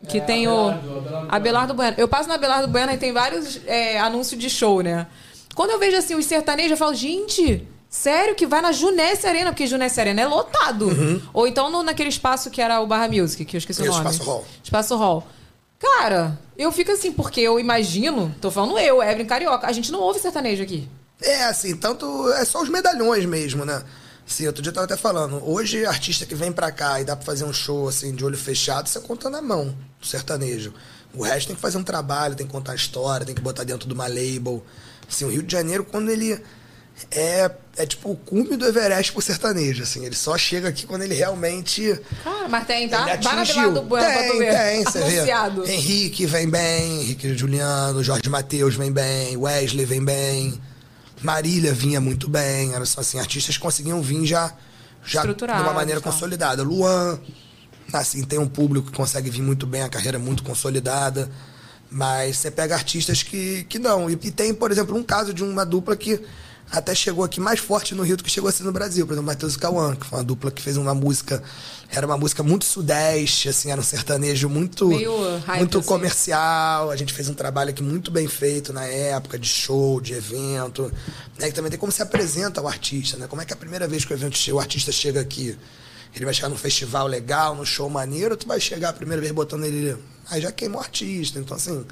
[0.08, 0.70] Que tem o.
[1.28, 1.94] Abelardo Bueno.
[1.98, 5.06] Eu passo na Abelardo Bueno e tem vários é, anúncios de show, né?
[5.54, 9.50] Quando eu vejo assim os sertanejos, eu falo, gente, sério que vai na Junesse Arena?
[9.50, 10.88] Porque Junesse Arena é lotado.
[11.32, 13.98] Ou então no, naquele espaço que era o Barra Music, que eu esqueci o nome.
[13.98, 14.44] Espaço Hall.
[14.62, 15.26] Espaço Hall.
[15.78, 20.00] Cara, eu fico assim, porque eu imagino, tô falando eu, Evelyn Carioca, a gente não
[20.00, 20.88] ouve sertanejo aqui.
[21.20, 22.32] É, assim, tanto.
[22.32, 23.82] É só os medalhões mesmo, né?
[24.24, 25.42] Sim, outro dia eu tava até falando.
[25.44, 28.38] Hoje, artista que vem pra cá e dá pra fazer um show assim, de olho
[28.38, 30.74] fechado, você conta na mão do sertanejo.
[31.14, 33.64] O resto tem que fazer um trabalho, tem que contar a história, tem que botar
[33.64, 34.64] dentro de uma label.
[35.08, 36.38] Assim, o Rio de Janeiro, quando ele.
[37.10, 40.04] É, é tipo o cume do Everest pro sertanejo, assim.
[40.04, 41.98] Ele só chega aqui quando ele realmente.
[42.22, 43.04] Cara, mas tem, tá?
[43.12, 43.62] Atingiu.
[43.62, 45.64] Abelardo Bueno tem, tem, você Anunciado.
[45.64, 45.72] vê.
[45.72, 50.60] Henrique vem bem, Henrique Juliano, Jorge Matheus vem bem, Wesley vem bem,
[51.22, 52.74] Marília vinha muito bem.
[52.74, 54.52] Eram só assim, artistas conseguiam vir já,
[55.04, 56.10] já de uma maneira tá.
[56.10, 56.62] consolidada.
[56.62, 57.18] Luan,
[58.00, 61.30] assim, tem um público que consegue vir muito bem, a carreira é muito consolidada.
[61.90, 64.08] Mas você pega artistas que, que não.
[64.08, 66.20] E, e tem, por exemplo, um caso de uma dupla que
[66.72, 69.06] até chegou aqui mais forte no Rio do que chegou assim no Brasil.
[69.06, 71.42] Por exemplo, Matheus e Cauã, que foi uma dupla que fez uma música.
[71.90, 75.86] Era uma música muito sudeste, assim, era um sertanejo muito, Meio hype, muito assim.
[75.86, 76.90] comercial.
[76.90, 80.90] A gente fez um trabalho aqui muito bem feito na época, de show, de evento.
[81.38, 81.48] Né?
[81.48, 83.26] E também tem como se apresenta o artista, né?
[83.26, 85.58] Como é que é a primeira vez que o, evento, o artista chega aqui?
[86.14, 89.32] Ele vai chegar num festival legal, num show maneiro, tu vai chegar a primeira vez
[89.32, 89.96] botando ele.
[90.30, 91.38] Aí já queima o artista.
[91.38, 91.84] Então, assim,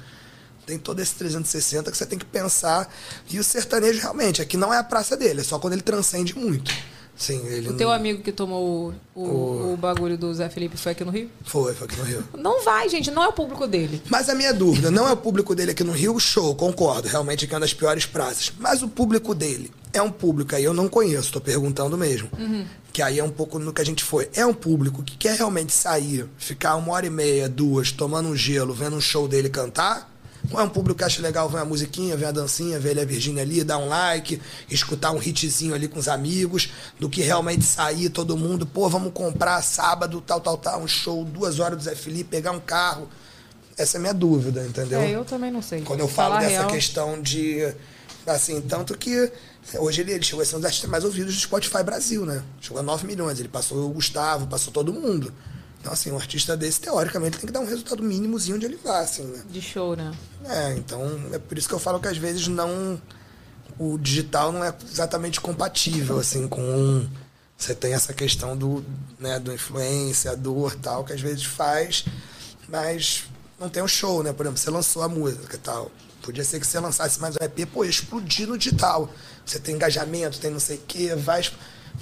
[0.65, 2.91] tem todo esse 360 que você tem que pensar.
[3.29, 6.37] E o sertanejo, realmente, aqui não é a praça dele, é só quando ele transcende
[6.37, 6.71] muito.
[7.15, 10.75] Sim, ele O teu não- amigo que tomou o, o, o bagulho do Zé Felipe
[10.77, 11.29] foi aqui no Rio?
[11.43, 12.23] Foi, foi aqui no Rio.
[12.37, 14.01] Não vai, gente, não é o público dele.
[14.09, 17.45] Mas a minha dúvida, não é o público dele aqui no Rio, show, concordo, realmente
[17.45, 18.51] que é uma das piores praças.
[18.57, 22.29] Mas o público dele é um público, aí eu não conheço, tô perguntando mesmo.
[22.91, 24.29] Que aí é um pouco no que a gente foi.
[24.33, 28.35] É um público que quer realmente sair, ficar uma hora e meia, duas, tomando um
[28.35, 30.10] gelo, vendo um show dele cantar?
[30.49, 33.05] Ou é um público que acha legal ver uma musiquinha, ver a dancinha, ver a
[33.05, 36.69] Virgínia ali, dar um like, escutar um hitzinho ali com os amigos,
[36.99, 41.23] do que realmente sair todo mundo, pô, vamos comprar sábado, tal, tal, tal, um show,
[41.23, 43.07] duas horas do Zé Felipe, pegar um carro.
[43.77, 44.99] Essa é a minha dúvida, entendeu?
[44.99, 45.81] É, eu também não sei.
[45.81, 46.67] Quando eu falo dessa real.
[46.67, 47.73] questão de.
[48.27, 49.31] Assim, tanto que
[49.79, 52.43] hoje ele, ele chegou a ser um dos artistas mais ouvidos do Spotify Brasil, né?
[52.59, 53.39] Chegou a 9 milhões.
[53.39, 55.33] Ele passou o Gustavo, passou todo mundo.
[55.81, 58.99] Então, assim, um artista desse, teoricamente, tem que dar um resultado mínimozinho onde ele vá,
[58.99, 59.43] assim, né?
[59.49, 60.13] De show, né?
[60.45, 63.01] É, então é por isso que eu falo que às vezes não.
[63.79, 67.07] O digital não é exatamente compatível, assim, com.
[67.57, 68.85] Você tem essa questão do,
[69.19, 72.05] né, do influenciador tal, que às vezes faz,
[72.67, 73.25] mas
[73.59, 74.33] não tem um show, né?
[74.33, 75.91] Por exemplo, você lançou a música e tal.
[76.21, 79.11] Podia ser que você lançasse mais um EP, pô, ia explodir no digital.
[79.43, 81.41] Você tem engajamento, tem não sei o quê, vai.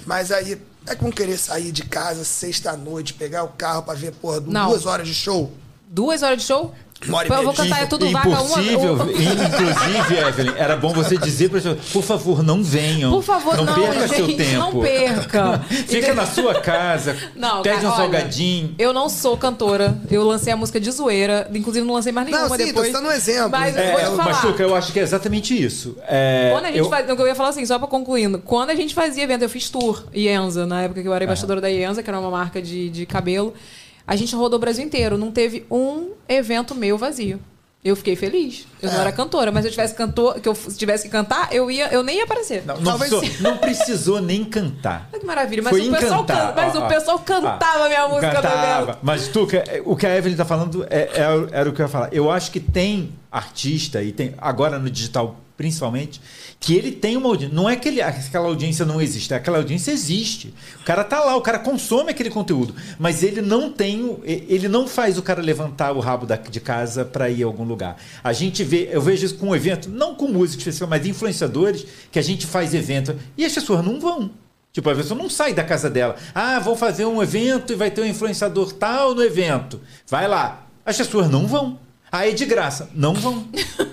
[0.06, 4.12] Mas aí, é que vão querer sair de casa sexta-noite, pegar o carro pra ver,
[4.12, 4.68] porra, Não.
[4.68, 5.52] duas horas de show.
[5.88, 6.74] Duas horas de show?
[7.02, 8.40] E Eu vou cantar é tudo vaga uma.
[8.42, 8.92] Impossível.
[8.94, 11.60] uma- Inclusive, Evelyn, era bom você dizer para
[11.92, 13.10] por favor, não venham.
[13.10, 14.58] Por favor, não, perca gente, seu tempo.
[14.58, 15.58] não perca.
[15.88, 18.74] Fica na sua casa, Não, pede cara, um olha, salgadinho.
[18.78, 19.96] Eu não sou cantora.
[20.10, 21.50] Eu lancei a música de zoeira.
[21.54, 22.88] Inclusive, não lancei mais nenhuma Não, sim, depois.
[22.88, 23.50] citando um exemplo.
[23.50, 24.24] Mas eu É, vou te falar.
[24.24, 25.96] mas, Tuca, eu acho que é exatamente isso.
[26.06, 28.38] É, Quando a gente eu- faz, eu ia falar assim, só pra concluindo.
[28.44, 31.60] Quando a gente fazia evento, eu fiz tour Ienza, na época que eu era embaixadora
[31.62, 33.54] da Ienza, que era uma marca de, de cabelo.
[34.06, 35.16] A gente rodou o Brasil inteiro.
[35.18, 37.40] Não teve um evento meu vazio.
[37.82, 38.66] Eu fiquei feliz.
[38.82, 39.00] Eu não É.
[39.00, 42.02] era cantora, mas se eu tivesse cantor, que eu tivesse que cantar, eu ia, eu
[42.02, 42.62] nem ia aparecer.
[42.66, 45.08] Não, não precisou, não precisou nem cantar.
[45.10, 45.62] Olha que maravilha.
[45.62, 46.88] Mas, Foi o pessoal, can- mas Ó, o ó.
[46.88, 48.82] pessoal cantava a minha música Cantava.
[48.82, 48.98] evento.
[49.00, 51.84] Mas, Tuca, é, o que a Evelyn tá falando é, é- era o que eu
[51.86, 52.12] ia falar.
[52.12, 56.22] Eu acho que tem artista, e tem agora no digital principalmente,
[56.58, 57.54] que ele tem uma audiência.
[57.54, 60.54] Não é que ele, aquela audiência não existe, aquela audiência existe.
[60.80, 64.88] O cara tá lá, o cara consome aquele conteúdo, mas ele não tem, ele não
[64.88, 67.98] faz o cara levantar o rabo da- de casa para ir a algum lugar.
[68.24, 72.18] A gente vê, eu vejo isso com um evento, não com específica, mas influenciadores, que
[72.18, 74.30] a gente faz evento e as pessoas não vão.
[74.72, 76.16] Tipo, a pessoa não sai da casa dela.
[76.34, 79.78] Ah, vou fazer um evento e vai ter um influenciador tal no evento.
[80.08, 80.66] Vai lá.
[80.86, 81.78] As pessoas não vão.
[82.10, 82.88] Ah, é de graça.
[82.94, 83.46] Não vão.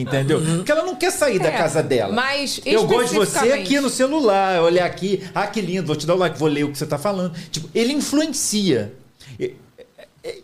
[0.00, 0.40] Entendeu?
[0.40, 2.12] Porque ela não quer sair da É, casa dela.
[2.12, 6.06] mas eu gosto de você aqui no celular, olhar aqui, ah, que lindo, vou te
[6.06, 7.32] dar o like, vou ler o que você está falando.
[7.50, 8.92] Tipo, ele influencia.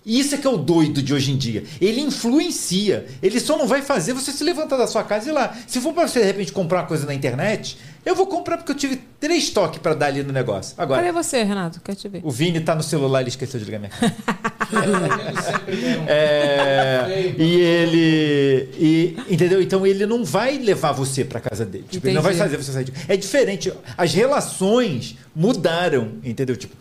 [0.05, 1.65] Isso é que é o doido de hoje em dia.
[1.81, 3.07] Ele influencia.
[3.23, 5.57] Ele só não vai fazer você se levantar da sua casa e ir lá.
[5.67, 8.73] Se for para você, de repente, comprar uma coisa na internet, eu vou comprar porque
[8.73, 10.75] eu tive três toques para dar ali no negócio.
[10.79, 11.81] Agora, Cadê você, Renato?
[11.83, 12.21] Quero te ver.
[12.25, 14.17] o Vini tá no celular, ele esqueceu de ligar minha câmera.
[14.73, 18.69] Um- É, e ele.
[18.79, 19.61] E, entendeu?
[19.61, 21.85] Então ele não vai levar você pra casa dele.
[21.91, 23.73] Tipo, ele não vai fazer você sair de É diferente.
[23.97, 26.57] As relações mudaram, entendeu?
[26.57, 26.77] Tipo,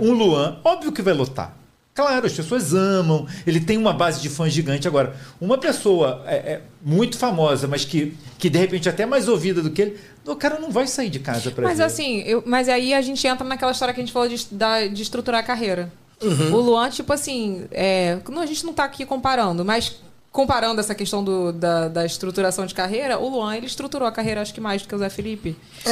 [0.00, 1.56] um Luan, óbvio que vai lotar.
[1.94, 4.88] Claro, as pessoas amam, ele tem uma base de fãs gigante.
[4.88, 9.28] Agora, uma pessoa é, é muito famosa, mas que, que de repente é até mais
[9.28, 11.84] ouvida do que ele, o cara não vai sair de casa pra Mas ver.
[11.84, 14.88] assim, eu, mas aí a gente entra naquela história que a gente falou de, da-
[14.88, 15.92] de estruturar a carreira.
[16.20, 19.96] O Luan, tipo assim, é, não, a gente não tá aqui comparando, mas
[20.32, 24.40] comparando essa questão do- da, da estruturação de carreira, o Luan, ele estruturou a carreira,
[24.42, 25.56] acho que mais do que o Zé Felipe.
[25.86, 25.90] É,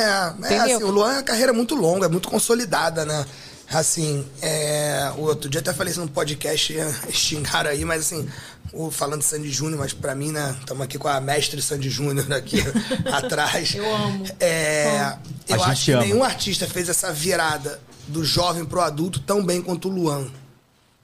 [0.54, 3.24] é assim, o Luan é uma carreira muito longa, é muito consolidada, né?
[3.72, 6.74] Assim, é, o outro dia até falei isso no podcast,
[7.10, 8.28] xingaram aí, mas assim,
[8.72, 11.88] o, falando de Sandy Júnior, mas pra mim, né, estamos aqui com a mestre Sandy
[11.88, 12.58] Júnior aqui
[13.10, 13.74] atrás.
[13.74, 14.24] Eu amo.
[14.38, 15.16] É,
[15.48, 16.02] eu A acho gente que ama.
[16.02, 20.26] nenhum artista fez essa virada do jovem pro adulto tão bem quanto o Luan.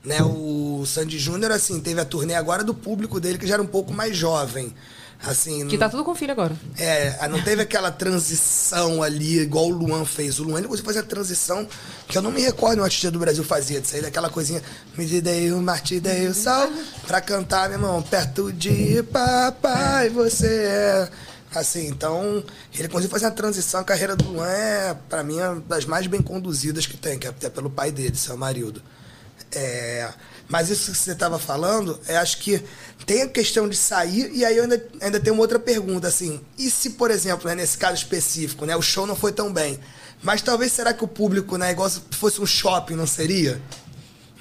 [0.04, 3.62] Né, o Sandy Júnior, assim, teve a turnê agora do público dele, que já era
[3.62, 4.72] um pouco mais jovem.
[5.20, 6.54] Assim, Que tá tudo com filho agora.
[6.78, 10.38] é, não teve aquela transição ali, igual o Luan fez.
[10.38, 11.68] O Luan ele conseguiu fazer a transição
[12.06, 14.62] que eu não me recordo um artista do Brasil fazia, de sair daquela coisinha,
[14.96, 16.70] me dei o Marte, dei o sol,
[17.06, 21.08] pra cantar, meu irmão, perto de papai, você é.
[21.54, 22.44] Assim, então,
[22.78, 23.80] ele conseguiu fazer a transição.
[23.80, 27.18] A carreira do Luan é, pra mim, é uma das mais bem conduzidas que tem,
[27.18, 28.82] que é até pelo pai dele, seu Marildo.
[29.50, 30.08] É,
[30.48, 32.62] mas isso que você estava falando, eu acho que
[33.04, 36.40] tem a questão de sair, e aí eu ainda, ainda tenho uma outra pergunta, assim,
[36.58, 39.78] e se, por exemplo, né, nesse caso específico, né, o show não foi tão bem,
[40.22, 43.60] mas talvez será que o público, né, igual se fosse um shopping, não seria?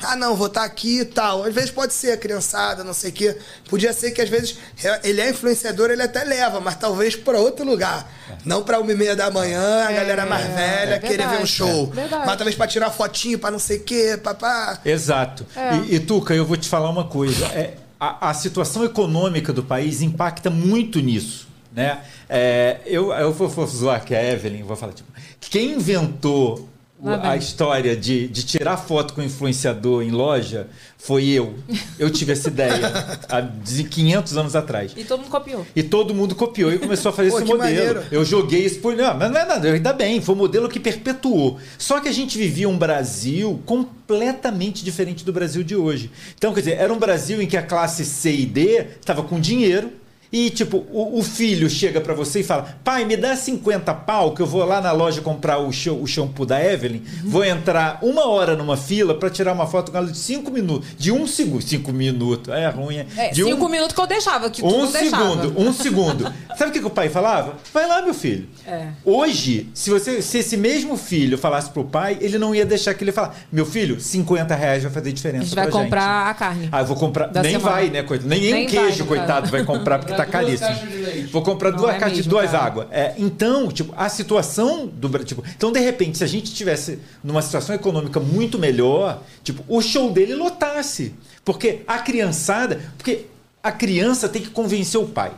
[0.02, 1.44] Ah, não, vou estar aqui e tal.
[1.44, 3.38] Às vezes pode ser a criançada, não sei o quê.
[3.70, 7.40] Podia ser que às vezes é- ele é influenciador, ele até leva, mas talvez para
[7.40, 8.08] outro lugar.
[8.46, 11.46] Não para uma e meia da manhã, a galera mais velha é querer ver um
[11.46, 11.92] show.
[11.98, 12.10] é.
[12.26, 14.80] Mas talvez para tirar fotinho, para não sei o quê, papá.
[14.86, 15.46] Exato.
[15.56, 15.76] É.
[15.78, 17.46] E, e, Tuca, eu vou te falar uma coisa.
[17.48, 21.48] É, a, a situação econômica do país impacta muito nisso.
[21.74, 22.00] Né?
[22.30, 26.70] É, eu, eu vou, vou zoar que a Evelyn, vou falar, tipo, quem inventou.
[27.04, 30.68] A história de, de tirar foto com influenciador em loja
[30.98, 31.56] foi eu.
[32.00, 32.92] Eu tive essa ideia
[33.30, 34.94] há de 500 anos atrás.
[34.98, 35.68] E todo mundo copiou.
[35.76, 37.60] E todo mundo copiou e começou a fazer Pô, esse modelo.
[37.60, 38.04] maneiro.
[38.12, 38.96] Eu joguei isso por.
[38.96, 41.60] Não, mas não é nada, ainda bem, foi um modelo que perpetuou.
[41.78, 46.12] Só que a gente vivia um Brasil completamente diferente do Brasil de hoje.
[46.36, 49.40] Então, quer dizer, era um Brasil em que a classe C e D estava com
[49.40, 49.92] dinheiro.
[50.32, 54.34] E, tipo, o, o filho chega pra você e fala: pai, me dá 50 pau
[54.34, 57.02] que eu vou lá na loja comprar o, sham- o shampoo da Evelyn.
[57.24, 60.90] Vou entrar uma hora numa fila pra tirar uma foto com ela de 5 minutos.
[60.98, 61.62] De um segundo.
[61.62, 62.54] 5 minutos.
[62.54, 62.98] É ruim.
[62.98, 63.06] é.
[63.18, 66.24] É, de um- cinco minutos que eu deixava, que tu um segundo, um segundo.
[66.58, 67.56] Sabe o que, que o pai falava?
[67.74, 68.48] Vai lá, meu filho.
[68.66, 68.88] É.
[69.06, 73.04] Hoje, se você se esse mesmo filho falasse pro pai, ele não ia deixar que
[73.04, 75.44] ele falar: Meu filho, 50 reais vai fazer diferença.
[75.44, 76.70] A gente vai pra comprar a carne.
[76.72, 77.32] Ah, eu vou comprar.
[77.34, 77.60] Nem semana.
[77.72, 78.30] vai, né, coitado?
[78.30, 79.52] Nem, nem um vai, queijo, no coitado, caso.
[79.52, 80.68] vai comprar, porque tá duas caríssimo.
[80.70, 81.28] caixas de leite.
[81.32, 82.64] Vou comprar Não duas é caixas de duas cara.
[82.66, 82.88] águas.
[82.92, 85.28] É, então, tipo, a situação do Brasil.
[85.28, 89.82] Tipo, então, de repente, se a gente tivesse numa situação econômica muito melhor, tipo, o
[89.82, 91.14] show dele lotasse.
[91.46, 92.82] Porque a criançada.
[92.98, 93.26] Porque
[93.64, 95.32] a criança tem que convencer o pai.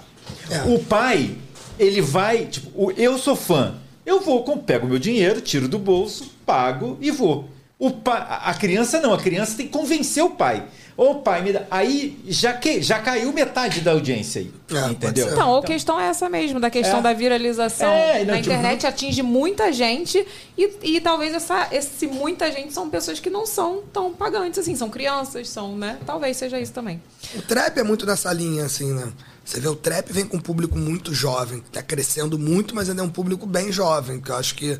[0.49, 0.61] É.
[0.63, 1.35] O pai,
[1.77, 2.45] ele vai.
[2.45, 3.75] Tipo, o- eu sou fã.
[4.05, 7.47] Eu vou, com- pego meu dinheiro, tiro do bolso, pago e vou.
[7.77, 10.65] O pai, a a criança não, a criança tem que convencer o pai.
[10.99, 11.65] Ô pai, me dá.
[11.71, 14.51] Aí já, que, já caiu metade da audiência aí.
[14.69, 15.29] É, entendeu?
[15.29, 17.01] Então, a questão é essa mesmo, da questão É.
[17.01, 17.89] da viralização.
[17.89, 20.27] É, não, Na tipo, internet atinge muita gente
[20.57, 24.75] e, e talvez essa, esse muita gente são pessoas que não são tão pagantes, assim,
[24.75, 25.97] são crianças, são, né?
[26.05, 27.01] Talvez seja isso também.
[27.33, 29.09] O trap é muito nessa linha, assim, né?
[29.45, 33.01] Você vê, o trap vem com um público muito jovem, tá crescendo muito, mas ainda
[33.01, 34.77] é um público bem jovem, que eu acho que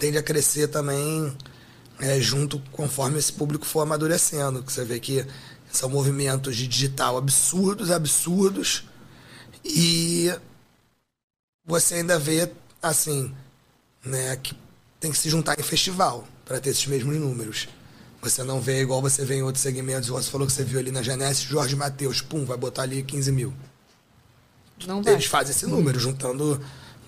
[0.00, 1.30] tende a crescer também
[2.00, 4.62] é, junto conforme esse público for amadurecendo.
[4.62, 5.24] Que você vê que
[5.70, 8.84] são movimentos de digital absurdos, absurdos,
[9.64, 10.32] e
[11.64, 12.50] você ainda vê,
[12.82, 13.34] assim,
[14.04, 14.56] né, que
[14.98, 17.68] tem que se juntar em festival para ter esses mesmos números.
[18.20, 20.08] Você não vê igual você vê em outros segmentos.
[20.08, 23.30] Você falou que você viu ali na Genesse, Jorge Matheus, pum, vai botar ali 15
[23.30, 23.54] mil.
[24.86, 25.14] Não vai.
[25.14, 26.60] Eles fazem esse número, juntando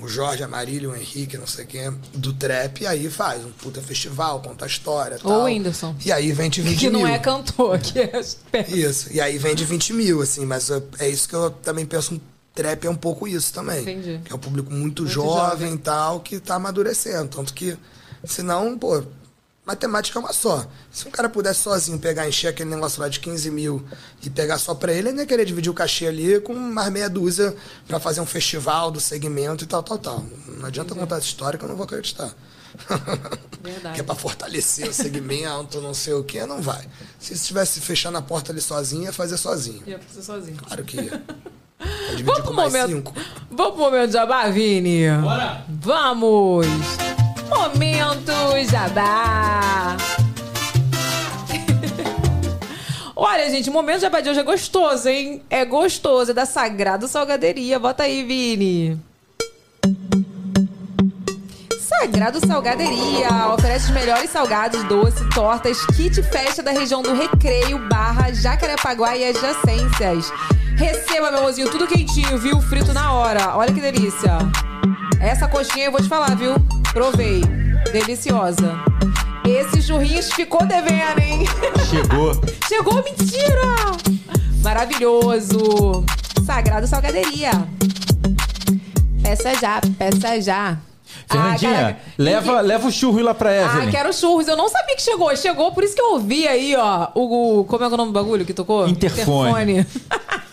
[0.02, 3.50] o Jorge, a Marília, o Henrique, não sei quem, do trap, e aí faz um
[3.50, 5.16] puta festival, conta a história.
[5.22, 5.40] Ou tal.
[5.40, 5.94] o Whindersson.
[6.04, 7.00] E aí vende 20 Que mil.
[7.00, 8.20] não é cantor, que é.
[8.68, 12.14] Isso, e aí vende 20 mil, assim, mas é- é isso que eu também penso.
[12.14, 12.20] Um
[12.54, 13.80] trap é um pouco isso também.
[13.82, 14.20] Entendi.
[14.24, 15.74] Que é um público muito, Muito jovem jovem.
[15.74, 17.28] e tal, que tá amadurecendo.
[17.28, 17.76] Tanto que,
[18.24, 19.02] senão, pô,
[19.70, 20.66] matemática é uma só.
[20.90, 23.84] Se um cara pudesse sozinho pegar, encher aquele negócio lá de 15 mil
[24.22, 26.90] e pegar só pra ele, ele não ia querer dividir o cachê ali com mais
[26.90, 27.54] meia dúzia
[27.86, 30.24] pra fazer um festival do segmento e tal, tal, tal.
[30.58, 32.34] Não adianta contar essa história que eu não vou acreditar.
[33.62, 33.94] Verdade.
[33.94, 36.84] que é pra fortalecer o segmento, não sei o que, não vai.
[37.18, 39.82] Se estivesse fechando a porta ali sozinho, ia fazer sozinho.
[39.86, 40.56] Ia fazer sozinho.
[40.56, 41.22] Claro que ia.
[42.24, 42.88] Vamos pro momento.
[42.88, 43.14] cinco.
[43.50, 45.06] Vamos pro momento jabá, Vini?
[45.22, 45.64] Bora!
[45.68, 46.66] Vamos!
[47.50, 48.32] Momento
[48.70, 49.96] jabá!
[53.14, 55.42] Olha, gente, o momento jabá de hoje é gostoso, hein?
[55.50, 57.78] É gostoso, é da Sagrado Salgaderia.
[57.78, 58.98] Bota aí, Vini.
[61.80, 68.32] Sagrado Salgaderia oferece os melhores salgados, doces, tortas, kit festa da região do Recreio, Barra,
[68.32, 70.32] Jacarepaguá e adjacências.
[70.76, 72.58] Receba, meu mozinho, tudo quentinho, viu?
[72.62, 73.54] Frito na hora.
[73.54, 74.38] Olha que delícia.
[75.20, 76.54] Essa coxinha eu vou te falar, viu?
[76.92, 77.42] Provei.
[77.92, 78.74] Deliciosa.
[79.46, 81.44] Esse churrinhos ficou devendo, hein?
[81.88, 82.32] Chegou.
[82.66, 83.60] Chegou, mentira!
[84.62, 86.04] Maravilhoso.
[86.44, 87.50] Sagrado Salgaderia.
[89.22, 90.78] Peça já, peça já.
[91.30, 93.90] Fernandinha, Ah, leva, leva o churro lá pra Ah, Evelyn.
[93.90, 94.48] quero churros.
[94.48, 95.34] Eu não sabia que chegou.
[95.36, 97.08] Chegou, por isso que eu ouvi aí, ó.
[97.14, 98.88] O, como é que é o nome do bagulho que tocou?
[98.88, 99.80] Interfone.
[99.80, 99.86] Interfone.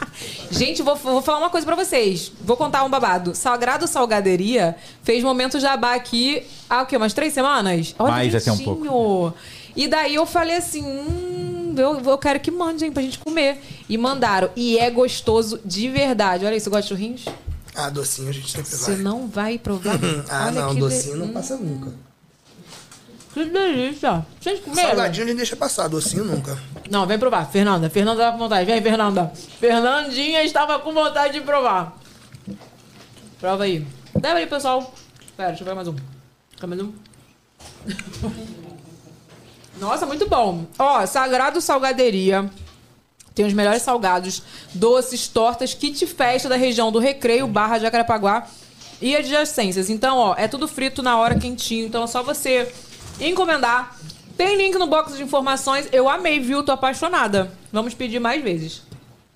[0.50, 2.32] Gente, vou, vou falar uma coisa pra vocês.
[2.42, 3.36] Vou contar um babado.
[3.36, 6.96] Sagrado Salgaderia fez momento jabá aqui há o quê?
[6.98, 7.94] Umas três semanas?
[8.00, 9.34] Olha Mais que até um bonitinho.
[9.76, 13.62] E daí eu falei assim, hum, eu, eu quero que mandem pra gente comer.
[13.90, 14.50] E mandaram.
[14.56, 16.46] E é gostoso de verdade.
[16.46, 17.26] Olha isso, você gosta de churrinhos?
[17.78, 19.02] Ah, docinho a gente sempre Você vai.
[19.04, 19.96] não vai provar?
[20.30, 21.94] Ah, Olha não, docinho de- não passa nunca.
[23.34, 24.26] Que delícia.
[24.42, 24.90] Vocês comeram?
[24.90, 26.58] Salgadinho a gente deixa passar, docinho nunca.
[26.90, 27.46] Não, vem provar.
[27.52, 28.66] Fernanda, Fernanda tá com vontade.
[28.66, 29.32] Vem, Fernanda.
[29.60, 31.96] Fernandinha estava com vontade de provar.
[33.40, 33.86] Prova aí.
[34.20, 34.92] Deve aí, pessoal.
[35.36, 35.96] Pera, deixa eu pegar mais um.
[36.60, 36.92] Quer mais um?
[39.80, 40.66] Nossa, muito bom.
[40.80, 42.50] Ó, Sagrado Salgaderia.
[43.38, 44.42] Tem os melhores salgados,
[44.74, 48.48] doces, tortas, kit festa da região do Recreio, Barra Jacarepaguá
[49.00, 49.92] e adjacências.
[49.92, 51.86] Então, ó, é tudo frito na hora, quentinho.
[51.86, 52.74] Então é só você
[53.22, 53.96] encomendar.
[54.36, 55.88] Tem link no box de informações.
[55.92, 56.64] Eu amei, viu?
[56.64, 57.52] Tô apaixonada.
[57.72, 58.82] Vamos pedir mais vezes.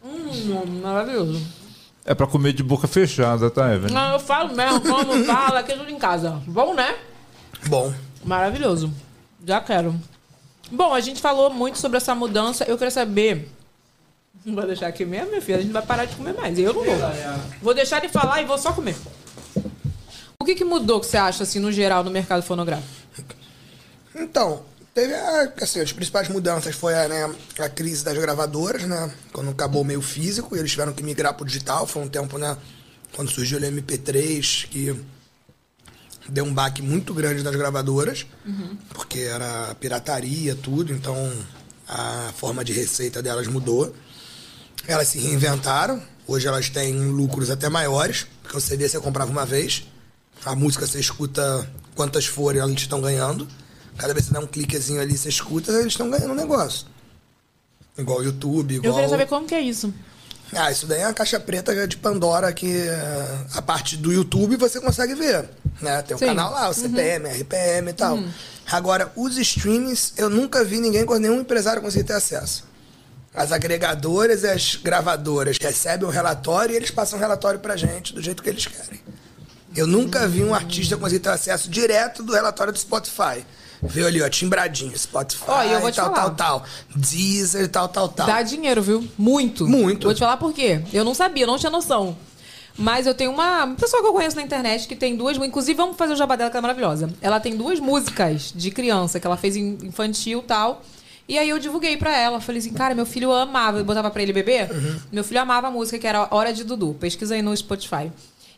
[0.03, 1.40] Hum, maravilhoso.
[2.03, 3.94] É pra comer de boca fechada, tá, Evelyn?
[3.94, 6.41] Não, eu falo mesmo, como fala, aqui é tudo em casa.
[6.48, 6.95] Bom, né?
[7.68, 8.91] Bom, Maravilhoso.
[9.45, 9.95] Já quero.
[10.72, 12.64] Bom, a gente falou muito sobre essa mudança.
[12.64, 13.48] Eu queria saber.
[14.44, 15.58] Não vou deixar aqui mesmo, minha filha.
[15.58, 16.58] A gente vai parar de comer mais.
[16.58, 16.96] Eu não vou.
[17.62, 18.96] Vou deixar de falar e vou só comer.
[20.40, 22.90] O que, que mudou que você acha, assim, no geral, no mercado fonográfico?
[24.16, 24.64] então,
[24.94, 29.12] teve a, assim, as principais mudanças foi a, né, a crise das gravadoras, né?
[29.32, 31.86] Quando acabou o meio físico, e eles tiveram que migrar pro digital.
[31.86, 32.58] Foi um tempo, né?
[33.14, 35.00] Quando surgiu o MP3, que
[36.28, 38.26] deu um baque muito grande das gravadoras,
[38.94, 41.32] porque era pirataria, tudo, então
[41.88, 43.94] a forma de receita delas mudou.
[44.92, 49.46] Elas se reinventaram, hoje elas têm lucros até maiores, porque o CD você comprava uma
[49.46, 49.88] vez,
[50.44, 51.66] a música você escuta
[51.96, 53.48] quantas forem, elas estão ganhando.
[53.98, 56.88] Cada vez que você dá um cliquezinho ali, você escuta, eles estão ganhando um negócio.
[57.98, 58.96] Igual o YouTube, Eu igual.
[58.96, 59.94] queria saber como que é isso.
[60.54, 64.58] Ah, isso daí é uma caixa preta de Pandora que eh, a parte do YouTube
[64.58, 65.50] você consegue ver.
[65.82, 66.02] Né?
[66.02, 66.20] Tem o.
[66.20, 66.28] Uhum.
[66.28, 68.20] canal lá, o CPM, RPM e tal.
[68.70, 72.66] Agora, os streamings, eu nunca vi ninguém, nenhum empresário conseguir ter acesso.
[73.34, 78.14] As agregadoras e as gravadoras recebem o relatório e eles passam o relatório pra gente
[78.14, 78.99] do jeito que eles querem.
[79.76, 83.45] Eu nunca vi um artista conseguir ter acesso direto do relatório do Spotify.
[83.82, 86.30] Viu ali, ó, timbradinho, Spotify, e eu vou te tal, falar.
[86.32, 86.66] tal, tal.
[86.95, 88.28] Deezer, tal, tal, tal.
[88.28, 89.08] Dá dinheiro, viu?
[89.18, 89.68] Muito.
[89.68, 90.06] Muito.
[90.06, 90.82] Vou te falar por quê.
[90.94, 92.16] Eu não sabia, não tinha noção.
[92.78, 95.38] Mas eu tenho uma, pessoa que eu conheço na internet que tem duas.
[95.38, 97.10] Inclusive, vamos fazer o jabá dela, que é maravilhosa.
[97.22, 100.84] Ela tem duas músicas de criança que ela fez infantil e tal.
[101.32, 102.41] E aí eu divulguei pra ela.
[102.41, 103.78] Falei assim, cara, meu filho amava.
[103.78, 104.70] Eu botava pra ele beber.
[105.10, 106.94] Meu filho amava a música que era Hora de Dudu.
[106.99, 108.12] Pesquisa aí no Spotify.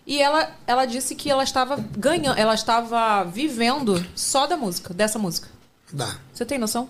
[0.08, 5.20] E ela, ela disse que ela estava ganhando, ela estava vivendo só da música, dessa
[5.20, 5.50] música.
[5.92, 6.18] Dá.
[6.34, 6.90] Você tem noção?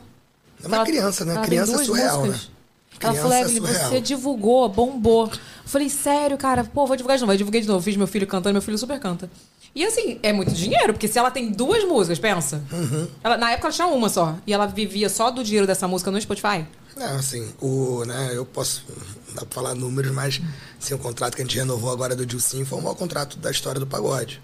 [0.64, 1.35] É uma criança, né?
[1.35, 2.43] ela Criança é surreal, músicas.
[2.45, 2.53] né?
[2.91, 5.26] Ela Criança falou, é Evelyn, você divulgou, bombou.
[5.27, 7.34] Eu falei, sério, cara, pô, vou divulgar de novo.
[7.34, 9.30] Eu divulguei de novo, fiz meu filho cantando, meu filho super canta.
[9.75, 12.63] E assim, é muito dinheiro, porque se ela tem duas músicas, pensa.
[12.71, 13.07] Uhum.
[13.23, 14.37] Ela- na época ela tinha uma só.
[14.45, 16.65] E ela vivia só do dinheiro dessa música no Spotify.
[16.95, 18.83] É, assim, o, né, eu posso,
[19.29, 20.39] não dá pra falar números, mas
[20.79, 23.49] assim, o contrato que a gente renovou agora do Dilcim foi o maior contrato da
[23.49, 24.39] história do pagode,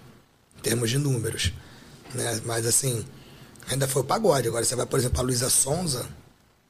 [0.58, 1.52] em termos de números.
[2.12, 2.40] Né?
[2.44, 3.04] Mas assim,
[3.70, 4.48] ainda foi o pagode.
[4.48, 6.08] Agora você vai, por exemplo, a Luísa Sonza,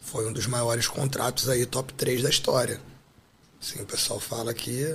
[0.01, 2.79] foi um dos maiores contratos aí, top 3 da história.
[3.59, 4.95] Assim, o pessoal fala que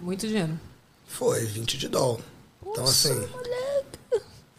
[0.00, 0.58] Muito dinheiro.
[1.06, 2.20] foi 20 de dólar.
[2.72, 3.22] Então, assim.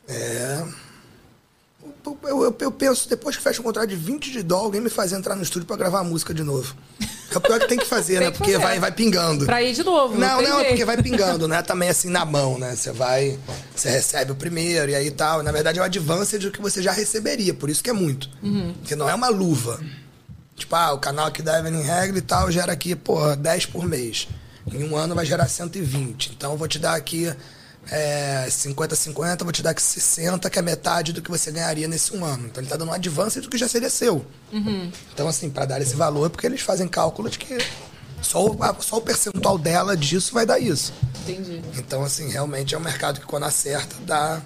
[0.08, 0.64] É.
[2.06, 4.90] Eu, eu- eu penso, depois que fecha um contrato de 20 de dólar, alguém me
[4.90, 6.76] faz entrar no estúdio pra gravar a música de novo.
[7.32, 8.32] É o pior que tem que fazer, Tem né?
[8.32, 8.64] que Porque fazer.
[8.64, 9.46] vai, vai pingando.
[9.46, 10.18] Pra ir de novo.
[10.18, 11.62] Não, tem não, é porque vai pingando, né?
[11.64, 12.76] Também assim na mão, né?
[12.76, 13.40] Você vai,
[13.76, 15.42] você recebe o primeiro e aí tal.
[15.44, 18.30] Na verdade é o advance do que você já receberia, por isso que é muito.
[18.44, 18.74] Uhum.
[18.80, 19.80] Porque não é uma luva.
[20.56, 23.86] Tipo, ah, o canal aqui da Evelyn Regli e tal gera aqui, pô, 10 por
[23.88, 24.28] mês.
[24.72, 26.32] Em um ano vai gerar 120.
[26.36, 27.34] Então eu vou te dar aqui
[27.92, 32.16] é, 50-50, vou te dar aqui 60, que é metade do que você ganharia nesse
[32.16, 32.48] um ano.
[32.48, 34.26] Então ele tá dando um advance do que já seria seu.
[35.14, 37.58] Então, assim, para dar esse valor, é porque eles fazem cálculo de que
[38.22, 40.94] só o, só o percentual dela disso vai dar isso.
[41.22, 41.62] Entendi.
[41.78, 44.42] Então, assim, realmente é um mercado que quando acerta, dá,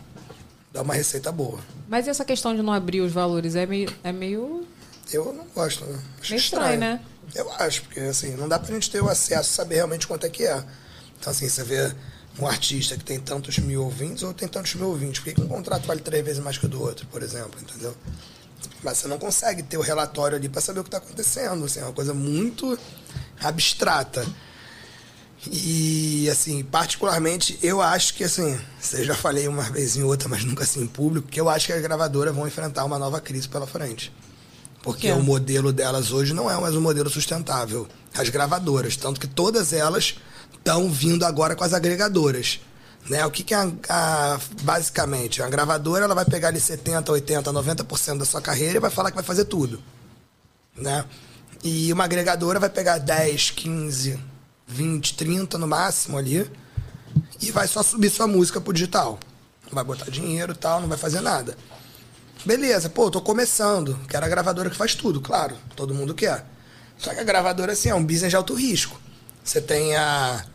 [0.73, 1.59] dá uma receita boa.
[1.88, 3.93] Mas essa questão de não abrir os valores é meio.
[4.03, 4.65] É meio...
[5.11, 5.99] Eu não gosto, né?
[6.19, 6.99] Acho Meio estranho, né?
[7.34, 10.30] Eu acho, porque assim, não dá pra gente ter o acesso, saber realmente quanto é
[10.30, 10.64] que é.
[11.19, 11.93] Então, assim, você vê
[12.39, 15.22] um artista que tem tantos mil ouvintes ou tem tantos mil ouvintes.
[15.22, 17.59] Por que um contrato vale três vezes mais que o do outro, por exemplo?
[17.59, 17.95] Entendeu?
[18.84, 21.65] Mas você não consegue ter o relatório ali pra saber o que tá acontecendo.
[21.65, 22.77] Assim, é uma coisa muito
[23.41, 24.26] abstrata.
[25.45, 30.43] E, assim, particularmente, eu acho que, assim, você já falei uma vez em outra, mas
[30.43, 33.47] nunca assim em público, que eu acho que as gravadoras vão enfrentar uma nova crise
[33.47, 34.11] pela frente.
[34.81, 35.14] Porque quê?
[35.14, 37.88] o modelo delas hoje não é mais um modelo sustentável.
[38.15, 40.15] As gravadoras, tanto que todas elas
[40.68, 42.60] estão vindo agora com as agregadoras.
[43.10, 43.26] Né?
[43.26, 45.41] O que, que é a, basicamente?
[45.41, 49.11] A gravadora ela vai pegar ali 70, 80, 90% da sua carreira e vai falar
[49.11, 49.81] que vai fazer tudo.
[50.76, 51.06] Né?
[51.64, 54.19] E uma agregadora vai pegar 10, 15,
[54.68, 56.52] 20, 30 no máximo ali
[57.41, 59.18] e vai só subir sua música pro digital.
[59.68, 61.57] Não vai botar dinheiro e tal, não vai fazer nada.
[62.45, 63.98] Beleza, pô, tô começando.
[64.10, 65.56] Quero a gravadora que faz tudo, claro.
[65.77, 66.45] Todo mundo quer.
[66.98, 68.99] Só que a gravadora, assim, é um business de alto risco.
[69.44, 70.45] Você tem a.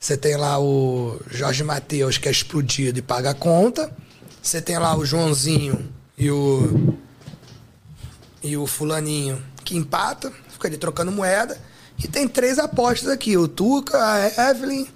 [0.00, 3.92] Você tem lá o Jorge Matheus, que é explodido e paga a conta.
[4.40, 6.96] Você tem lá o Joãozinho e o.
[8.40, 11.60] E o Fulaninho, que empata, fica ali trocando moeda.
[11.98, 14.86] E tem três apostas aqui: o Tuca, a Evelyn,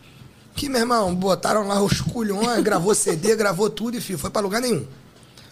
[0.55, 4.41] que, meu irmão, botaram lá os culhões, gravou CD, gravou tudo e filho, foi pra
[4.41, 4.87] lugar nenhum.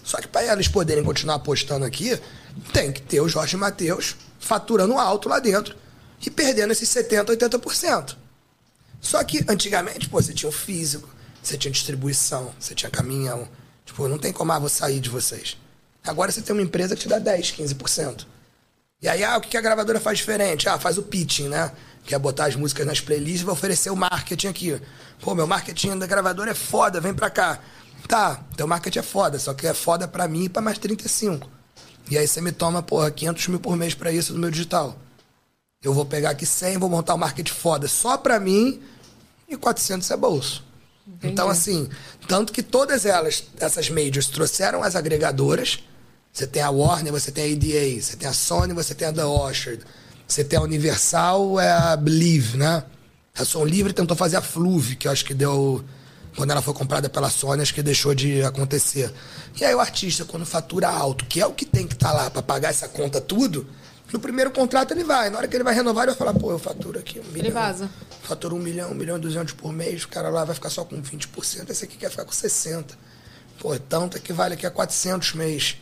[0.04, 2.16] Só que para eles poderem continuar apostando aqui,
[2.72, 5.74] tem que ter o Jorge Matheus faturando alto lá dentro
[6.24, 8.19] e perdendo esses 70%, 80%.
[9.00, 11.08] Só que antigamente, pô, você tinha o físico,
[11.42, 13.48] você tinha distribuição, você tinha caminhão.
[13.84, 15.56] Tipo, não tem como ah, vou sair de vocês.
[16.06, 18.26] Agora você tem uma empresa que te dá 10, 15%.
[19.02, 20.68] E aí, ah, o que a gravadora faz diferente?
[20.68, 21.72] Ah, faz o pitching, né?
[22.04, 24.80] Que é botar as músicas nas playlists e vai oferecer o marketing aqui.
[25.20, 27.60] Pô, meu marketing da gravadora é foda, vem pra cá.
[28.06, 31.48] Tá, teu marketing é foda, só que é foda pra mim e pra mais 35.
[32.10, 34.96] E aí você me toma, porra, 500 mil por mês pra isso no meu digital.
[35.82, 38.82] Eu vou pegar aqui 100, vou montar um marketing foda só pra mim
[39.48, 40.62] e 400 é bolso.
[41.22, 41.88] Então, assim,
[42.28, 45.82] tanto que todas elas, essas majors, trouxeram as agregadoras.
[46.30, 49.12] Você tem a Warner, você tem a EDA, você tem a Sony, você tem a
[49.12, 49.82] The Orchard.
[50.28, 52.84] Você tem a Universal, é a Believe, né?
[53.34, 55.82] A Som Livre tentou fazer a Fluve, que eu acho que deu...
[56.36, 59.10] Quando ela foi comprada pela Sony, acho que deixou de acontecer.
[59.58, 62.30] E aí o artista, quando fatura alto, que é o que tem que estar lá
[62.30, 63.66] para pagar essa conta tudo,
[64.12, 65.30] No primeiro contrato ele vai.
[65.30, 67.38] Na hora que ele vai renovar, ele vai falar, pô, eu faturo aqui um milhão.
[67.46, 67.88] Ele vaza.
[68.22, 70.04] Faturo um milhão, um milhão e duzentos por mês.
[70.04, 71.70] O cara lá vai ficar só com 20%.
[71.70, 72.86] Esse aqui quer ficar com 60%.
[73.58, 75.76] Pô, tanto é que vale aqui a 400 mês.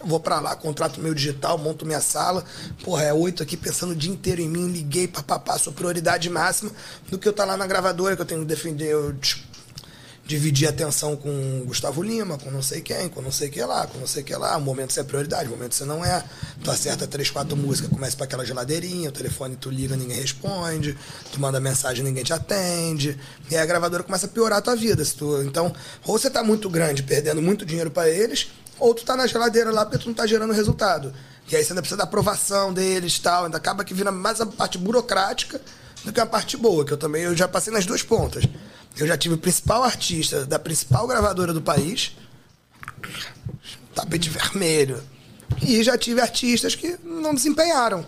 [0.00, 2.44] Eu vou pra lá, contrato meu digital, monto minha sala.
[2.82, 6.72] Porra, é oito aqui pensando o dia inteiro em mim, liguei, papapá, sou prioridade máxima
[7.08, 9.44] do que eu tá lá na gravadora, que eu tenho que defender, eu dis-
[10.26, 13.98] dividir atenção com Gustavo Lima, com não sei quem, com não sei que lá, com
[13.98, 14.56] não sei que lá.
[14.56, 16.24] O momento você é prioridade, o momento você não é.
[16.62, 20.96] Tu acerta três, quatro músicas, começa pra aquela geladeirinha, o telefone tu liga, ninguém responde,
[21.30, 23.18] tu manda mensagem, ninguém te atende.
[23.50, 25.04] E aí a gravadora começa a piorar a tua vida.
[25.04, 25.74] Se tu, então,
[26.06, 28.48] ou você tá muito grande, perdendo muito dinheiro pra eles,
[28.78, 31.12] ou tu tá na geladeira lá porque tu não tá gerando resultado.
[31.50, 33.44] E aí você ainda precisa da aprovação deles tal.
[33.44, 35.60] Ainda acaba que vira mais a parte burocrática
[36.02, 38.44] do que a parte boa, que eu também eu já passei nas duas pontas.
[38.96, 42.12] Eu já tive o principal artista da principal gravadora do país,
[43.94, 45.02] tapete vermelho.
[45.62, 48.04] E já tive artistas que não desempenharam.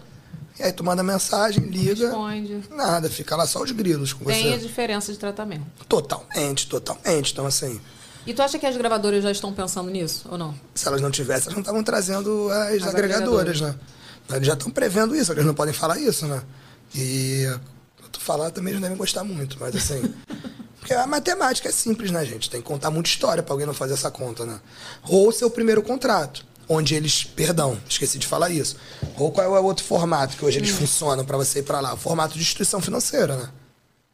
[0.59, 2.07] E aí tu manda mensagem, liga.
[2.07, 2.61] Responde.
[2.71, 4.67] Nada, fica lá só os grilos com Tem a você.
[4.67, 5.67] diferença de tratamento.
[5.89, 7.33] Totalmente, totalmente.
[7.33, 7.79] Então, assim,
[8.27, 10.55] E tu acha que as gravadoras já estão pensando nisso ou não?
[10.75, 13.75] se elas não tivessem, elas não estavam trazendo as, As agregadoras, né?
[14.31, 16.43] Eles já estão prevendo isso, eles não podem falar isso, né?
[16.95, 17.45] E
[18.11, 20.03] tu falar também eles não devem gostar muito, mas assim.
[20.87, 22.49] Porque a matemática é simples, né, gente?
[22.49, 24.61] Tem que contar muita história pra alguém não fazer essa conta, né?
[25.09, 27.25] Ou seu primeiro contrato, onde eles.
[27.25, 28.77] Perdão, esqueci de falar isso.
[29.19, 31.95] Ou qual é o outro formato que hoje eles funcionam pra você ir pra lá?
[31.95, 33.51] O formato de instituição financeira, né?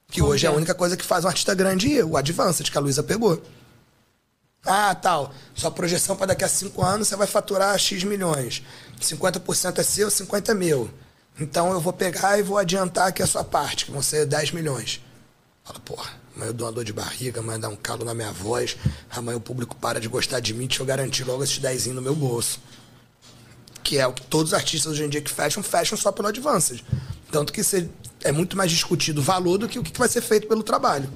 [0.08, 0.56] Que hoje é a é?
[0.56, 3.42] única coisa que faz um artista grande ir, o Advanced, que a Luísa pegou.
[4.64, 5.34] Ah, tal.
[5.54, 8.62] Sua projeção para daqui a cinco anos você vai faturar X milhões.
[8.98, 10.88] 50% é seu, 50 é meu.
[11.38, 14.52] Então eu vou pegar e vou adiantar aqui a sua parte, que vão ser 10
[14.52, 15.02] milhões.
[15.64, 18.32] Fala, porra, amanhã eu dou uma dor de barriga, amanhã dá um calo na minha
[18.32, 18.76] voz,
[19.10, 22.02] amanhã o público para de gostar de mim, deixa eu garantir logo esses 10 no
[22.02, 22.60] meu bolso.
[23.82, 26.28] Que é o que todos os artistas hoje em dia que fecham, fecham só pelo
[26.28, 26.82] Advanced.
[27.30, 27.60] Tanto que
[28.22, 31.08] é muito mais discutido o valor do que o que vai ser feito pelo trabalho.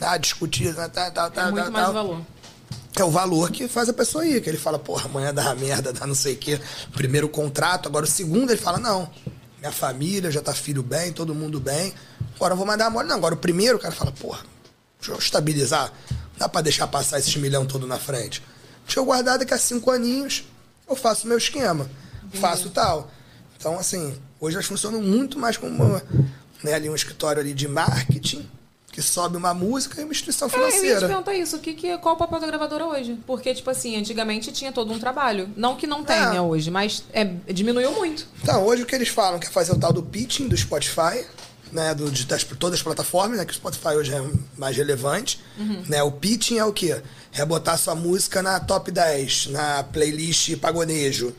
[0.00, 1.90] Ah, discutir, tá, tá, tá, É tá, muito tá, mais tá.
[1.90, 2.22] o valor.
[2.96, 4.40] É o valor que faz a pessoa ir.
[4.40, 6.60] Que ele fala, porra, amanhã dá merda, dá não sei o quê.
[6.92, 9.10] Primeiro contrato, agora o segundo ele fala, não.
[9.60, 11.92] Minha família, já tá filho bem, todo mundo bem.
[12.36, 13.08] Agora eu vou mandar a mole.
[13.08, 14.40] Não, agora o primeiro o cara fala, porra,
[15.00, 15.92] deixa eu estabilizar.
[16.10, 18.42] Não dá pra deixar passar esses milhão todo na frente.
[18.84, 20.44] Deixa eu guardar daqui a cinco aninhos,
[20.88, 21.90] eu faço o meu esquema.
[22.34, 23.10] Faço tal.
[23.56, 26.02] Então, assim, hoje elas funcionam muito mais como uma,
[26.62, 28.48] né, ali um escritório ali de marketing,
[28.98, 31.06] que sobe uma música e uma instituição É, eu ia te financeira.
[31.06, 31.54] perguntar isso.
[31.56, 33.16] O que, que, qual o papel da gravadora hoje?
[33.24, 35.48] Porque, tipo assim, antigamente tinha todo um trabalho.
[35.56, 36.40] Não que não tenha É.
[36.40, 38.26] hoje, mas é, diminuiu muito.
[38.42, 41.24] Então, hoje o que eles falam que é fazer o tal do pitching do Spotify,
[41.70, 44.20] né, do, de das, todas as plataformas, né, que o Spotify hoje é
[44.56, 45.40] mais relevante,
[45.88, 47.00] né, o pitching é o quê?
[47.32, 51.32] É botar sua música na top 10, na playlist pagonejo,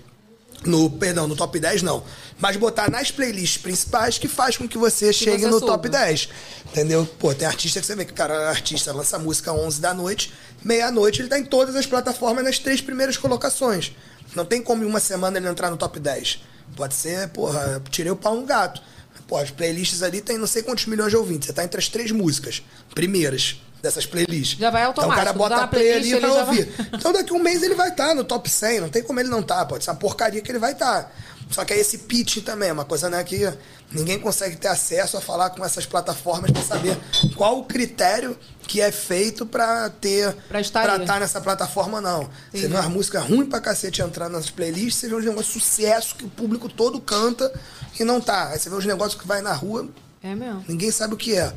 [0.65, 2.03] no, perdão, no top 10 não,
[2.38, 5.73] mas botar nas playlists principais que faz com que você chegue você no suba.
[5.73, 6.30] top 10,
[6.68, 7.06] entendeu?
[7.18, 9.94] Pô, tem artista que você vê que o cara, o artista lança música 11 da
[9.94, 10.34] noite,
[10.64, 13.94] meia-noite ele tá em todas as plataformas nas três primeiras colocações.
[14.36, 16.40] Não tem como em uma semana ele entrar no top 10.
[16.76, 18.81] Pode ser, porra, tirei o pau no gato.
[19.27, 21.48] Pô, as playlists ali tem não sei quantos milhões de ouvintes.
[21.48, 22.64] Você tá entre as três músicas
[22.94, 24.57] primeiras dessas playlists.
[24.60, 26.73] Já vai Então o cara automático, bota a play ali vai vai- ouvir.
[26.93, 29.30] Então daqui a um mês ele vai estar no top 100, não tem como ele
[29.30, 31.11] não estar, pode ser uma porcaria que ele vai estar.
[31.49, 33.51] Só que aí esse pitch também é uma coisa né, que
[33.91, 36.95] ninguém consegue ter acesso a falar com essas plataformas para saber
[37.35, 38.38] qual o critério
[38.68, 42.30] que é feito para ter Pra estar pra estar nessa plataforma não.
[42.53, 45.60] Você vê umas músicas ruins pra cacete entrando nas playlists, você vê uns negócios de
[45.60, 47.51] sucesso que o público todo canta
[47.99, 48.49] e não tá.
[48.49, 49.89] Aí você vê os negócios que vai na rua,
[50.22, 50.64] É mesmo.
[50.68, 51.51] Ninguém sabe o que é.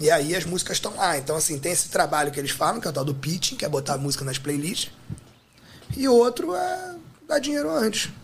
[0.00, 1.16] E aí as músicas estão lá.
[1.16, 3.64] Então, assim, tem esse trabalho que eles falam, que é o tal do pitching, que
[3.64, 4.90] é botar a música nas playlists.
[5.96, 6.94] E outro é
[7.28, 8.10] dar dinheiro antes.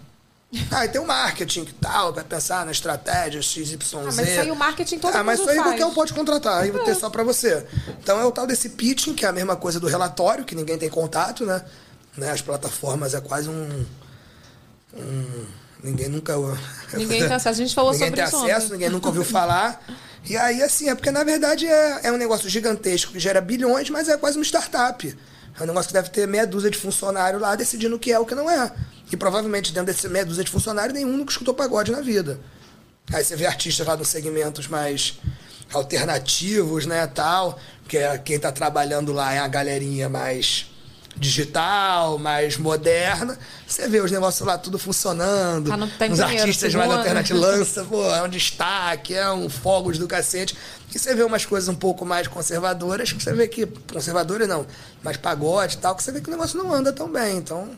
[0.68, 3.78] Ah, e tem o marketing que tal, vai pensar na estratégia XYZ.
[3.94, 5.68] Ah, mas isso aí o marketing todo Ah, mas isso aí faz.
[5.68, 7.64] qualquer um pode contratar, aí vai ter só pra você.
[8.02, 10.76] Então é o tal desse pitching, que é a mesma coisa do relatório, que ninguém
[10.76, 11.64] tem contato, né?
[12.16, 12.32] né?
[12.32, 13.86] As plataformas é quase um.
[14.94, 15.46] um-
[15.82, 16.36] ninguém nunca.
[16.94, 17.48] Ninguém tem acesso.
[17.48, 18.72] A gente falou ninguém sobre tem isso acesso, ontem.
[18.72, 19.82] ninguém nunca ouviu falar.
[20.28, 23.88] E aí, assim, é porque na verdade é, é um negócio gigantesco que gera bilhões,
[23.90, 25.16] mas é quase uma startup.
[25.58, 28.18] É um negócio que deve ter meia dúzia de funcionário lá decidindo o que é
[28.18, 28.72] o que não é.
[29.10, 32.40] E provavelmente dentro desse meia dúzia de funcionários, nenhum nunca escutou pagode na vida.
[33.12, 35.18] Aí você vê artistas lá nos segmentos mais
[35.72, 37.58] alternativos, né, tal,
[37.88, 40.70] que é quem tá trabalhando lá é a galerinha mais
[41.16, 43.38] digital, mais moderna.
[43.66, 45.68] Você vê os negócios lá tudo funcionando.
[45.68, 49.48] Tá no- tá os dinheiro, artistas mais alternativos lança, pô, é um destaque, é um
[49.48, 50.56] fogos do cacete.
[50.92, 54.66] E você vê umas coisas um pouco mais conservadoras, que você vê que conservadoras não,
[55.02, 57.36] mais pagode e tal, que você vê que o negócio não anda tão bem.
[57.36, 57.68] Então,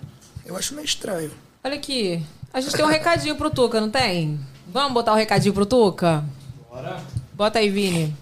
[0.46, 1.30] eu acho meio estranho.
[1.62, 4.38] Olha aqui, A gente tem um recadinho pro Tuca, não tem?
[4.66, 6.24] Vamos botar o um recadinho pro Tuca?
[6.70, 7.00] Bora.
[7.34, 8.16] Bota aí, Vini.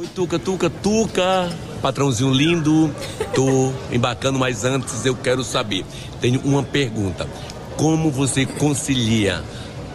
[0.00, 2.90] Oi, Tuca, Tuca, Tuca, patrãozinho lindo,
[3.34, 5.84] tô embarcando, mas antes eu quero saber,
[6.22, 7.28] tenho uma pergunta.
[7.76, 9.44] Como você concilia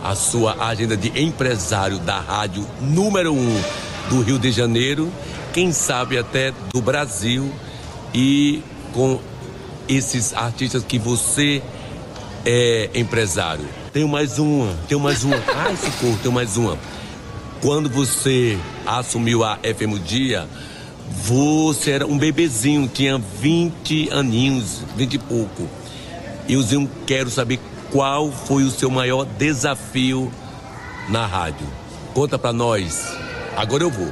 [0.03, 3.59] a sua agenda de empresário da rádio número um
[4.07, 5.11] do Rio de Janeiro,
[5.51, 7.51] quem sabe até do Brasil,
[8.13, 8.61] e
[8.93, 9.19] com
[9.89, 11.63] esses artistas que você
[12.45, 13.65] é empresário?
[13.91, 15.37] Tenho mais uma, tenho mais uma.
[15.55, 16.77] Ai, socorro, tenho mais uma.
[17.59, 20.47] Quando você assumiu a FM Dia,
[21.23, 25.67] você era um bebezinho, tinha 20 aninhos, 20 e pouco.
[26.47, 27.59] E eu quero saber
[27.91, 30.31] qual foi o seu maior desafio
[31.09, 31.67] na rádio.
[32.13, 33.15] Conta pra nós.
[33.55, 34.11] Agora eu vou.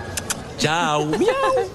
[0.58, 1.06] Tchau.
[1.18, 1.70] Miau.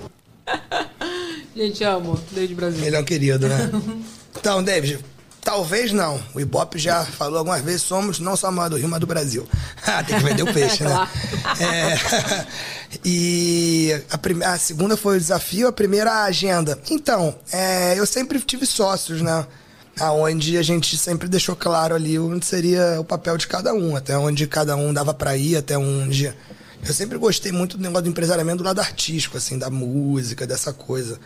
[1.55, 2.19] Gente, amo.
[2.33, 2.81] Desde Brasil.
[2.81, 3.71] Melhor querido, né?
[4.41, 5.01] Então, David,
[5.49, 6.21] talvez não.
[6.35, 9.07] O Ibope já falou algumas vezes, somos não só a maior do Rio, mas do
[9.07, 9.49] Brasil.
[9.91, 11.09] Ah, tem que vender o peixe, né?
[11.59, 12.47] É,
[13.03, 16.79] e a, primeira, a segunda foi o desafio, a primeira a agenda.
[16.91, 19.47] Então, é, eu sempre tive sócios, né?
[19.99, 24.19] Aonde a gente sempre deixou claro ali onde seria o papel de cada um, até
[24.19, 26.35] onde cada um dava para ir, até onde
[26.87, 30.73] eu sempre gostei muito do negócio do empresariamento do lado artístico, assim, da música, dessa
[30.73, 31.19] coisa.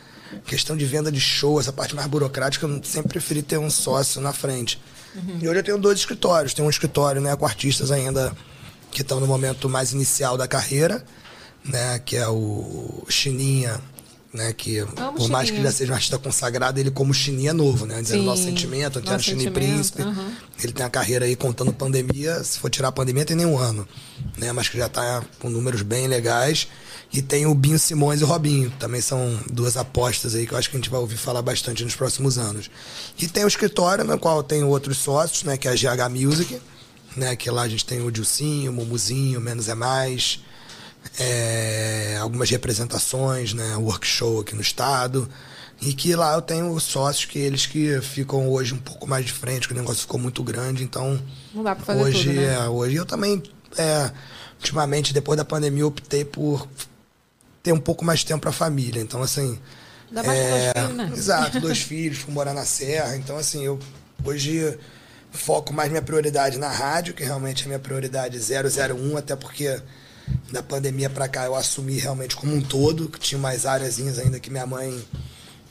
[0.46, 4.20] Questão de venda de show, essa parte mais burocrática, eu sempre preferi ter um sócio
[4.20, 4.80] na frente.
[5.14, 5.38] Uhum.
[5.42, 6.54] E hoje eu tenho dois escritórios.
[6.54, 8.32] Tenho um escritório né, com artistas ainda
[8.90, 11.04] que estão no momento mais inicial da carreira,
[11.64, 13.80] né, que é o Chininha
[14.32, 14.52] né?
[14.52, 17.84] Que Amo por mais que ele seja um artista consagrado, ele como Chininha é novo,
[17.84, 18.00] né?
[18.00, 20.02] Dizendo nosso sentimento, eu o Chininha Príncipe.
[20.02, 20.32] Uhum.
[20.62, 23.86] Ele tem a carreira aí contando pandemia, se for tirar a pandemia tem nenhum ano,
[24.38, 24.52] né?
[24.52, 26.68] Mas que já está com números bem legais.
[27.12, 30.58] E tem o Binho Simões e o Robinho, também são duas apostas aí que eu
[30.58, 32.70] acho que a gente vai ouvir falar bastante nos próximos anos.
[33.18, 35.58] E tem o escritório, no qual tem outros sócios, né?
[35.58, 36.58] Que é a GH Music,
[37.14, 37.36] né?
[37.36, 40.40] Que lá a gente tem o Dilcinho, o Mumuzinho, Menos é Mais
[41.18, 45.28] é, algumas representações, né, workshop aqui no estado.
[45.80, 49.32] E que lá eu tenho sócios que eles que ficam hoje um pouco mais de
[49.32, 51.20] frente, que o negócio ficou muito grande, então.
[51.52, 52.54] Não dá pra fazer hoje, tudo, né?
[52.54, 53.42] é, hoje eu também,
[53.76, 54.12] é,
[54.58, 56.68] ultimamente, depois da pandemia, optei por
[57.64, 59.02] ter um pouco mais de tempo para família.
[59.02, 59.58] Então, assim.
[60.08, 61.12] Dá mais é, dois filhos, né?
[61.16, 63.16] Exato, dois filhos, fui morar na Serra.
[63.16, 63.80] Então, assim, eu
[64.24, 64.78] hoje
[65.32, 69.80] foco mais minha prioridade na rádio, que realmente é minha prioridade 001, até porque
[70.50, 74.38] da pandemia para cá eu assumi realmente como um todo, que tinha mais áreas ainda
[74.38, 75.04] que minha mãe,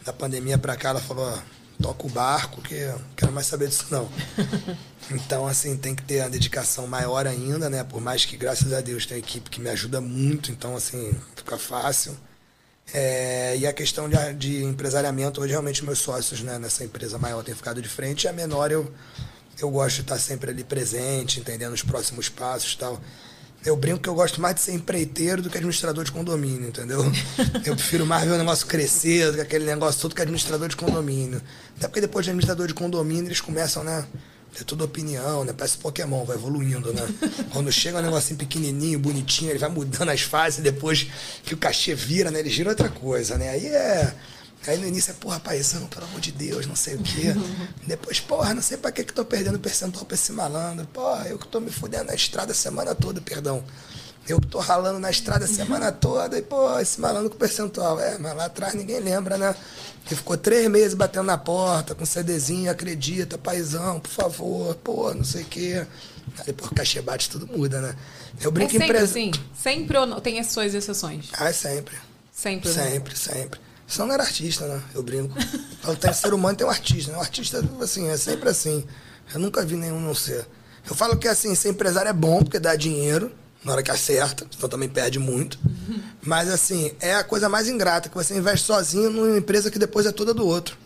[0.05, 1.37] da pandemia para cá, ela falou,
[1.81, 4.09] toca o barco, que eu não quero mais saber disso não.
[5.09, 7.83] Então, assim, tem que ter uma dedicação maior ainda, né?
[7.83, 11.13] Por mais que, graças a Deus, tem uma equipe que me ajuda muito, então, assim,
[11.35, 12.15] fica fácil.
[12.93, 17.43] É, e a questão de, de, empresariamento, hoje realmente meus sócios né, nessa empresa maior
[17.43, 18.89] têm ficado de frente, e a menor eu,
[19.59, 23.01] eu gosto de estar sempre ali presente, entendendo os próximos passos e tal.
[23.63, 27.03] Eu brinco que eu gosto mais de ser empreiteiro do que administrador de condomínio, entendeu?
[27.63, 30.75] Eu prefiro mais ver o negócio crescer do que aquele negócio todo que administrador de
[30.75, 31.39] condomínio.
[31.77, 34.03] Até porque depois de administrador de condomínio, eles começam, né?
[34.57, 35.53] Ter toda opinião, né?
[35.55, 37.07] Parece Pokémon, vai evoluindo, né?
[37.53, 41.07] Quando chega um negocinho pequenininho, bonitinho, ele vai mudando as fases, depois
[41.43, 42.39] que o cachê vira, né?
[42.39, 43.51] Ele gira outra coisa, né?
[43.51, 44.11] Aí é
[44.67, 47.33] Aí no início é, porra, paizão, pelo amor de Deus, não sei o quê.
[47.87, 50.85] Depois, porra, não sei pra que que tô perdendo percentual pra esse malandro.
[50.87, 53.63] Porra, eu que tô me fudendo na estrada a semana toda, perdão.
[54.27, 57.99] Eu que tô ralando na estrada a semana toda e, pô, esse malandro com percentual.
[57.99, 59.55] É, mas lá atrás ninguém lembra, né?
[60.05, 65.23] Que ficou três meses batendo na porta com CDzinho, acredita, paizão, por favor, pô, não
[65.23, 65.87] sei o quê.
[66.37, 67.95] Aí depois o cachê bate, tudo muda, né?
[68.39, 69.05] Eu brinco é sempre empresa...
[69.05, 69.31] assim?
[69.55, 70.21] Sempre ou não?
[70.21, 71.29] Tem as suas exceções?
[71.33, 71.95] Ah, é sempre.
[72.31, 72.89] Sempre, né?
[72.89, 73.59] Sempre, sempre.
[73.91, 74.81] Senão não era artista, né?
[74.95, 75.37] Eu brinco.
[75.83, 77.17] O tem ser humano tem um artista, né?
[77.17, 78.85] O artista, assim, é sempre assim.
[79.33, 80.47] Eu nunca vi nenhum não ser.
[80.89, 83.33] Eu falo que, assim, ser empresário é bom, porque dá dinheiro
[83.65, 85.59] na hora que acerta, então também perde muito.
[86.23, 90.05] Mas, assim, é a coisa mais ingrata, que você investe sozinho numa empresa que depois
[90.05, 90.77] é toda do outro.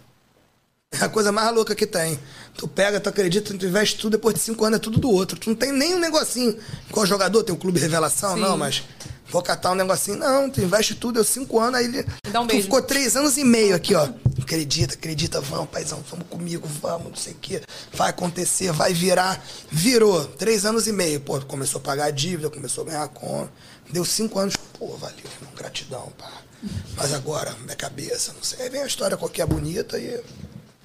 [0.92, 2.20] É a coisa mais louca que tem.
[2.58, 5.38] Tu pega, tu acredita, tu investe tudo, depois de cinco anos é tudo do outro.
[5.40, 6.58] Tu não tem nem um negocinho.
[6.90, 8.34] Qual jogador tem o um clube revelação?
[8.34, 8.42] Sim.
[8.42, 8.84] Não, mas
[9.30, 10.18] vou catar um negocinho.
[10.18, 12.06] Não, tu investe tudo, deu cinco anos, aí ele.
[12.32, 14.10] Dá um tu ficou três anos e meio aqui, ó.
[14.42, 17.62] Acredita, acredita, vamos, paizão, vamos comigo, vamos, não sei o quê.
[17.94, 19.44] Vai acontecer, vai virar.
[19.72, 20.26] Virou.
[20.26, 21.20] Três anos e meio.
[21.20, 23.52] Pô, começou a pagar a dívida, começou a ganhar conta.
[23.90, 24.56] Deu cinco anos.
[24.78, 26.32] Pô, valeu, irmão, gratidão, pá.
[26.96, 28.64] Mas agora, minha cabeça, não sei.
[28.64, 30.22] Aí vem a história qualquer bonita e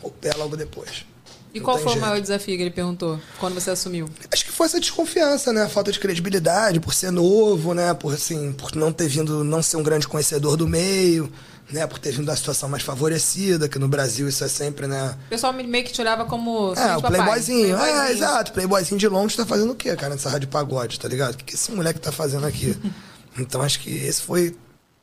[0.03, 1.05] o pé logo depois.
[1.53, 1.99] E qual foi jeito.
[1.99, 4.09] o maior desafio que ele perguntou quando você assumiu?
[4.33, 5.65] Acho que foi essa desconfiança, né?
[5.65, 7.93] A falta de credibilidade, por ser novo, né?
[7.93, 11.31] Por, assim, por não ter vindo, não ser um grande conhecedor do meio,
[11.73, 11.87] né?
[11.87, 15.17] Por ter vindo da situação mais favorecida, que no Brasil isso é sempre, né?
[15.27, 16.73] O pessoal meio que te olhava como.
[16.75, 17.19] É, o papai.
[17.19, 17.75] playboyzinho.
[17.75, 18.17] É, Playboyzinho.
[18.17, 18.53] exato.
[18.53, 21.35] Playboyzinho de Londres tá fazendo o quê, cara, nessa rádio pagode, tá ligado?
[21.35, 22.77] O que, que esse moleque tá fazendo aqui?
[23.37, 24.57] então, acho que esse foi o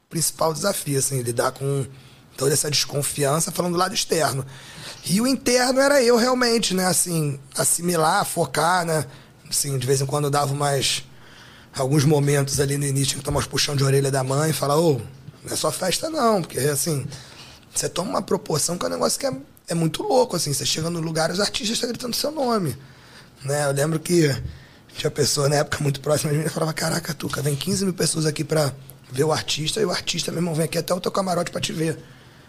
[0.10, 1.86] principal desafio, assim, lidar com
[2.38, 4.46] toda essa desconfiança, falando do lado externo.
[5.06, 9.06] E o interno era eu, realmente, né, assim, assimilar, focar, né?
[9.50, 11.04] Assim, de vez em quando eu dava mais...
[11.74, 14.80] Alguns momentos ali no início, que tomar uns puxão de orelha da mãe e falar,
[14.80, 14.94] ô,
[15.44, 17.06] não é só festa não, porque, assim,
[17.74, 19.32] você toma uma proporção que é um negócio que é,
[19.68, 20.52] é muito louco, assim.
[20.52, 22.76] Você chega no lugar, os artistas estão gritando seu nome.
[23.44, 23.66] Né?
[23.66, 24.36] Eu lembro que
[24.98, 28.26] tinha pessoa na época muito próxima de mim falava, caraca, Tuca, vem 15 mil pessoas
[28.26, 28.74] aqui pra
[29.12, 31.62] ver o artista, e o artista, meu irmão, vem aqui até o teu camarote pra
[31.62, 31.98] te ver.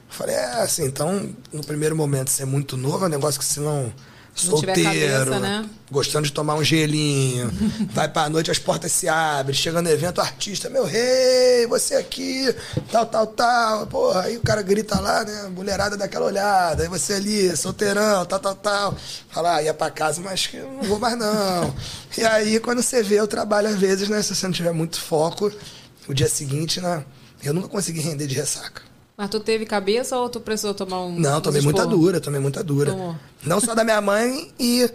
[0.09, 3.47] Eu falei, é, assim, então, no primeiro momento, ser muito novo é um negócio que
[3.47, 3.93] se não...
[4.35, 5.69] Solteiro, cabeça, né?
[5.91, 7.51] gostando de tomar um gelinho,
[7.93, 11.97] vai pra noite, as portas se abrem, chega no evento, o artista, meu rei, você
[11.97, 12.55] aqui,
[12.93, 13.87] tal, tal, tal.
[13.87, 15.51] Porra, aí o cara grita lá, né?
[15.55, 18.97] Mulherada daquela olhada, aí você ali, solteirão, tal, tal, tal.
[19.29, 21.75] Fala, ah, ia pra casa, mas que eu não vou mais não.
[22.17, 24.23] E aí, quando você vê o trabalho, às vezes, né?
[24.23, 25.51] Se você não tiver muito foco,
[26.07, 27.05] o dia seguinte, né?
[27.43, 28.88] Eu nunca consegui render de ressaca.
[29.19, 31.19] Mas tu teve cabeça ou tu precisou tomar um.
[31.19, 32.93] Não, tomei muita dura, tomei muita dura.
[32.93, 33.17] Tomou.
[33.45, 34.89] Não só da minha mãe e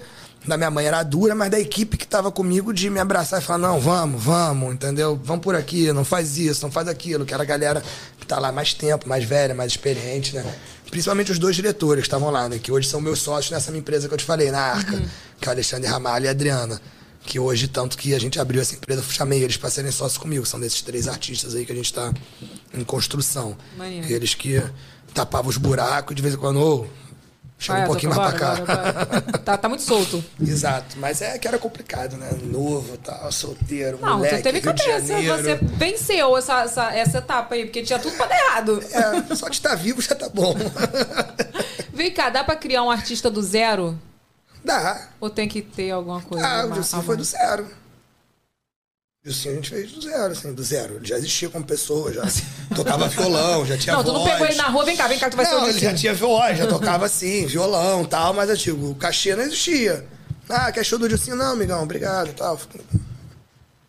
[0.47, 3.43] da minha mãe era dura, mas da equipe que tava comigo de me abraçar e
[3.43, 5.19] falar, não, vamos, vamos, entendeu?
[5.21, 7.83] Vamos por aqui, não faz isso, não faz aquilo, que era a galera
[8.17, 10.55] que tá lá mais tempo, mais velha, mais experiente, né?
[10.89, 12.59] Principalmente os dois diretores que estavam lá, né?
[12.59, 15.03] Que hoje são meus sócios nessa minha empresa que eu te falei, na Arca,
[15.37, 16.79] que é o Alexandre Ramalho e a Adriana.
[17.25, 20.17] Que hoje, tanto que a gente abriu essa empresa, eu chamei eles para serem sócios
[20.17, 20.45] comigo.
[20.45, 22.13] São desses três artistas aí que a gente tá
[22.73, 23.57] em construção.
[23.77, 24.11] Maneiro.
[24.11, 24.61] Eles que
[25.13, 26.87] tapavam os buracos e de vez em quando, ô,
[27.57, 29.21] chega Vai, um pouquinho mais pra cá.
[29.39, 30.23] tá, tá muito solto.
[30.41, 32.29] Exato, mas é que era complicado, né?
[32.43, 35.21] Novo, tal, solteiro, Não, moleque, tu teve Rio cabeça.
[35.21, 38.83] Você venceu essa, essa, essa etapa aí, porque tinha tudo pra dar errado.
[38.91, 40.55] É, só de estar vivo já tá bom.
[41.93, 43.97] Vem cá, dá pra criar um artista do zero?
[44.63, 45.09] Dá.
[45.19, 46.45] Ou tem que ter alguma coisa?
[46.47, 47.63] Ah, o Dilcinho foi do zero.
[47.65, 50.95] O Dilcinho a gente fez do zero, assim, do zero.
[50.95, 52.23] Ele já existia como pessoa, já
[52.75, 54.19] tocava violão, já tinha Não, tu voz.
[54.23, 55.79] não pegou ele na rua, vem cá, vem cá, tu vai ser Não, o ele
[55.79, 59.43] já tinha voz, já tocava assim, violão e tal, mas eu digo, o cachê não
[59.43, 60.05] existia.
[60.49, 61.35] Ah, quer show do Dilcinho?
[61.37, 62.59] Não, amigão, obrigado e tal.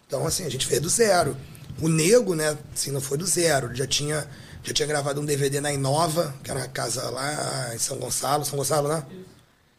[0.06, 1.36] Então, assim, a gente fez do zero.
[1.80, 3.66] O Nego, né, assim, não foi do zero.
[3.66, 4.28] Ele já tinha,
[4.62, 8.44] já tinha gravado um DVD na Inova, que era uma casa lá em São Gonçalo,
[8.44, 9.04] São Gonçalo, né?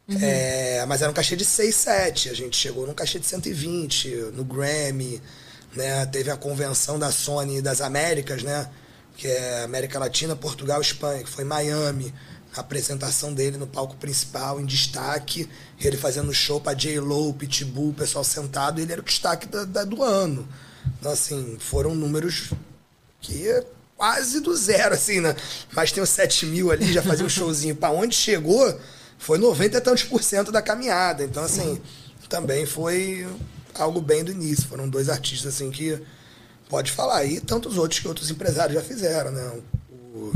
[0.08, 2.30] É, mas era um cachê de 6, 7.
[2.30, 5.22] A gente chegou num cachê de 120, no Grammy,
[5.76, 6.06] né?
[6.06, 8.70] Teve a convenção da Sony das Américas, né?
[9.18, 12.14] Que é América Latina, Portugal, Espanha, que foi em Miami.
[12.56, 15.50] A apresentação dele no palco principal, em destaque.
[15.82, 18.80] Ele fazendo show pra J-Lo, Pitbull, o pessoal sentado.
[18.80, 20.48] Ele era o destaque da- da- do ano.
[21.00, 22.52] Então, assim, foram números
[23.20, 23.66] que é
[23.98, 25.36] quase do zero, assim, né?
[25.74, 27.76] Mas tem os 7 mil ali, já fazia um showzinho.
[27.76, 28.80] Pra onde chegou,
[29.26, 31.24] foi 90 e tantos por cento da caminhada.
[31.24, 31.82] Então, assim,
[32.30, 33.28] também foi
[33.74, 34.68] algo bem do início.
[34.68, 36.00] Foram dois artistas, assim, que
[36.70, 37.26] pode falar.
[37.26, 39.62] E tantos outros que outros empresários já fizeram, né?
[40.14, 40.32] O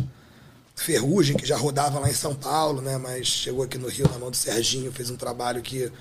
[0.76, 2.98] Ferrugem, que já rodava lá em São Paulo, né?
[2.98, 5.92] Mas chegou aqui no Rio na mão do Serginho, fez um trabalho que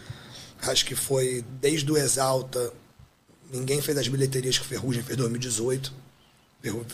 [0.62, 2.72] acho que foi desde o Exalta.
[3.52, 5.92] Ninguém fez as bilheterias que o Ferrugem fez em 2018.
[6.62, 6.84] Ferru-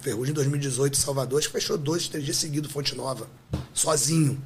[0.00, 3.28] Ferrugem em 2018, Salvador, acho que fechou dois, três dias seguidos, Fonte Nova.
[3.74, 4.40] Sozinho.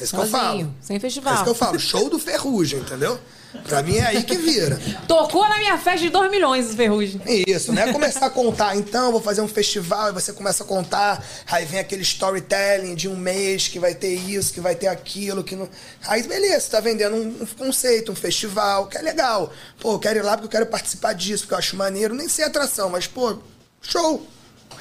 [0.00, 0.50] É isso que eu falo.
[0.50, 1.34] Sozinho, sem É festival.
[1.34, 1.78] isso que eu falo.
[1.78, 3.18] Show do Ferrugem, entendeu?
[3.66, 4.78] Pra mim é aí que vira.
[5.08, 7.20] Tocou na minha festa de 2 milhões, os Ferrugem.
[7.46, 10.66] Isso, não é começar a contar, então, vou fazer um festival, e você começa a
[10.66, 14.86] contar, aí vem aquele storytelling de um mês que vai ter isso, que vai ter
[14.88, 15.66] aquilo, que não.
[16.06, 19.50] Aí, beleza, você tá vendendo um, um conceito, um festival, que é legal.
[19.80, 22.28] Pô, eu quero ir lá porque eu quero participar disso, porque eu acho maneiro, nem
[22.28, 23.38] sei atração, mas, pô,
[23.80, 24.26] show.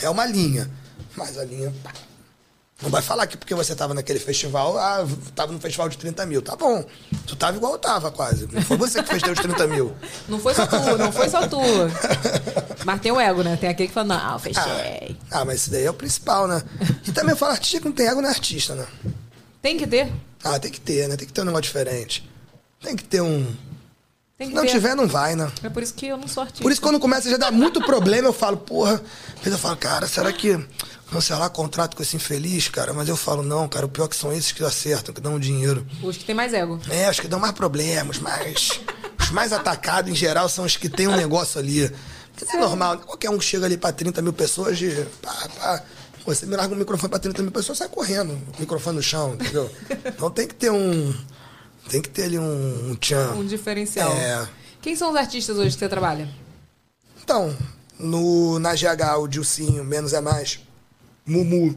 [0.02, 0.70] É uma linha.
[1.16, 1.74] Mas a linha.
[1.84, 1.92] pá,
[2.82, 5.06] Não vai falar que porque você tava naquele festival, ah,
[5.36, 6.44] tava no festival de 30 mil.
[6.44, 6.86] Tá bom.
[7.26, 8.48] Tu tava igual eu tava, quase.
[8.52, 9.96] Não foi você que fez os 30 mil.
[10.30, 11.58] Não foi só tu, não foi só tu.
[12.86, 13.58] Mas tem o ego, né?
[13.58, 15.18] Tem aquele que fala, não, fechei.
[15.32, 16.62] Ah, mas isso daí é o principal, né?
[17.06, 18.86] E também eu falo, artista que não tem ego não é artista, né?
[19.62, 20.10] Tem que ter.
[20.44, 21.18] Ah, tem que ter, né?
[21.18, 22.30] Tem que ter um negócio diferente.
[22.82, 23.46] Tem que ter um.
[24.40, 24.70] Se não ter.
[24.70, 25.52] tiver, não vai, né?
[25.64, 26.62] É por isso que eu não sou artista.
[26.62, 28.94] Por isso, quando começa a já dar muito problema, eu falo, porra.
[28.94, 30.64] Às vezes eu falo, cara, será que
[31.12, 32.94] cancelar contrato com esse infeliz, cara?
[32.94, 35.40] Mas eu falo, não, cara, o pior é que são esses que acertam, que dão
[35.40, 35.86] dinheiro.
[36.04, 36.80] Os que tem mais ego.
[36.88, 38.80] É, os que dão mais problemas, mas
[39.20, 41.92] os mais atacados, em geral, são os que têm um negócio ali.
[42.36, 43.02] Porque é normal, né?
[43.04, 45.84] qualquer um que chega ali pra 30 mil pessoas, de, pá, pá,
[46.24, 49.72] você me larga um microfone pra 30 mil pessoas, sai correndo, microfone no chão, entendeu?
[50.06, 51.16] Então tem que ter um,
[51.90, 53.32] Tem que ter ali um, um tchan.
[53.34, 54.12] Um diferencial.
[54.12, 54.48] É.
[54.82, 56.30] Quem são os artistas hoje que você trabalha?
[57.24, 57.56] Então,
[58.00, 60.60] no, na GH, o Dilcinho, Menos é Mais,
[61.26, 61.76] Mumu,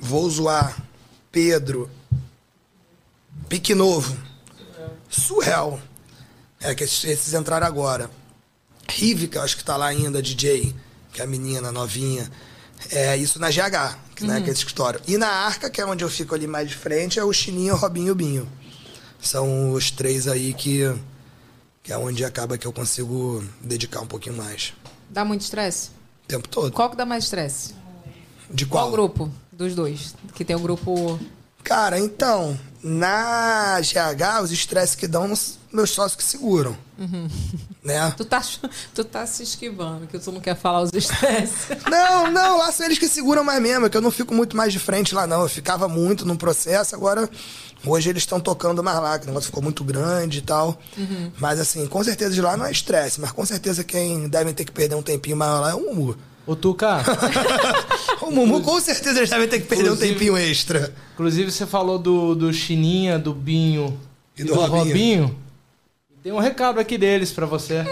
[0.00, 0.76] Vou Zoar,
[1.30, 1.90] Pedro,
[3.48, 4.16] Pique Novo,
[5.08, 5.80] Surreal,
[6.60, 8.10] é que esses, esses entraram agora.
[9.32, 10.74] Eu acho que tá lá ainda, DJ,
[11.12, 12.30] que é a menina novinha.
[12.90, 15.00] É isso na GH, que, né, que é esse escritório.
[15.06, 17.74] E na Arca, que é onde eu fico ali mais de frente, é o Chininho,
[17.74, 18.48] o Robinho e o Binho.
[19.20, 20.80] São os três aí que,
[21.82, 24.72] que é onde acaba que eu consigo dedicar um pouquinho mais.
[25.08, 25.90] Dá muito estresse?
[26.24, 26.72] O tempo todo.
[26.72, 27.74] Qual que dá mais estresse?
[28.50, 28.92] De Qual qual?
[28.92, 30.14] grupo dos dois?
[30.34, 31.18] Que tem o grupo.
[31.62, 35.32] Cara, então, na GH, os estresses que dão
[35.72, 36.76] meus sócios que seguram.
[37.82, 38.12] Né?
[38.16, 38.42] Tu tá,
[38.94, 41.68] tu tá se esquivando, que tu não quer falar os estresses.
[41.90, 44.56] Não, não, lá são eles que seguram mais mesmo, é que eu não fico muito
[44.56, 45.42] mais de frente lá, não.
[45.42, 47.28] Eu ficava muito no processo, agora
[47.84, 50.78] hoje eles estão tocando mais lá, que o negócio ficou muito grande e tal.
[51.38, 54.64] Mas assim, com certeza de lá não é estresse, mas com certeza quem devem ter
[54.64, 56.16] que perder um tempinho maior lá é o Mumu.
[56.46, 57.02] Ô, Tuca,
[58.22, 60.92] O Mumu, com certeza, eles devem ter que perder um tempinho extra.
[61.14, 63.98] inclusive você falou do, do Chininha, do Binho
[64.36, 64.78] E do Robinho.
[64.84, 65.36] Robinho.
[66.22, 67.82] Tem um recado aqui deles pra você.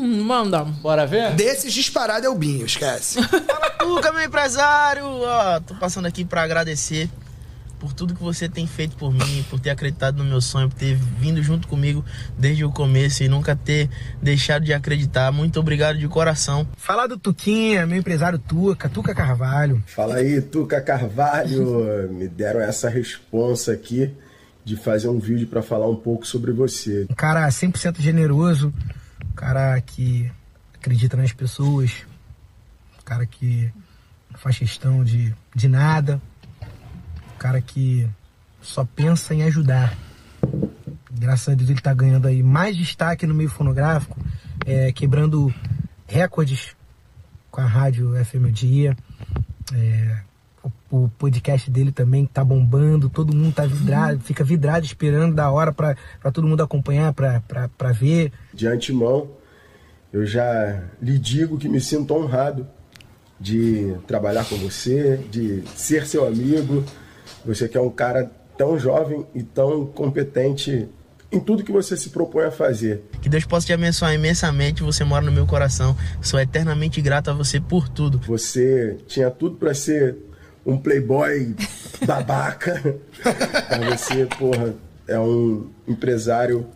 [0.00, 0.64] Hum, manda.
[0.64, 1.32] Bora ver?
[1.32, 3.18] Desses disparado é o Binho, esquece.
[3.78, 5.04] Tuca, meu empresário!
[5.04, 7.10] Ó, tô passando aqui pra agradecer
[7.78, 10.78] por tudo que você tem feito por mim, por ter acreditado no meu sonho, por
[10.78, 12.02] ter vindo junto comigo
[12.38, 13.90] desde o começo e nunca ter
[14.22, 15.30] deixado de acreditar.
[15.30, 16.66] Muito obrigado de coração.
[16.78, 19.82] Falar do Tuquinha, meu empresário Tuca, Tuca Carvalho.
[19.86, 22.10] Fala aí, Tuca Carvalho.
[22.10, 24.10] Me deram essa responsa aqui
[24.66, 27.06] de fazer um vídeo para falar um pouco sobre você.
[27.08, 28.74] Um cara 100% generoso,
[29.24, 30.28] um cara que
[30.74, 32.04] acredita nas pessoas,
[32.98, 33.72] um cara que
[34.28, 36.20] não faz questão de, de nada,
[36.60, 38.10] um cara que
[38.60, 39.96] só pensa em ajudar.
[41.12, 44.18] Graças a Deus ele tá ganhando aí mais destaque no meio fonográfico,
[44.66, 45.54] é, quebrando
[46.08, 46.74] recordes
[47.52, 48.96] com a rádio FM Dia.
[49.72, 50.22] É,
[50.90, 55.72] o, podcast dele também tá bombando, todo mundo tá vidrado, fica vidrado esperando da hora
[55.72, 58.32] pra pra todo mundo acompanhar, pra, pra, pra ver.
[58.52, 59.30] De antemão,
[60.12, 62.66] eu já lhe digo que me sinto honrado
[63.38, 66.84] de trabalhar com você, de ser seu amigo.
[67.44, 70.88] Você que é um cara tão jovem e tão competente
[71.30, 73.02] em tudo que você se propõe a fazer.
[73.20, 74.82] Que Deus possa te abençoar imensamente.
[74.82, 75.96] Você mora no meu coração.
[76.22, 78.18] Sou eternamente grato a você por tudo.
[78.26, 80.16] Você tinha tudo para ser
[80.66, 81.54] um playboy
[82.04, 82.82] babaca.
[83.70, 84.74] Mas você, porra,
[85.06, 86.66] é um empresário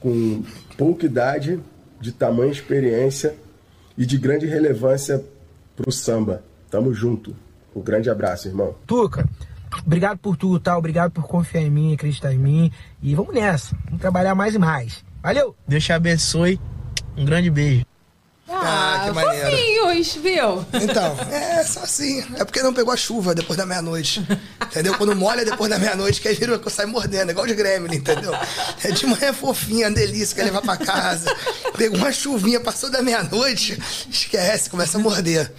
[0.00, 0.42] com
[0.76, 1.60] pouca idade,
[2.00, 3.36] de tamanha experiência
[3.96, 5.24] e de grande relevância
[5.76, 6.42] pro samba.
[6.68, 7.36] Tamo junto.
[7.74, 8.74] Um grande abraço, irmão.
[8.86, 9.28] Tuca,
[9.86, 10.76] obrigado por tudo, tá?
[10.76, 12.72] Obrigado por confiar em mim, acreditar em mim.
[13.00, 15.04] E vamos nessa, vamos trabalhar mais e mais.
[15.22, 15.54] Valeu!
[15.66, 16.60] Deus te abençoe.
[17.16, 17.91] Um grande beijo.
[18.54, 19.50] Ah, que maneiro.
[19.50, 20.66] fofinhos, viu?
[20.82, 22.24] Então, é só assim.
[22.36, 24.26] É porque não pegou a chuva depois da meia-noite.
[24.66, 24.94] Entendeu?
[24.96, 28.32] Quando molha depois da meia-noite, que aí vira que sai mordendo, igual de Gremlin, entendeu?
[28.84, 31.34] É de manhã é fofinha, delícia, quer levar pra casa.
[31.76, 33.80] Pegou uma chuvinha, passou da meia-noite,
[34.10, 35.52] esquece, começa a morder.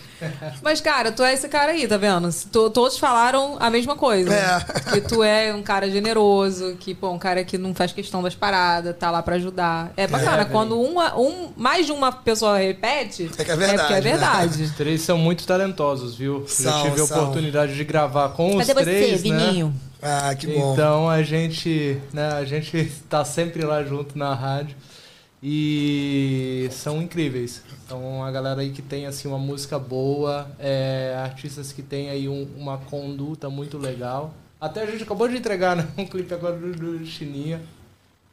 [0.62, 2.30] Mas, cara, tu é esse cara aí, tá vendo?
[2.52, 4.34] To- todos falaram a mesma coisa.
[4.34, 4.60] É.
[4.92, 8.36] Que tu é um cara generoso, que, pô, um cara que não faz questão das
[8.36, 9.92] paradas, tá lá pra ajudar.
[9.98, 10.46] É bacana.
[10.46, 14.02] Quando uma, um, mais de uma pessoa repete, É que é verdade, porque é né?
[14.02, 14.64] verdade.
[14.64, 16.46] Os três são muito talentosos, viu?
[16.48, 17.18] Já São, tive a são.
[17.22, 19.38] oportunidade de gravar com os Cadê três, você, né?
[19.46, 19.74] Vininho?
[20.02, 20.74] Ah, que bom.
[20.74, 24.76] Então a gente, né, a gente tá sempre lá junto na rádio
[25.46, 27.62] e são incríveis.
[27.90, 32.30] São a galera aí que tem assim uma música boa, é, artistas que tem aí
[32.30, 34.34] um- uma conduta muito legal.
[34.60, 37.62] Até a gente acabou de entregar né, um clipe agora do, do Chininha.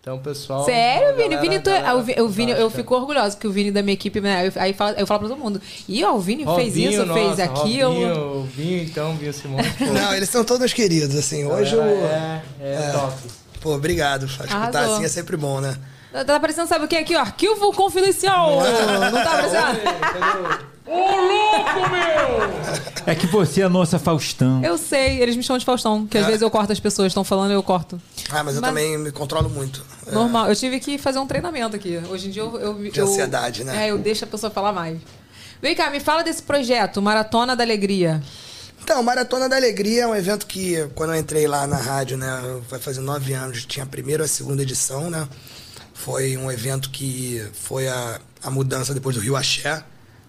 [0.00, 0.64] Então, pessoal.
[0.64, 1.28] Sério, Vini?
[1.28, 3.70] galera- Vini, tu é- galera o Vi- o Vini, eu fico orgulhosa que o Vini
[3.70, 4.46] da minha equipe, né?
[4.46, 5.60] eu- Aí fala- eu falo pra todo mundo.
[5.86, 7.92] Ih, ó, o Vini fez Robinho, isso, fez nossa, aquilo.
[7.92, 9.30] Robinho, Vinho, então, Vinho
[9.78, 11.44] pô, Não, eles são todos queridos, assim.
[11.44, 11.82] Hoje eu.
[11.82, 12.92] galera É, é, É.
[12.92, 13.14] top.
[13.60, 14.26] Pô, obrigado.
[14.26, 14.94] Escutar Arrasou.
[14.96, 15.76] assim é sempre bom, né?
[16.12, 17.20] Tá tá parecendo, sabe o que aqui, ó?
[17.20, 18.58] Arquivo confidencial.
[18.60, 20.70] Não tá parecendo?
[23.06, 24.62] É que você é a nossa Faustão.
[24.64, 27.24] Eu sei, eles me chamam de Faustão, que às vezes eu corto as pessoas, estão
[27.24, 28.00] falando, eu corto.
[28.30, 29.84] Ah, mas eu Mas- também me controlo muito.
[30.06, 30.12] É.
[30.12, 30.48] Normal.
[30.48, 32.00] Eu tive que fazer um treinamento aqui.
[32.10, 32.58] Hoje em dia eu.
[32.58, 33.86] eu De eu- ansiedade, né?
[33.86, 34.98] É, eu deixo a pessoa falar mais.
[35.62, 38.22] Vem cá, me fala desse projeto, Maratona da Alegria.
[38.82, 42.60] Então, Maratona da Alegria é um evento que, quando eu entrei lá na rádio, né,
[42.68, 45.28] vai fazer nove anos, tinha a primeira e a segunda edição, né?
[45.94, 49.84] Foi um evento que foi a, a mudança depois do Rio Axé,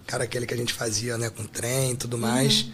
[0.06, 2.66] cara, aquele que a gente fazia, né, com trem e tudo mais.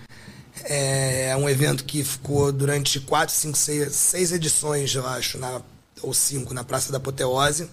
[0.64, 5.62] É um evento que ficou durante quatro, cinco, seis, seis edições, eu acho, na,
[6.02, 7.70] ou cinco, na Praça da Apoteose.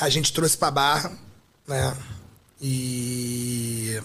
[0.00, 1.12] A gente trouxe pra Barra,
[1.66, 1.96] né?
[2.60, 4.00] E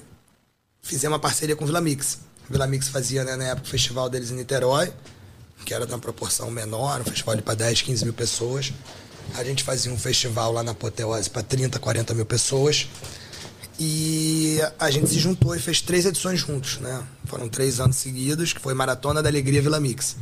[0.82, 2.20] fizemos uma parceria com o Vila Mix.
[2.50, 4.92] Vila Mix fazia, né, na época, o festival deles em Niterói,
[5.66, 8.74] que era de uma proporção menor, um festival para 10, 15 mil pessoas.
[9.36, 12.88] A gente fazia um festival lá na Apoteose para 30, 40 mil pessoas.
[13.80, 17.02] E a gente se juntou e fez três edições juntos, né?
[17.26, 20.18] Foram três anos seguidos, que foi Maratona da Alegria Vila Mix.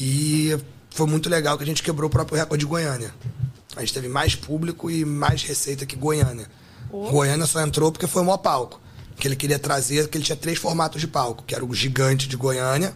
[0.00, 0.56] E
[0.90, 3.12] foi muito legal que a gente quebrou o próprio recorde de Goiânia.
[3.76, 6.48] A gente teve mais público e mais receita que Goiânia.
[6.90, 8.80] Goiânia só entrou porque foi o maior palco.
[9.18, 12.28] Que ele queria trazer, que ele tinha três formatos de palco, que era o gigante
[12.28, 12.94] de Goiânia,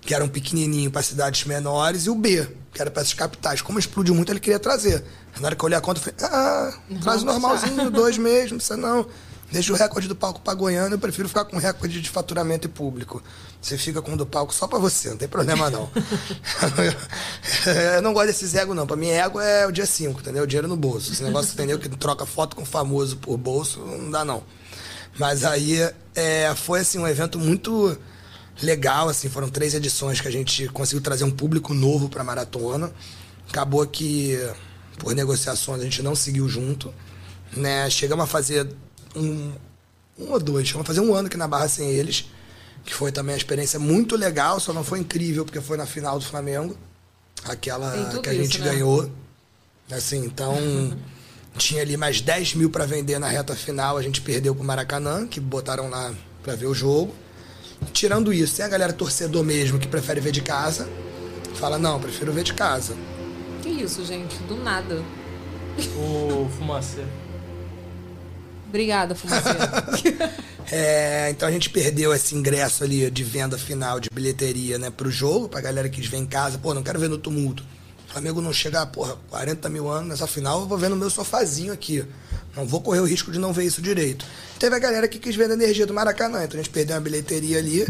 [0.00, 3.60] que era um pequenininho para cidades menores, e o B, que era para essas capitais.
[3.60, 5.02] Como explodiu muito, ele queria trazer.
[5.40, 6.72] Na hora que eu olhei a conta, eu falei, ah,
[7.02, 9.06] traz o normalzinho, dois mesmo, não precisa não.
[9.50, 12.66] Deixa o recorde do palco para Goiânia, eu prefiro ficar com o recorde de faturamento
[12.66, 13.22] e público.
[13.60, 15.88] Você fica com o do palco só para você, não tem problema não.
[17.94, 18.86] eu não gosto desses ego não.
[18.86, 20.42] Para mim, ego é o dia 5, entendeu?
[20.42, 21.12] O dinheiro no bolso.
[21.12, 21.78] Esse negócio, entendeu?
[21.78, 24.42] Que troca foto com famoso por bolso, não dá não.
[25.18, 25.78] Mas aí
[26.14, 27.96] é, foi assim um evento muito
[28.62, 32.92] legal, assim, foram três edições que a gente conseguiu trazer um público novo para maratona.
[33.48, 34.38] Acabou que
[34.98, 36.92] por negociações a gente não seguiu junto,
[37.56, 37.88] né?
[37.90, 38.66] Chegamos a fazer
[39.14, 39.52] um,
[40.18, 42.26] um ou dois, chegamos a fazer um ano aqui na Barra sem eles,
[42.84, 46.18] que foi também uma experiência muito legal, só não foi incrível porque foi na final
[46.18, 46.76] do Flamengo,
[47.44, 48.72] aquela que a gente isso, né?
[48.72, 49.10] ganhou.
[49.90, 50.56] Assim, então
[51.56, 55.26] tinha ali mais 10 mil para vender na reta final, a gente perdeu pro Maracanã,
[55.26, 56.12] que botaram lá
[56.42, 57.14] para ver o jogo.
[57.92, 60.88] Tirando isso, tem a galera torcedor mesmo que prefere ver de casa,
[61.54, 62.96] fala, não, prefiro ver de casa.
[63.62, 64.36] Que isso, gente?
[64.44, 65.02] Do nada.
[65.96, 67.02] O Fumacê.
[68.68, 69.58] Obrigada, fumaceiro.
[70.68, 75.08] É, então a gente perdeu esse ingresso ali de venda final de bilheteria, né, pro
[75.08, 77.62] jogo, pra galera que vem em casa, pô, não quero ver no tumulto.
[78.16, 81.70] Flamengo não chega, porra, 40 mil anos nessa final, eu vou ver no meu sofazinho
[81.70, 82.02] aqui.
[82.56, 84.24] Não vou correr o risco de não ver isso direito.
[84.58, 87.02] Teve a galera que quis ver a energia do Maracanã, então a gente perdeu uma
[87.02, 87.86] bilheteria ali.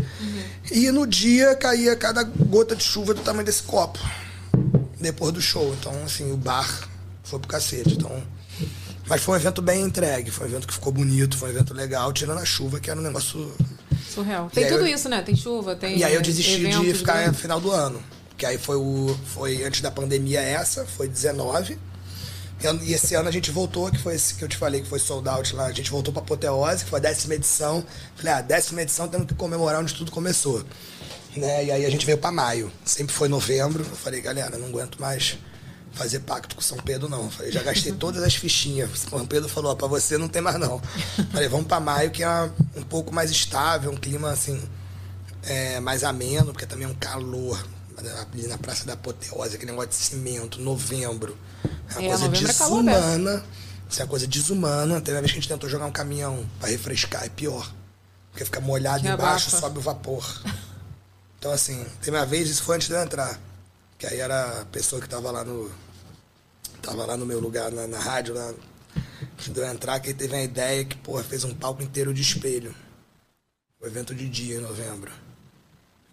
[0.73, 4.01] E no dia caía cada gota de chuva do tamanho desse copo.
[5.01, 5.73] Depois do show.
[5.79, 6.89] Então, assim, o bar
[7.23, 7.95] foi pro cacete.
[7.95, 8.21] Então,
[9.07, 11.73] mas foi um evento bem entregue, foi um evento que ficou bonito, foi um evento
[11.73, 13.55] legal, tirando a chuva, que era um negócio.
[14.13, 14.49] Surreal.
[14.51, 15.23] E Tem tudo eu- isso, né?
[15.23, 15.97] Tem chuva, tem.
[15.99, 17.41] E aí eu desisti de ficar no grandes.
[17.41, 18.03] final do ano.
[18.37, 19.17] Que aí foi o.
[19.35, 21.79] Foi antes da pandemia essa, foi 19.
[22.83, 24.99] E esse ano a gente voltou, que foi esse que eu te falei, que foi
[24.99, 25.67] sold out lá.
[25.67, 27.85] A gente voltou pra Apoteose, que foi a décima edição.
[28.17, 30.65] Falei, ah, décima edição temos que comemorar onde tudo começou.
[31.37, 31.67] Né?
[31.67, 32.73] E aí a gente veio pra maio.
[32.85, 33.85] Sempre foi novembro.
[33.85, 35.37] Eu falei, galera, não aguento mais
[35.93, 37.25] fazer pacto com São Pedro, não.
[37.25, 38.91] Eu Falei, já gastei todas as fichinhas.
[39.01, 40.81] São Pedro falou, ó, pra você não tem mais não.
[41.33, 44.61] Falei, vamos pra maio, que é um pouco mais estável, um clima assim,
[45.43, 47.63] é, mais ameno, porque também é um calor.
[47.97, 51.37] Ali na Praça da Apoteose, aquele negócio de cimento, novembro.
[51.65, 53.45] É uma É, coisa é desumana.
[53.89, 55.01] Isso é uma coisa desumana.
[55.01, 57.73] Teve uma vez que a gente tentou jogar um caminhão pra refrescar, é pior.
[58.31, 59.61] Porque fica molhado Que embaixo, abafa.
[59.61, 60.43] sobe o vapor.
[61.39, 63.41] Então, assim, teve uma vez, isso foi antes de eu entrar.
[63.99, 65.71] Que aí era a pessoa que tava lá no.
[66.83, 68.53] Tava lá no meu lugar, na, na rádio, lá.
[69.33, 72.13] Antes de eu entrar, que ele teve uma ideia que, porra, fez um palco inteiro
[72.13, 72.75] de espelho.
[73.81, 75.11] O evento de dia em novembro.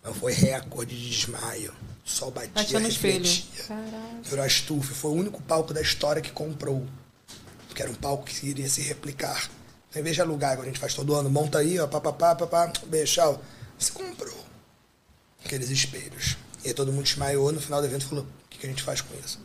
[0.04, 1.74] Então foi recorde de desmaio.
[2.04, 3.24] Sol batia, Batia no espelho.
[3.24, 3.76] refletia.
[4.22, 4.94] Virou a estufa.
[4.94, 6.86] Foi o único palco da história que comprou.
[7.70, 9.50] Porque era um palco que iria se replicar.
[9.90, 12.36] Então, em vez de alugar, igual a gente faz todo ano, monta aí, ó, papapá,
[12.36, 13.42] papá, beijo, tchau.
[13.80, 14.38] Você comprou
[15.46, 16.36] aqueles espelhos.
[16.66, 18.70] E aí todo mundo desmaiou no final do evento e falou: o que, que a
[18.70, 19.40] gente faz com isso?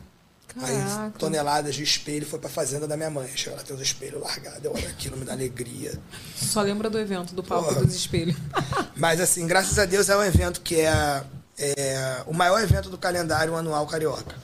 [0.61, 3.29] Aí toneladas de espelho foi pra fazenda da minha mãe.
[3.37, 4.65] Chega lá, tem os espelhos largados.
[4.65, 5.93] Eu olho aquilo, me dá alegria.
[6.37, 7.85] Só lembra do evento, do palco Porra.
[7.85, 8.37] dos espelhos.
[8.97, 11.23] Mas assim, graças a Deus é um evento que é,
[11.59, 14.35] é o maior evento do calendário anual carioca.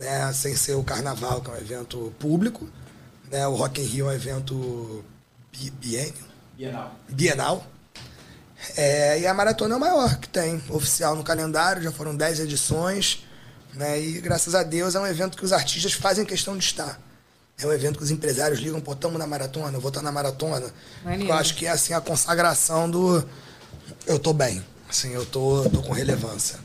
[0.00, 0.32] Né?
[0.32, 2.68] Sem ser o carnaval, que é um evento público.
[3.30, 3.46] Né?
[3.46, 5.04] O Rock in Rio é um evento
[5.52, 6.14] bi- bienio,
[6.56, 6.96] Bienal.
[7.08, 7.66] bienal.
[8.76, 12.40] É, e a maratona é o maior que tem, oficial no calendário, já foram 10
[12.40, 13.24] edições.
[13.74, 14.00] Né?
[14.00, 17.00] E graças a Deus é um evento que os artistas fazem questão de estar.
[17.58, 20.10] É um evento que os empresários ligam, pô, tamo na maratona, eu vou estar na
[20.10, 20.72] maratona.
[21.04, 21.32] Maneiro.
[21.32, 23.22] Eu acho que é assim a consagração do
[24.06, 24.62] eu tô bem.
[24.88, 26.58] Assim, eu tô, tô com relevância.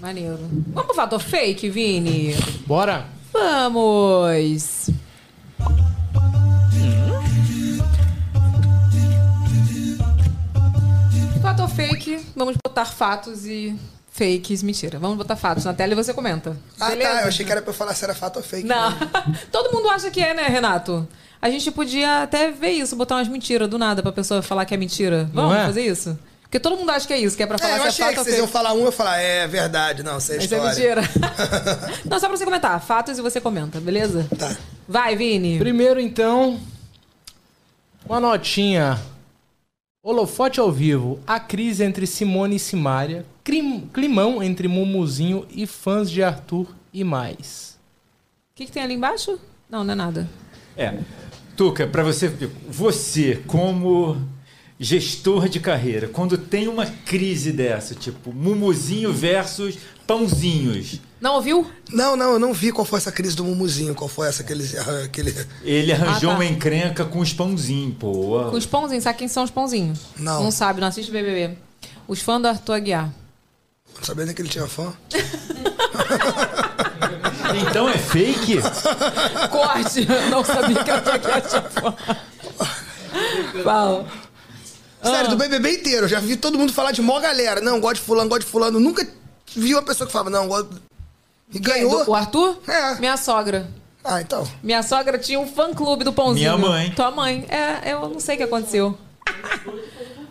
[0.00, 0.38] Maneiro.
[0.68, 2.34] Vamos pro fator fake, Vini?
[2.66, 3.06] Bora!
[3.32, 4.90] Vamos!
[11.42, 13.78] Fator fake, vamos botar fatos e
[14.16, 14.62] fakes.
[14.62, 16.56] Mentira, vamos botar fatos na tela e você comenta.
[16.80, 17.10] Ah, Beleza?
[17.10, 17.22] tá.
[17.22, 18.66] Eu achei que era pra eu falar se era fato ou fake.
[18.66, 18.92] Não.
[19.52, 21.06] Todo mundo acha que é, né, Renato?
[21.40, 24.74] A gente podia até ver isso, botar umas mentiras do nada pra pessoa falar que
[24.74, 25.28] é mentira.
[25.32, 25.66] Vamos é?
[25.66, 26.18] fazer isso?
[26.42, 27.88] Porque todo mundo acha que é isso, que é pra falar É, eu se é
[27.88, 28.52] achei fato que ou vocês iam fake.
[28.52, 30.96] falar um, eu falar, é verdade, não, isso é Isso é história.
[30.96, 31.02] mentira.
[32.08, 32.80] Não, só pra você comentar.
[32.80, 34.26] Fatos e você comenta, beleza?
[34.38, 34.56] Tá.
[34.88, 35.58] Vai, Vini.
[35.58, 36.58] Primeiro, então,
[38.08, 38.98] uma notinha.
[40.02, 41.18] Holofote ao vivo.
[41.26, 43.26] A crise entre Simone e Simária.
[43.46, 47.78] Crim- Climão entre Mumuzinho e fãs de Arthur e mais.
[48.52, 49.38] O que, que tem ali embaixo?
[49.70, 50.28] Não, não é nada.
[50.76, 50.98] É.
[51.56, 52.28] Tuca, para você,
[52.68, 54.16] você como
[54.80, 61.66] gestor de carreira, quando tem uma crise dessa, tipo Mumuzinho versus Pãozinhos, Não ouviu?
[61.90, 64.52] Não, não, eu não vi qual foi essa crise do Mumuzinho, qual foi essa que
[64.52, 64.64] ele.
[65.04, 65.34] Aquele...
[65.62, 66.38] ele arranjou Ah, tá.
[66.40, 68.48] uma encrenca com os pãozinhos, pô.
[68.50, 70.00] Com os pãozinhos, sabe quem são os pãozinhos?
[70.18, 70.42] Não.
[70.44, 71.56] Não sabe, não assiste BBB.
[72.08, 73.12] Os fãs do Arthur Aguiar.
[74.02, 74.92] Sabendo que ele tinha fã?
[77.68, 78.58] Então é fake?
[79.50, 80.06] Corte!
[80.30, 81.94] Não sabia que Aguiar tinha fã.
[83.64, 84.06] Fala.
[85.02, 85.30] Sério, Ah.
[85.30, 86.04] do BBB inteiro.
[86.04, 87.60] Eu já vi todo mundo falar de mó galera.
[87.60, 88.78] Não, gosto de fulano, gosto de fulano.
[88.80, 89.06] Nunca
[89.54, 90.70] vi uma pessoa que falava, não, gosto.
[91.52, 92.04] E ganhou.
[92.08, 92.58] O Arthur?
[92.68, 92.94] É.
[92.96, 93.68] Minha sogra.
[94.04, 94.46] Ah, então.
[94.62, 96.56] Minha sogra tinha um fã-clube do pãozinho.
[96.56, 96.90] Minha mãe.
[96.92, 97.44] Tua mãe.
[97.48, 98.98] É, eu não sei o que aconteceu.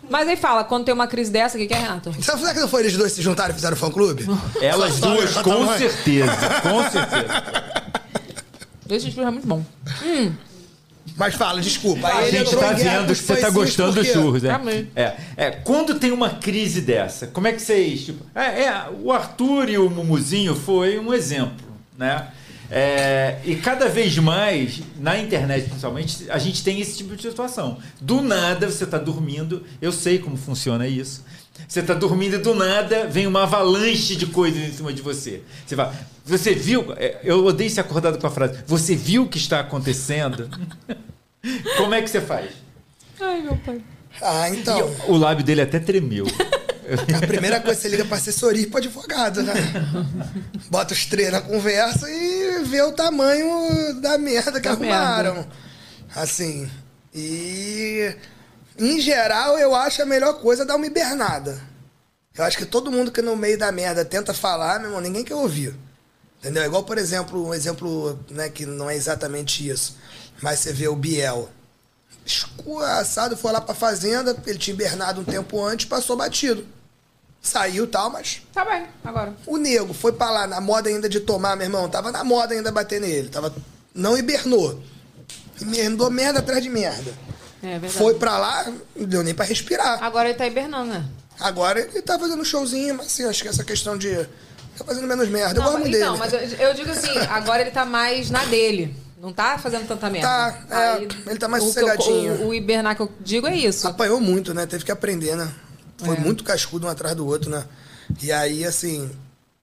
[0.08, 2.14] Mas aí fala, quando tem uma crise dessa, o que, que é, Renato?
[2.22, 4.24] Será que não foi eles dois se juntaram e fizeram fã clube?
[4.60, 5.78] Elas Só- só- duas, só com tamanho.
[5.78, 6.32] certeza.
[6.62, 7.42] Com certeza.
[8.86, 9.64] Dois churros é muito bom.
[10.04, 10.32] Hum.
[11.16, 12.06] Mas fala, desculpa.
[12.08, 14.50] A gente tá vendo que os você tá gostando dos churros, né?
[14.50, 14.88] Amei.
[14.94, 18.04] É, é, quando tem uma crise dessa, como é que vocês.
[18.04, 21.66] Tipo, é, é, o Arthur e o Mumuzinho foi um exemplo,
[21.96, 22.28] né?
[22.70, 27.78] É, e cada vez mais, na internet principalmente, a gente tem esse tipo de situação.
[28.00, 31.24] Do nada, você tá dormindo, eu sei como funciona isso.
[31.66, 35.42] Você tá dormindo e do nada vem uma avalanche de coisas em cima de você.
[35.66, 35.94] Você fala,
[36.24, 36.92] você viu?
[36.96, 38.58] é, Eu odeio ser acordado com a frase.
[38.66, 40.50] Você viu o que está acontecendo?
[41.76, 42.50] Como é que você faz?
[43.20, 43.80] Ai, meu pai.
[44.22, 44.94] Ah, então.
[45.08, 46.26] O lábio dele até tremeu.
[47.20, 49.52] A primeira coisa que você liga pra assessoria e pro advogado, né?
[50.70, 55.34] Bota os três na conversa e vê o tamanho da merda que Da arrumaram.
[55.34, 55.48] merda.
[56.14, 56.70] Assim.
[57.14, 58.14] E.
[58.78, 61.60] Em geral, eu acho a melhor coisa dar uma hibernada.
[62.36, 65.24] Eu acho que todo mundo que no meio da merda tenta falar, meu irmão, ninguém
[65.24, 65.74] quer ouvir.
[66.38, 66.62] Entendeu?
[66.62, 69.96] É igual, por exemplo, um exemplo né, que não é exatamente isso.
[70.42, 71.48] Mas você vê o Biel.
[72.26, 76.66] Escoaçado, foi lá pra fazenda, ele tinha hibernado um tempo antes, passou batido.
[77.40, 79.32] Saiu e tal, mas Tá bem, agora.
[79.46, 81.88] o nego foi pra lá, na moda ainda de tomar, meu irmão.
[81.88, 83.28] Tava na moda ainda bater nele.
[83.28, 83.54] Tava,
[83.94, 84.82] não hibernou.
[85.60, 87.14] Hibernou merda atrás de merda.
[87.62, 87.92] É verdade.
[87.94, 88.64] Foi pra lá,
[88.96, 90.02] não deu nem pra respirar.
[90.02, 91.04] Agora ele tá hibernando, né?
[91.38, 94.12] Agora ele tá fazendo um showzinho, mas assim, acho que essa questão de.
[94.76, 95.60] Tá fazendo menos merda.
[95.60, 96.10] Eu Não, gosto mas, dele.
[96.18, 98.94] mas eu, eu digo assim, agora ele tá mais na dele.
[99.26, 100.28] Não tá fazendo tanta merda.
[100.28, 102.32] Tá, é, ele tá mais o que eu- sossegadinho.
[102.44, 103.88] O, o hibernar que eu digo é isso.
[103.88, 104.66] Apanhou muito, né?
[104.66, 105.52] Teve que aprender, né?
[105.98, 106.20] Foi É.
[106.20, 107.64] muito cascudo um atrás do outro, né?
[108.22, 109.10] E aí, assim,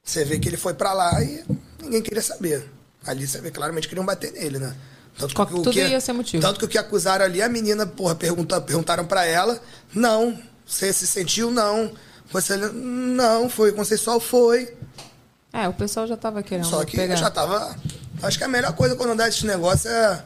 [0.04, 1.46] você vê que ele foi pra lá e
[1.82, 2.70] ninguém queria saber.
[3.08, 4.76] Ali você vê claramente que queriam bater nele, né?
[5.18, 6.42] Tanto Qual- tudo ia ser motivo.
[6.44, 9.62] Tanto que o que acusaram ali, a menina, porra, pergunta, perguntaram pra ela,
[9.96, 10.38] não.
[10.68, 11.50] Você se sentiu?
[11.50, 11.90] Não.
[12.34, 14.76] Você não, foi consensual, foi.
[15.54, 17.16] É, o pessoal já tava querendo Só que pegar.
[17.16, 17.78] já tava.
[18.24, 20.24] Acho que a melhor coisa quando dá esse negócio é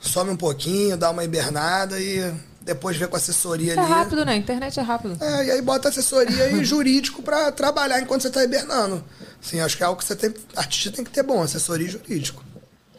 [0.00, 3.88] some um pouquinho, dá uma hibernada e depois vê com a assessoria É ali.
[3.88, 4.32] rápido, né?
[4.32, 5.16] A internet é rápido.
[5.22, 9.02] É, e aí bota assessoria e jurídico pra trabalhar enquanto você tá hibernando.
[9.40, 10.32] Sim, acho que é algo que você tem.
[10.56, 12.44] Artista tem que ter bom, assessoria e jurídico.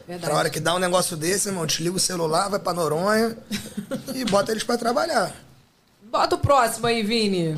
[0.05, 0.29] Verdade.
[0.29, 3.37] Pra hora que dá um negócio desse, irmão, desliga o celular, vai pra Noronha
[4.13, 5.33] e bota eles pra trabalhar.
[6.11, 7.57] Bota o próximo aí, Vini.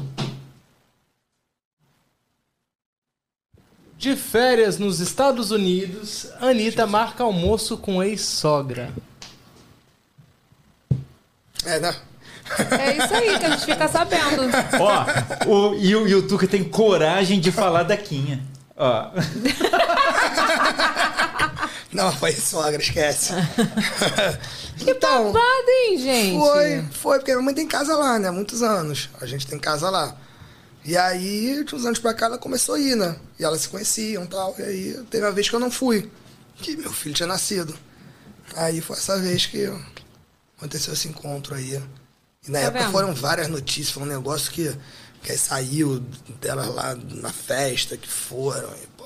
[4.05, 8.93] De férias nos Estados Unidos, Anitta marca almoço com ex-sogra.
[11.65, 11.95] É, né?
[12.79, 14.43] É isso aí que a gente fica sabendo.
[14.79, 15.05] Ó,
[15.49, 18.45] o, e, o, e o Tuca tem coragem de falar da Quinha.
[18.77, 19.09] Ó.
[21.91, 23.33] Não, foi sogra, esquece.
[24.85, 26.37] então, Babado, hein, gente?
[26.37, 28.29] Foi, foi, porque minha mãe tem casa lá, né?
[28.29, 29.09] Muitos anos.
[29.19, 30.15] A gente tem casa lá.
[30.85, 33.15] E aí, de uns anos pra cá, ela começou a ir, né?
[33.39, 34.55] E elas se conheciam e tal.
[34.59, 36.09] E aí, teve uma vez que eu não fui.
[36.57, 37.75] Que meu filho tinha nascido.
[38.55, 39.67] Aí foi essa vez que
[40.57, 41.81] aconteceu esse encontro aí.
[42.47, 42.91] E na Tá época vendo?
[42.91, 44.71] foram várias notícias, foi um negócio que,
[45.23, 45.99] que aí saiu
[46.39, 48.69] delas lá na festa que foram.
[48.75, 49.05] E, pô,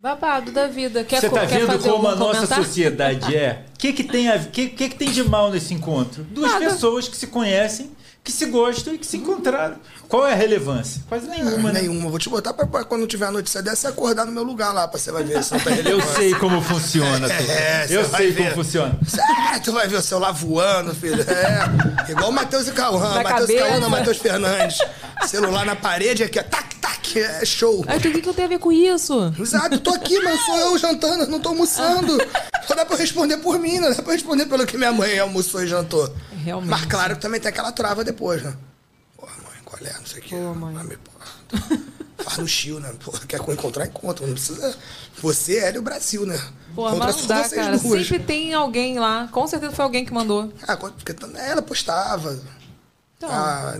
[0.00, 1.04] Babado da vida.
[1.04, 3.66] Quer, Você tá quer vendo como a nossa sociedade é?
[3.74, 6.24] O que, que, tem a- que, que, que tem de mal nesse encontro?
[6.24, 6.64] Duas Nada.
[6.70, 7.90] pessoas que se conhecem,
[8.24, 9.76] que se gostam e que se encontraram.
[10.08, 11.02] Qual é a relevância?
[11.08, 11.80] Quase nenhuma, né?
[11.80, 12.08] Nenhuma.
[12.08, 14.72] Vou te botar pra, pra quando tiver a notícia dessa, você acordar no meu lugar
[14.72, 16.14] lá, pra você vai ver se não tá Eu relevante.
[16.16, 17.32] sei como funciona.
[17.32, 18.52] É, você Eu sei ver.
[18.52, 18.96] como funciona.
[19.54, 21.20] É, tu vai ver o celular voando, filho.
[21.22, 22.10] É.
[22.12, 23.22] Igual o Matheus e Cauã.
[23.22, 23.56] Matheus e.
[23.56, 24.78] Cauã Matheus Fernandes.
[25.26, 26.42] Celular na parede aqui, ó.
[26.42, 26.92] Tac, tac.
[27.18, 27.84] É show.
[27.88, 29.34] Aí, o que, que eu tenho a ver com isso?
[29.38, 32.16] Exato, tô aqui, mas sou eu jantando, não tô almoçando.
[32.66, 34.92] Só dá pra eu responder por mim, não dá pra eu responder pelo que minha
[34.92, 36.10] mãe almoçou e jantou.
[36.42, 36.70] Realmente.
[36.70, 38.54] Mas claro que também tem aquela trava depois, né?
[39.16, 39.92] Porra, mãe, qual é?
[39.98, 40.36] Não sei o quê.
[40.36, 40.74] Pô, mãe.
[40.74, 41.82] porra,
[42.18, 42.92] faz no chill, né?
[43.04, 44.26] Porra, quer encontrar, encontra.
[44.26, 44.76] Não precisa.
[45.20, 46.40] Você, Hélio, o Brasil, né?
[46.74, 47.78] Pô, mas não dá, cara.
[47.78, 48.06] duas.
[48.06, 49.28] Sempre tem alguém lá.
[49.30, 50.52] Com certeza foi alguém que mandou.
[50.66, 52.40] Ah, porque ela postava.
[53.16, 53.30] Então.
[53.30, 53.76] Ah,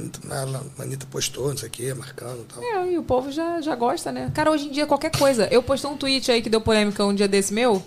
[0.78, 2.62] a Anitta postou, não sei o quê, marcando e tal.
[2.62, 4.30] É, e o povo já, já gosta, né?
[4.32, 5.48] Cara, hoje em dia qualquer coisa.
[5.50, 7.84] Eu postei um tweet aí que deu polêmica um dia desse meu.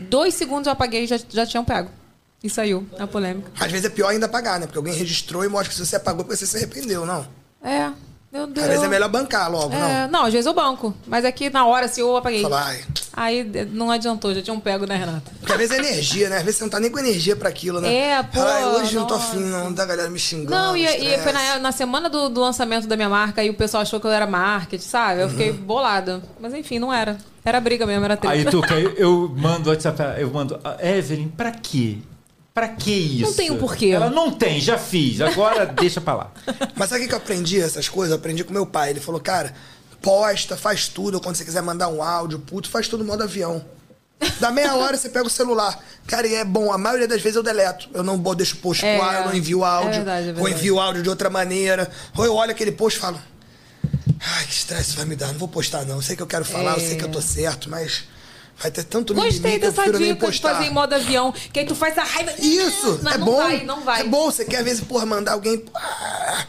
[0.00, 1.90] Dois segundos eu apaguei e já, já tinham pego.
[2.46, 3.50] E saiu a polêmica.
[3.58, 4.66] Às vezes é pior ainda apagar, né?
[4.66, 7.26] Porque alguém registrou e mostra que se você apagou porque você se arrependeu, não.
[7.62, 7.90] É,
[8.32, 8.64] meu Deus.
[8.64, 10.94] Às vezes é melhor bancar logo, É, não, às vezes eu banco.
[11.06, 12.42] Mas aqui na hora, se eu apaguei.
[12.42, 12.84] Fala, ai.
[13.18, 15.32] Aí eh, não adiantou, já tinham pego, né, Renata?
[15.40, 16.36] Porque às vezes é energia, né?
[16.36, 17.92] Às vezes você não tá nem com energia pra aquilo, né?
[17.92, 19.26] É, pô, Fala, "Ai, hoje não tô nossa.
[19.32, 20.50] afim, não, da galera me xingando.
[20.50, 23.48] Não, e, e estresse." foi na, na semana do, do lançamento da minha marca e
[23.50, 25.22] o pessoal achou que eu era marketing, sabe?
[25.22, 25.56] Eu fiquei Uhum.
[25.56, 26.22] bolada.
[26.38, 27.16] Mas enfim, não era.
[27.42, 28.34] Era briga mesmo, era treta.
[28.34, 31.98] Aí, Tuca, eu, eu mando WhatsApp, eu mando, "Ah, Evelyn, pra quê?
[32.56, 33.22] Pra que isso?
[33.26, 33.88] Não tem um porquê.
[33.88, 36.30] Ela não tem, já fiz, agora deixa pra lá.
[36.74, 38.12] Mas sabe o que eu aprendi essas coisas?
[38.12, 38.88] Eu aprendi com meu pai.
[38.88, 39.52] Ele falou, cara,
[40.00, 41.16] posta, faz tudo.
[41.16, 43.62] Ou quando você quiser mandar um áudio, puto, faz tudo no modo avião.
[44.40, 45.78] Da meia hora você pega o celular.
[46.06, 46.72] Cara, e é bom.
[46.72, 47.90] A maioria das vezes eu deleto.
[47.92, 49.90] Eu não deixo o post É, pro ar, eu não envio áudio.
[49.90, 50.54] é verdade, é Ou verdade.
[50.54, 51.90] envio áudio de outra maneira.
[52.16, 53.20] Ou eu olho aquele post e falo.
[54.18, 55.26] Ai, que estresse vai me dar.
[55.26, 55.96] Não vou postar, não.
[55.96, 58.04] Eu sei que eu quero falar, eu sei que eu tô certo, mas
[58.58, 61.96] vai ter tanto Gostei dessa dica de fazer em modo avião, que aí tu faz
[61.98, 62.32] a raiva.
[62.38, 63.36] Isso, não, é não bom.
[63.36, 64.00] vai, não vai.
[64.00, 65.62] É bom, você quer às vezes, porra, mandar alguém.
[65.74, 66.46] ah,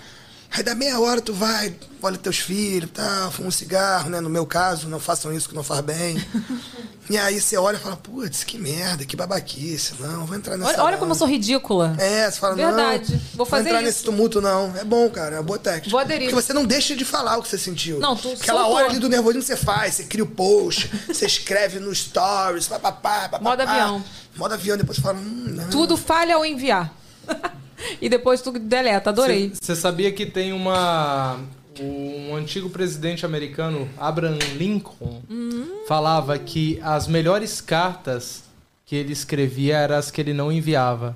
[0.52, 4.20] Aí dá meia hora, tu vai, olha teus filhos, tá, fuma um cigarro, né?
[4.22, 6.24] No meu caso, não façam isso que não faz bem.
[7.10, 9.94] e aí você olha e fala, putz, que merda, que babaquice.
[10.00, 10.72] Não, vou entrar nessa.
[10.72, 11.96] Olha, olha como eu sou ridícula.
[11.98, 13.14] É, você fala, Verdade.
[13.14, 13.22] não.
[13.36, 13.88] Vou fazer entrar isso.
[13.88, 14.76] nesse tumulto, não.
[14.76, 15.90] É bom, cara, é uma boa técnica.
[15.90, 16.30] Vou aderir.
[16.30, 18.00] Porque você não deixa de falar o que você sentiu.
[18.00, 18.78] Não, tu Aquela soltou.
[18.78, 23.30] hora ali do nervosismo você faz, você cria o post, você escreve no stories, papapá,
[23.30, 23.44] papapá.
[23.44, 24.04] Modo avião.
[24.36, 25.70] Modo avião, depois você fala, hum, não.
[25.70, 26.94] Tudo falha ao enviar.
[28.02, 29.54] e depois tu deleta, adorei.
[29.60, 31.40] Você sabia que tem uma.
[31.80, 35.84] Um antigo presidente americano, Abraham Lincoln, Uhum.
[35.88, 38.44] falava que as melhores cartas
[38.86, 41.16] que ele escrevia eram as que ele não enviava.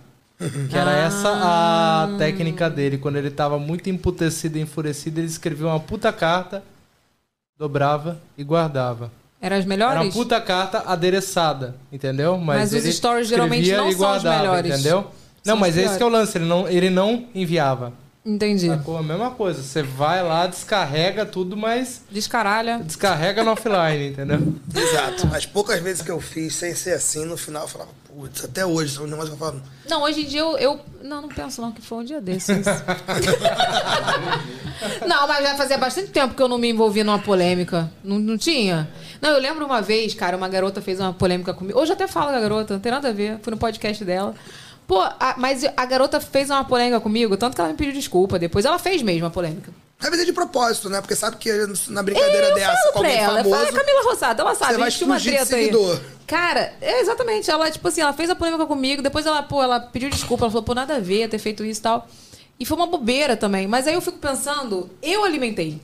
[0.70, 2.04] Que era essa Ah.
[2.04, 2.98] a técnica dele.
[2.98, 6.64] Quando ele tava muito emputecido e enfurecido, ele escrevia uma puta carta,
[7.58, 9.12] dobrava e guardava.
[9.40, 10.02] Eram as Era melhores?
[10.04, 12.38] uma puta carta adereçada, entendeu?
[12.38, 14.74] Mas os ele stories geralmente não são os guardava, melhores.
[14.74, 15.02] Entendeu?
[15.02, 15.12] São
[15.46, 17.94] Não, mas os esse que é o lance, ele não, ele não enviava.
[18.24, 18.68] Entendi.
[18.68, 18.98] Sacou?
[18.98, 19.64] A mesma coisa.
[19.64, 22.04] Você vai lá, descarrega tudo, mas.
[22.12, 22.78] Descaralha.
[22.84, 24.54] Descarrega no offline, entendeu?
[24.76, 25.28] Exato.
[25.36, 28.64] As poucas vezes que eu fiz sem ser assim, no final eu falava, putz, até
[28.64, 29.60] hoje, são negócio que eu falo.
[29.90, 32.64] Não, hoje em dia eu, eu- Não, não penso não, que foi um dia desses.
[35.08, 37.92] não, mas já fazia bastante tempo que eu não me envolvi numa polêmica.
[38.04, 38.88] Não, não tinha?
[39.20, 41.80] Não, eu lembro uma vez, cara, uma garota fez uma polêmica comigo.
[41.80, 43.40] Hoje eu até falo da garota, não tem nada a ver.
[43.42, 44.36] Fui no podcast dela.
[44.92, 48.38] Pô, a- mas a garota fez uma polêmica comigo, tanto que ela me pediu desculpa.
[48.38, 49.72] Depois ela fez mesmo a polêmica.
[49.98, 51.00] Às vezes é de propósito, né?
[51.00, 51.50] Porque sabe que
[51.88, 53.56] na brincadeira eu dessa, falo com pra alguém ela, famoso.
[53.56, 55.72] fala, Camila Rossada, ela sabe, tinha uma treta aí.
[56.28, 59.80] Cara, é exatamente, ela, tipo assim, ela fez a polêmica comigo, depois ela, pô, ela
[59.80, 62.06] pediu desculpa, ela falou, pô, nada a ver ter feito isso e tal.
[62.60, 63.68] E foi uma bobeira também.
[63.68, 65.80] Mas aí eu fico pensando, eu alimentei.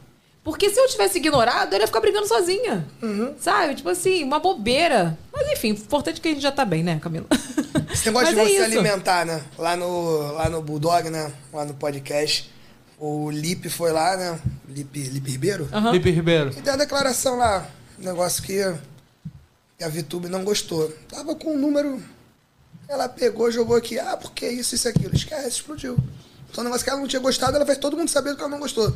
[0.48, 2.88] Porque se eu tivesse ignorado, eu ia ficar brigando sozinha.
[3.02, 3.36] Uhum.
[3.38, 3.76] Sabe?
[3.76, 5.18] Tipo assim, uma bobeira.
[5.30, 7.26] Mas enfim, importante que a gente já tá bem, né, Camila?
[7.92, 8.64] Esse negócio Mas de é você isso.
[8.64, 9.44] alimentar, né?
[9.58, 11.34] Lá no, lá no Bulldog, né?
[11.52, 12.50] Lá no podcast.
[12.98, 14.40] O Lipe foi lá, né?
[14.70, 15.68] Lipe, Lipe Ribeiro?
[15.92, 16.54] Lipe Ribeiro.
[16.58, 17.68] E deu a declaração lá.
[18.00, 18.64] Um negócio que,
[19.78, 20.90] que a VTube não gostou.
[21.10, 22.02] Tava com um número.
[22.88, 24.00] Ela pegou, jogou aqui.
[24.00, 25.14] Ah, porque isso, isso e aquilo.
[25.14, 25.98] Esquece, explodiu.
[26.50, 28.50] Então, um negócio que ela não tinha gostado, ela fez todo mundo saber que ela
[28.50, 28.88] não gostou.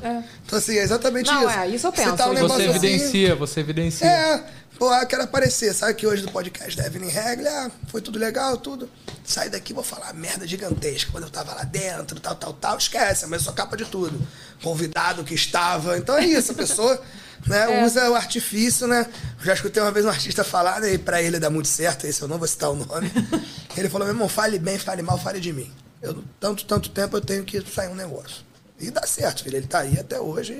[0.45, 1.59] Então, assim, é exatamente Não, isso.
[1.59, 2.15] é, isso eu Você penso.
[2.17, 4.07] tá um Você assim, evidencia, você evidencia.
[4.07, 4.43] é,
[4.79, 5.73] pô, eu quero aparecer.
[5.73, 8.89] Sabe que hoje do podcast da Evelyn Regli, ah, foi tudo legal, tudo.
[9.23, 11.11] Sai daqui, vou falar merda gigantesca.
[11.11, 14.19] Quando eu tava lá dentro, tal, tal, tal, esquece, mas eu sou capa de tudo.
[14.63, 15.97] Convidado que estava.
[15.97, 16.99] Então é isso, a pessoa
[17.45, 17.85] né, É.
[17.85, 19.05] usa o artifício, né?
[19.39, 22.07] Eu já escutei uma vez um artista falar, né, e pra ele dá muito certo,
[22.07, 23.11] esse eu não vou citar o nome.
[23.77, 25.71] ele falou, meu irmão, fale bem, fale mal, fale de mim.
[26.01, 28.43] Eu, tanto, tanto tempo eu tenho que sair um negócio.
[28.79, 29.57] E dá certo, filho.
[29.57, 30.55] Ele tá aí até hoje.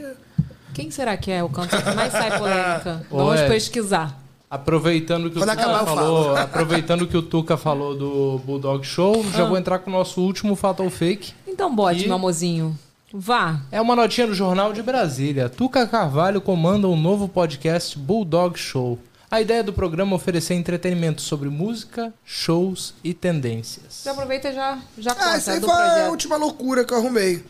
[0.74, 3.06] Quem será que é o cantor que mais sai polêmica?
[3.10, 3.50] Vamos Ed.
[3.50, 4.18] pesquisar.
[4.50, 6.38] Aproveitando que, o Tuca acabar, falou, falo.
[6.38, 9.48] aproveitando que o Tuca falou do Bulldog Show, já Ah.
[9.48, 11.34] vou entrar com o nosso último Fatal Fake.
[11.48, 12.78] Então bote, E- meu amorzinho.
[13.14, 13.62] Vá.
[13.72, 15.50] É uma notinha do Jornal de Brasília.
[15.50, 19.00] Tuca Carvalho comanda um novo podcast Bulldog Show.
[19.32, 24.02] A ideia do programa é oferecer entretenimento sobre música, shows e tendências.
[24.04, 26.10] Já aproveita e já, já Ah, conta essa aí do foi a projeto.
[26.12, 27.44] última loucura que eu arrumei.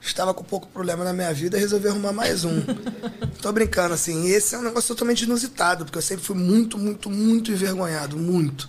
[0.00, 2.62] Estava com pouco problema na minha vida e resolvi arrumar mais um.
[3.42, 4.26] Tô brincando, assim.
[4.28, 8.16] Esse é um negócio totalmente inusitado, porque eu sempre fui muito, muito, muito envergonhado.
[8.16, 8.66] Muito.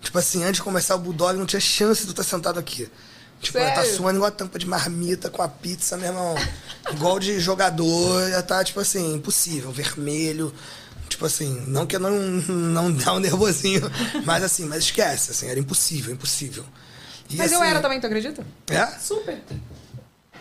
[0.00, 2.88] Tipo assim, antes de começar o Bulldog, não tinha chance de tu estar sentado aqui.
[3.40, 3.96] Tipo, ia tá Sério?
[3.96, 6.34] suando igual a tampa de marmita com a pizza, meu irmão.
[6.92, 9.70] igual de jogador, ia tá, tipo assim, impossível.
[9.70, 10.52] Vermelho.
[11.10, 12.10] Tipo assim, não que eu não,
[12.48, 13.82] não dá um nervosinho,
[14.24, 16.64] mas assim, mas esquece, assim, era impossível, impossível.
[17.28, 18.46] E, Mas eu assim, era também, tu acredita?
[18.68, 18.86] É?
[18.98, 19.38] Super.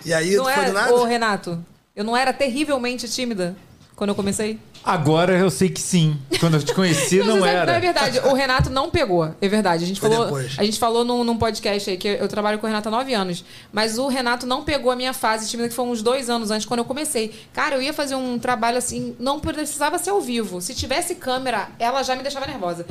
[0.05, 0.93] E aí, não tu foi era, do nada?
[0.93, 1.63] Ô, Renato,
[1.95, 3.55] eu não era terrivelmente tímida
[3.95, 4.59] quando eu comecei?
[4.90, 6.20] Agora eu sei que sim.
[6.40, 7.66] Quando eu te conheci, não, Mas é- era.
[7.68, 8.20] Não é verdade.
[8.22, 9.36] O Renato não pegou.
[9.40, 9.84] É verdade.
[9.84, 10.56] A gente Foi falou, depois.
[10.57, 13.14] a gente falou num, num podcast aí que eu trabalho com o Renato há nove
[13.14, 13.45] anos.
[13.72, 16.66] Mas o Renato não pegou a minha fase tímida, que foi uns dois anos antes,
[16.66, 17.34] quando eu comecei.
[17.53, 20.60] Cara, eu ia fazer um trabalho assim, não precisava ser ao vivo.
[20.60, 22.84] Se tivesse câmera, ela já me deixava nervosa.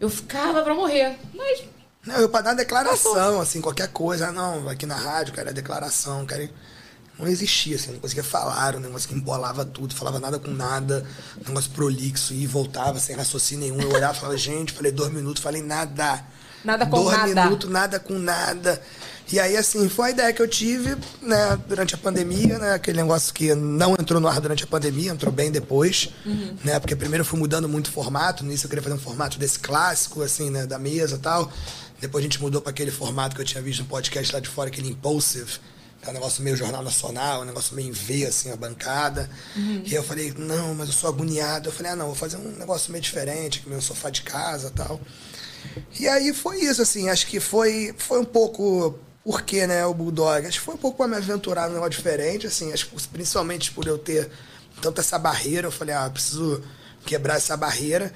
[0.00, 1.18] Eu ficava pra morrer.
[1.34, 1.64] Mas
[2.06, 4.28] Não, eu pra dar declaração, assim, qualquer coisa.
[4.28, 6.48] Ah, não, aqui na rádio, quero a declaração, quero...
[7.20, 11.06] Não existia, assim, não conseguia falar, um negócio que embolava tudo, falava nada com nada,
[11.44, 13.80] um negócio prolixo, e voltava sem raciocínio nenhum.
[13.80, 16.24] Eu olhava e falava, gente, falei dois minutos, falei nada.
[16.64, 17.44] Nada com dois nada.
[17.44, 18.80] minutos, nada com nada.
[19.32, 22.96] E aí, assim, foi a ideia que eu tive, né, durante a pandemia, né, aquele
[22.96, 26.56] negócio que não entrou no ar durante a pandemia, entrou bem depois, Uhum.
[26.64, 28.98] né, porque primeiro eu fui mudando muito o formato, no início eu queria fazer um
[28.98, 31.50] formato desse clássico, assim, né, da mesa e tal.
[32.00, 34.48] Depois a gente mudou para aquele formato que eu tinha visto no podcast lá de
[34.48, 35.60] fora, aquele Impulsive,
[36.02, 39.28] é um negócio meio jornal nacional, um negócio meio em V, assim, a bancada.
[39.54, 39.82] Uhum.
[39.84, 41.68] E eu falei, não, mas eu sou agoniado.
[41.68, 44.70] Eu falei, ah, não, vou fazer um negócio meio diferente, meu sofá de casa e
[44.70, 45.00] tal.
[45.98, 48.98] E aí foi isso, assim, acho que foi, foi um pouco.
[49.22, 50.46] Por que, né, o Bulldog?
[50.46, 53.70] Acho que foi um pouco para me aventurar num negócio diferente, assim, acho que principalmente
[53.70, 54.30] por eu ter
[54.80, 56.62] tanto essa barreira, eu falei, ah, eu preciso
[57.04, 58.12] quebrar essa barreira.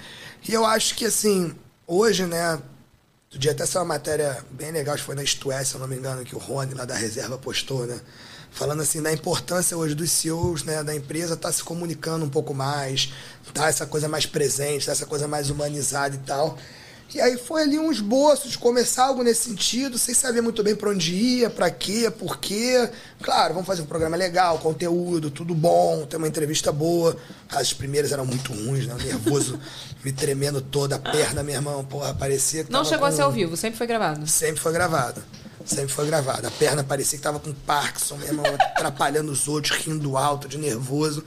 [0.48, 1.55] E eu acho que, assim,
[1.86, 2.59] hoje, né,
[3.35, 5.81] Outro dia até saiu uma matéria bem legal, acho que foi na Isto se eu
[5.81, 8.01] não me engano, que o Rony lá da reserva postou, né?
[8.52, 12.55] Falando assim da importância hoje dos CEOs né, da empresa estar se comunicando um pouco
[12.55, 13.12] mais,
[13.52, 16.56] tá essa coisa mais presente, tá essa coisa mais humanizada e tal.
[17.15, 20.74] E aí foi ali um esboço de começar algo nesse sentido, sem saber muito bem
[20.74, 22.91] para onde ia, para quê, por quê.
[23.23, 27.16] Claro, vamos fazer um programa legal, conteúdo, tudo bom, ter uma entrevista boa.
[27.49, 28.95] As primeiras eram muito ruins, né?
[28.95, 29.61] O nervoso
[30.05, 33.16] me tremendo toda, a perna, meu irmão, porra, parecia que não tava chegou a com-
[33.16, 34.27] ser ao vivo, sempre foi gravado.
[34.27, 35.23] Sempre foi gravado.
[35.65, 36.47] Sempre foi gravado.
[36.47, 38.45] A perna parecia que tava com Parkinson, meu irmão,
[38.77, 41.24] atrapalhando os outros, rindo alto, de nervoso.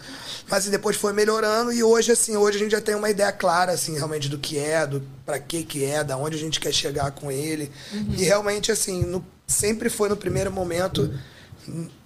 [0.47, 3.31] Mas assim, depois foi melhorando e hoje, assim, hoje a gente já tem uma ideia
[3.31, 6.59] clara, assim, realmente do que é, do pra que que é, da onde a gente
[6.59, 7.71] quer chegar com ele.
[7.91, 11.11] E realmente, assim, no- sempre foi no primeiro momento,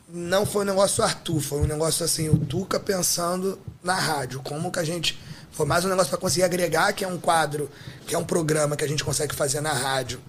[0.07, 4.71] não foi um negócio Arthur, foi um negócio assim, o Tuca pensando na rádio, como
[4.71, 5.19] que a gente.
[5.51, 7.69] Foi mais um negócio para conseguir agregar, que é um quadro,
[8.07, 10.19] que é um programa que a gente consegue fazer na rádio,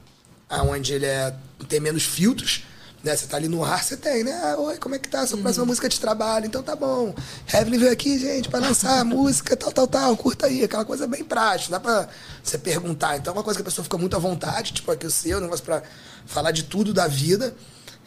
[0.52, 1.34] aonde ele é,
[1.68, 2.64] tem menos filtros.
[3.02, 3.16] Né?
[3.16, 4.32] Você tá ali no ar, você tem, né?
[4.44, 5.26] Ah, oi, como é que tá?
[5.26, 7.12] Sua próxima música de trabalho, então tá bom.
[7.52, 11.08] Evelyn veio aqui, gente, para lançar a música, tal, tal, tal, curta aí, aquela coisa
[11.08, 12.08] bem prática, dá pra
[12.44, 13.16] você perguntar.
[13.16, 15.38] Então é uma coisa que a pessoa fica muito à vontade, tipo aqui o seu,
[15.38, 15.82] um negócio pra
[16.26, 17.52] falar de tudo da vida.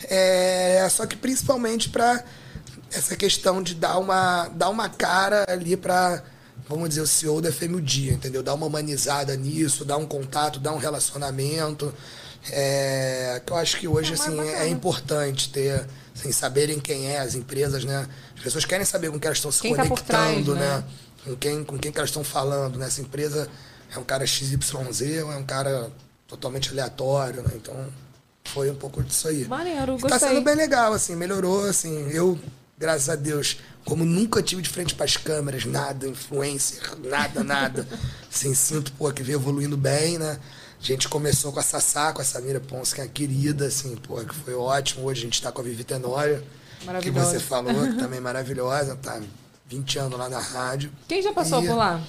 [0.04, 2.24] É, só que principalmente para
[2.90, 6.24] essa questão de dar uma, dar uma cara ali para,
[6.70, 7.50] vamos dizer, o CEO da
[7.82, 8.42] dia, entendeu?
[8.42, 11.94] Dar uma humanizada nisso, dar um contato, dar um relacionamento.
[12.52, 15.86] É, que eu acho que hoje assim, é importante ter,
[16.16, 18.08] assim, saberem quem é as empresas, né?
[18.36, 20.78] As pessoas querem saber com quem elas estão se Quem tá conectando, trás, né?
[20.78, 20.84] né?
[21.24, 22.88] Com quem, com quem que elas estão falando, né?
[22.88, 23.50] Essa empresa
[23.94, 24.74] é um cara XYZ
[25.24, 25.92] ou é um cara
[26.28, 27.52] totalmente aleatório, né?
[27.56, 27.76] Então,
[28.46, 29.46] foi um pouco disso aí.
[29.48, 30.30] Maneiro, E tá gostei.
[30.30, 32.10] sendo bem legal, assim, melhorou, assim.
[32.12, 32.40] Eu,
[32.78, 37.88] graças a Deus, como nunca tive de frente para as câmeras, nada, influencer, nada, nada.
[38.32, 40.40] assim, sinto, pô, que veio evoluindo bem, né?
[40.86, 44.18] A gente começou com a Sassá, com a Samira Ponce, que é querida, assim, pô,
[44.24, 45.08] que foi ótimo.
[45.08, 46.44] Hoje a gente tá com a Vivi Tenório,
[47.02, 49.20] que você falou, que também é maravilhosa, tá
[49.68, 50.92] 20 anos lá na rádio.
[51.08, 52.00] Quem já passou E- por lá?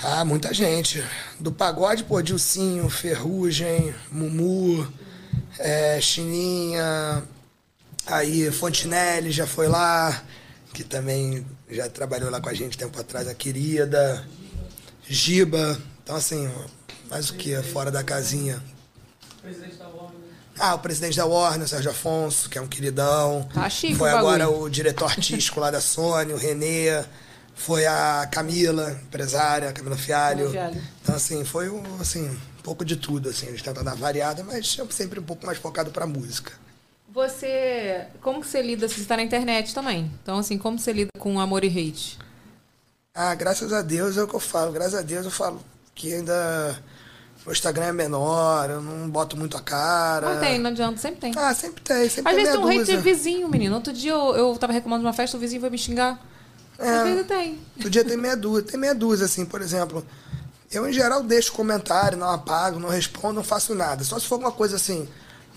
[0.00, 1.02] ah, muita gente.
[1.40, 4.86] Do pagode, pô, Dilcinho, Ferrugem, Mumu,
[5.58, 7.24] é, Chininha,
[8.06, 10.22] aí Fontinelli já foi lá,
[10.72, 14.24] que também já trabalhou lá com a gente tempo atrás, a querida,
[15.08, 16.48] Giba, então assim,
[17.10, 17.54] mais o que?
[17.62, 18.62] Fora da casinha.
[20.58, 23.46] Ah, o presidente da Warner, Sérgio Afonso, que é um queridão.
[23.52, 27.04] Tá chique Foi o agora o diretor artístico lá da Sony, o Renê.
[27.54, 30.44] Foi a Camila, empresária, Camila Fialho.
[30.46, 30.82] Camila Fialho.
[31.02, 33.46] Então, assim, foi um, assim, um pouco de tudo, assim.
[33.46, 36.52] A gente tenta dar variada, mas sempre um pouco mais focado pra música.
[37.12, 38.06] Você.
[38.20, 38.88] Como que você lida?
[38.88, 40.10] Você está na internet também.
[40.22, 42.18] Então, assim, como você lida com amor e hate?
[43.14, 44.72] Ah, graças a Deus é o que eu falo.
[44.72, 45.62] Graças a Deus eu falo
[45.94, 46.78] que ainda
[47.46, 50.34] o Instagram é menor, eu não boto muito a cara.
[50.34, 51.32] Não tem, não adianta, sempre tem.
[51.36, 53.74] Ah, sempre tem, sempre Às tem vezes tem um hate vizinho, menino.
[53.76, 56.20] Outro dia eu, eu tava reclamando de uma festa, o vizinho foi me xingar.
[56.78, 57.58] Às vezes tem.
[57.76, 58.62] Outro dia tem meia dúzia.
[58.64, 60.04] Tem meia dúzia, assim, por exemplo.
[60.70, 64.02] Eu, em geral, deixo comentário, não apago, não respondo, não faço nada.
[64.02, 65.08] Só se for alguma coisa, assim,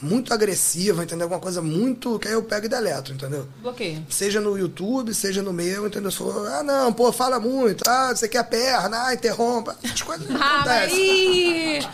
[0.01, 1.25] muito agressiva, entendeu?
[1.25, 2.17] Alguma coisa muito...
[2.19, 3.47] Que aí eu pego e deleto, entendeu?
[3.61, 4.05] Bloqueio.
[4.09, 6.11] Seja no YouTube, seja no meu, entendeu?
[6.11, 7.83] Se for, ah, não, pô, fala muito.
[7.87, 9.75] Ah, você quer a perna, ah, interrompa.
[9.83, 11.87] As coisas não Ah, acontecem.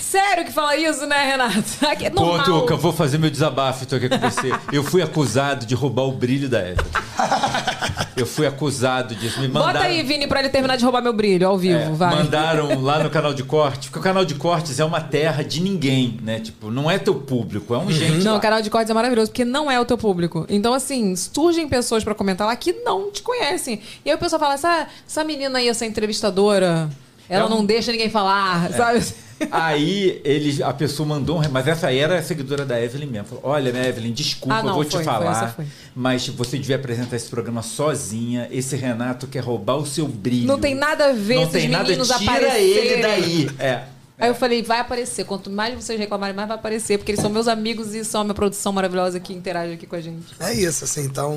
[0.00, 1.64] Sério que fala isso, né, Renato?
[1.86, 2.44] Aqui é Pô, normal.
[2.62, 4.52] Tuca, vou fazer meu desabafo tô aqui com você.
[4.72, 6.76] Eu fui acusado de roubar o brilho da Evelyn.
[8.16, 9.40] Eu fui acusado disso.
[9.40, 11.90] Me mandaram, Bota aí, Vini, pra ele terminar de roubar meu brilho ao vivo, é,
[11.90, 12.14] vai.
[12.14, 15.60] mandaram lá no canal de corte, porque o canal de cortes é uma terra de
[15.60, 16.38] ninguém, né?
[16.40, 18.24] Tipo, não é teu público, é um gente.
[18.24, 18.38] Não, lá.
[18.38, 20.46] o canal de cortes é maravilhoso, porque não é o teu público.
[20.48, 23.80] Então, assim, surgem pessoas pra comentar lá que não te conhecem.
[24.04, 26.88] E aí o pessoal fala, essa, essa menina aí, essa entrevistadora,
[27.28, 29.02] ela É um- não deixa ninguém falar, sabe?
[29.50, 31.48] Aí ele, a pessoa mandou um.
[31.50, 33.28] Mas essa aí era a seguidora da Evelyn mesmo.
[33.28, 35.54] Falou: Olha, né, Evelyn, desculpa, Ah, não, eu vou foi, te falar.
[35.54, 35.66] foi.
[35.94, 38.48] Mas você devia apresentar esse programa sozinha.
[38.50, 40.46] Esse Renato quer roubar o seu brilho.
[40.46, 42.66] Não tem nada a ver Não esses tem nada, meninos tira aparecerem.
[42.86, 43.50] ele daí.
[43.58, 43.84] É.
[44.16, 45.24] Aí eu falei, vai aparecer.
[45.24, 46.98] Quanto mais vocês reclamarem, mais vai aparecer.
[46.98, 49.96] Porque eles são meus amigos e são a minha produção maravilhosa que interage aqui com
[49.96, 50.26] a gente.
[50.38, 51.36] É isso, assim, então.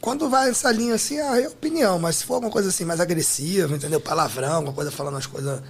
[0.00, 3.00] Quando vai essa linha assim, ah, é opinião, mas se for alguma coisa assim mais
[3.00, 4.00] agressiva, entendeu?
[4.00, 5.62] Palavrão, alguma coisa falando umas coisas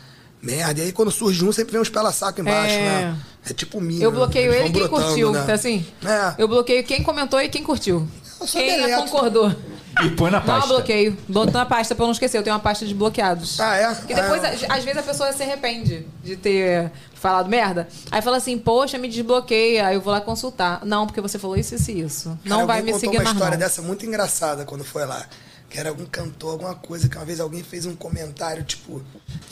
[0.45, 0.81] merda.
[0.81, 2.81] E aí quando surge um, sempre vem uns pela-saco embaixo, É.
[2.81, 3.17] né?
[3.49, 4.01] É tipo mim.
[4.01, 4.17] Eu né?
[4.19, 5.43] bloqueio Eles ele e quem brotando, curtiu, né?
[5.45, 5.87] tá assim?
[6.05, 6.35] É.
[6.39, 8.09] Eu bloqueio quem comentou e quem curtiu.
[8.51, 9.03] Quem deleto.
[9.05, 9.55] concordou.
[10.03, 10.69] E põe na Não, pasta.
[10.69, 11.17] bloqueio.
[11.29, 12.37] Boto na pasta pra eu não esquecer.
[12.37, 13.61] Eu tenho uma pasta de bloqueados.
[13.61, 13.95] Ah, é?
[13.95, 17.87] Porque depois, Ah, às- às vezes, a pessoa se arrepende de ter falado merda.
[18.11, 19.87] Aí fala assim, poxa, me desbloqueia.
[19.87, 20.81] Aí eu vou lá consultar.
[20.85, 22.39] Não, porque você falou isso, isso e isso.
[22.45, 23.65] Não Cara, vai me seguir uma mais história não.
[23.65, 25.25] dessa muito engraçada quando foi lá.
[25.69, 29.03] Que era algum cantor, alguma coisa, que uma vez alguém fez um comentário, tipo,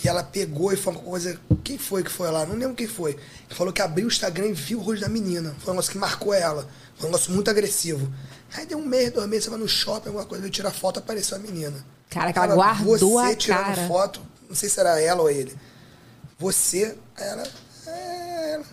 [0.04, 1.38] e ela pegou e falou uma coisa.
[1.64, 2.46] Quem foi que foi lá?
[2.46, 3.18] Não lembro quem foi.
[3.48, 5.54] Que falou que abriu o Instagram e viu o rosto da menina.
[5.58, 6.68] Foi um negócio que marcou ela.
[6.96, 8.12] Foi um negócio muito agressivo.
[8.54, 10.98] Aí deu um mês, dois meses, você vai no shopping, alguma coisa, veio tirar foto,
[10.98, 11.84] apareceu a menina.
[12.10, 13.88] Cara, que ela Fala, guardou você a tirando cara.
[13.88, 15.56] foto, não sei se era ela ou ele.
[16.38, 17.42] Você, ela,
[17.86, 18.64] é, ela.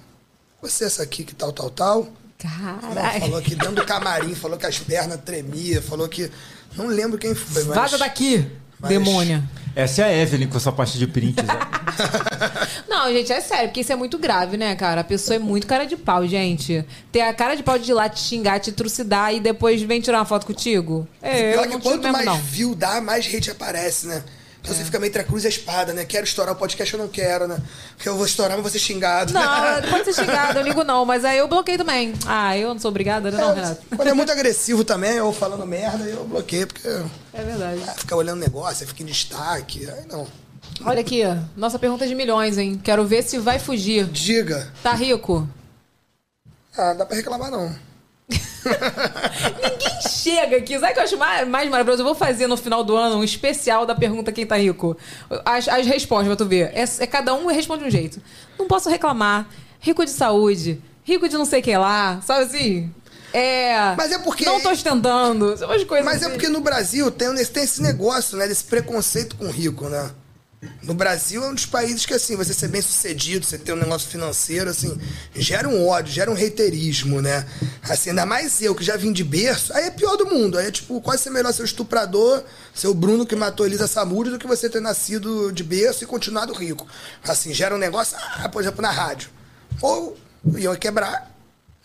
[0.62, 2.08] Você essa aqui que tal, tal, tal.
[2.38, 3.20] Caralho.
[3.22, 6.30] falou que dentro do camarim, falou que as pernas tremiam, falou que.
[6.80, 7.76] Não lembro quem foi, mas.
[7.76, 8.46] Vaza daqui,
[8.80, 9.44] mas- demônia.
[9.76, 11.46] Essa é a Evelyn com essa pasta de prints.
[11.46, 11.54] né?
[12.90, 15.02] Não, gente, é sério, porque isso é muito grave, né, cara?
[15.02, 16.84] A pessoa é muito cara de pau, gente.
[17.12, 20.02] Ter a cara de pau de ir lá te xingar, te trucidar e depois vem
[20.02, 21.08] tirar uma foto contigo.
[21.22, 22.38] É, Pior eu que não quanto mesmo, mais não.
[22.38, 24.24] View dá, mais hate aparece, né?
[24.70, 26.06] Então você fica meio entre a cruz e a espada, né?
[26.06, 27.60] Quero estourar o podcast, eu não quero, né?
[27.96, 29.34] Porque eu vou estourar, mas vou ser xingado.
[29.34, 29.42] Não,
[29.90, 32.14] pode ser xingado, eu ligo não, mas aí eu bloqueio também.
[32.28, 33.82] Ah, eu não sou obrigada, né, não, Renato?
[33.96, 36.88] Quando é muito agressivo também, ou falando merda, eu bloqueio, porque
[37.34, 37.82] É verdade.
[37.88, 39.90] ah, fica olhando negócio, aí fica em destaque.
[39.90, 40.28] Aí não.
[40.86, 41.24] Olha aqui,
[41.58, 42.80] nossa pergunta é de milhões, hein?
[42.84, 44.06] Quero ver se vai fugir.
[44.06, 44.72] Diga.
[44.84, 45.50] Tá rico?
[46.78, 47.76] Ah, não dá pra reclamar, não.
[49.62, 50.78] Ninguém chega aqui.
[50.80, 52.02] Sabe o que eu acho mais, mais maravilhoso?
[52.02, 54.98] Eu vou fazer no final do ano um especial da pergunta quem tá rico.
[55.46, 56.72] As, as respostas, pra tu ver.
[56.74, 58.22] É, é cada um responde de um jeito.
[58.58, 59.48] Não posso reclamar.
[59.80, 60.82] Rico de saúde.
[61.04, 62.22] Rico de não sei o que lá.
[62.22, 62.92] Sabe assim?
[63.34, 63.96] É.
[63.96, 65.56] Mas é porque- Não tô ostentando.
[65.58, 66.34] São umas coisas Mas é assim.
[66.34, 68.48] porque no Brasil tem, tem esse negócio, né?
[68.48, 70.12] Desse preconceito com o rico, né?
[70.82, 73.78] No Brasil é um dos países que, assim, você ser bem sucedido, você ter um
[73.78, 75.00] negócio financeiro, assim,
[75.34, 77.48] gera um ódio, gera um reiterismo, né?
[77.84, 80.58] Assim, ainda mais eu, que já vim de berço, aí é pior do mundo.
[80.58, 83.88] Aí é, tipo, quase ser melhor ser o estuprador, ser o Bruno que matou Elisa
[83.88, 86.86] Samúdio, do que você ter nascido de berço e continuado rico.
[87.24, 89.30] Assim, gera um negócio, ah, por exemplo, na rádio.
[89.82, 90.18] Ou
[90.58, 91.32] iam quebrar.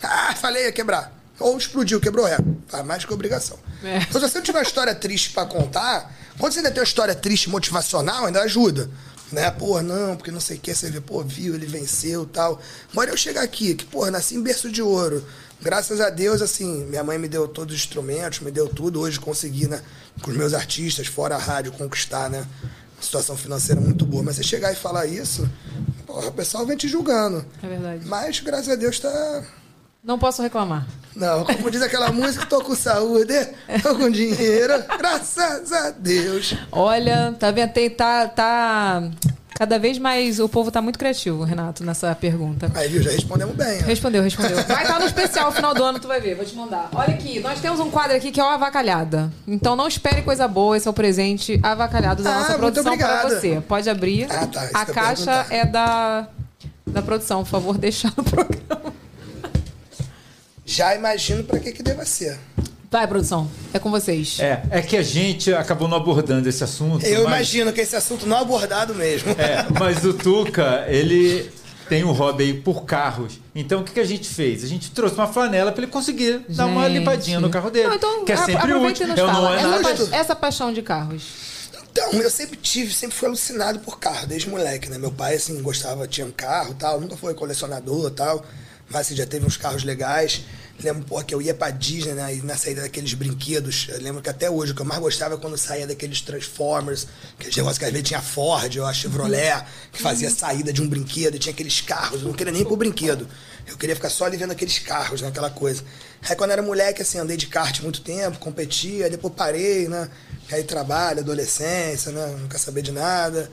[0.02, 1.12] Ah, falei, ia quebrar.
[1.38, 2.38] Ou explodiu, quebrou ré.
[2.68, 3.58] Faz mais que obrigação.
[3.82, 3.98] É.
[3.98, 6.86] Então, se você não tiver uma história triste pra contar, quando você ainda tem uma
[6.86, 8.88] história triste motivacional, ainda ajuda.
[9.32, 9.50] Né?
[9.50, 12.60] Pô, não, porque não sei o que, você vê, pô, viu, ele venceu e tal.
[12.92, 15.24] Agora eu chegar aqui, que, pô, nasci em berço de ouro.
[15.60, 19.00] Graças a Deus, assim, minha mãe me deu todos os instrumentos, me deu tudo.
[19.00, 19.82] Hoje consegui, né,
[20.22, 22.46] com os meus artistas, fora a rádio, conquistar, né?
[22.96, 24.22] Uma situação financeira muito boa.
[24.22, 25.48] Mas você chegar e falar isso,
[26.06, 27.44] porra, o pessoal vem te julgando.
[27.62, 28.06] É verdade.
[28.06, 29.42] Mas, graças a Deus, tá.
[30.04, 30.86] Não posso reclamar.
[31.16, 33.34] Não, como diz aquela música, tô com saúde,
[33.82, 36.54] tô com dinheiro, graças a Deus.
[36.72, 37.72] Olha, tá vendo?
[37.72, 39.02] Tem, tá, tá,
[39.56, 42.70] Cada vez mais o povo tá muito criativo, Renato, nessa pergunta.
[42.74, 43.00] Aí, viu?
[43.00, 43.78] Já respondemos bem.
[43.80, 43.84] ó.
[43.86, 44.56] Respondeu, respondeu.
[44.64, 46.88] Vai estar no especial final do ano, tu vai ver, vou te mandar.
[46.92, 49.32] Olha aqui, nós temos um quadro aqui que é o Avacalhada.
[49.46, 53.22] Então não espere coisa boa, esse é o presente avacalhado da Ah, nossa produção para
[53.22, 53.62] você.
[53.68, 54.26] Pode abrir.
[54.28, 56.26] Ah, tá, A caixa é da,
[56.84, 58.92] da produção, por favor, deixar no programa.
[60.64, 62.38] Já imagino pra que que deva ser.
[62.90, 64.38] Vai, produção, é com vocês.
[64.38, 67.04] É, é que a gente acabou não abordando esse assunto.
[67.04, 69.30] Eu mas- imagino que esse assunto não é abordado mesmo.
[69.32, 71.50] É, mas o Tuca, ele
[71.88, 73.40] tem um hobby aí por carros.
[73.54, 74.62] Então o que, que a gente fez?
[74.62, 76.98] A gente trouxe uma flanela para ele conseguir dar uma Gente.
[76.98, 77.88] limpadinha no carro dele.
[77.88, 79.08] Não, então, que é sempre útil.
[79.08, 79.56] Eu não fala.
[79.56, 80.06] é essa, nada.
[80.06, 81.24] pa- essa paixão de carros.
[81.90, 84.98] Então, eu sempre tive, sempre fui alucinado por carro, desde moleque, né?
[84.98, 88.44] Meu pai, assim, gostava, tinha um carro e tal, nunca foi colecionador e tal,
[88.90, 90.42] mas assim, já teve uns carros legais.
[90.82, 92.34] Lembro, pô, que eu ia pra Disney, né?
[92.34, 95.34] E na saída daqueles brinquedos, eu lembro que até hoje o que eu mais gostava
[95.34, 97.06] é quando saía daqueles Transformers,
[97.38, 100.88] aqueles negócios que às vezes tinha Ford ou a Chevrolet, que fazia saída de um
[100.88, 102.22] brinquedo tinha aqueles carros.
[102.22, 103.28] Eu não queria nem ir pro brinquedo.
[103.66, 105.28] Eu queria ficar só ali vendo aqueles carros, né?
[105.28, 105.82] Aquela coisa.
[106.28, 110.10] Aí quando era moleque, assim, andei de kart muito tempo, competia, depois parei, né?
[110.50, 112.46] Aí trabalho, adolescência, né?
[112.50, 113.50] Quer saber de nada.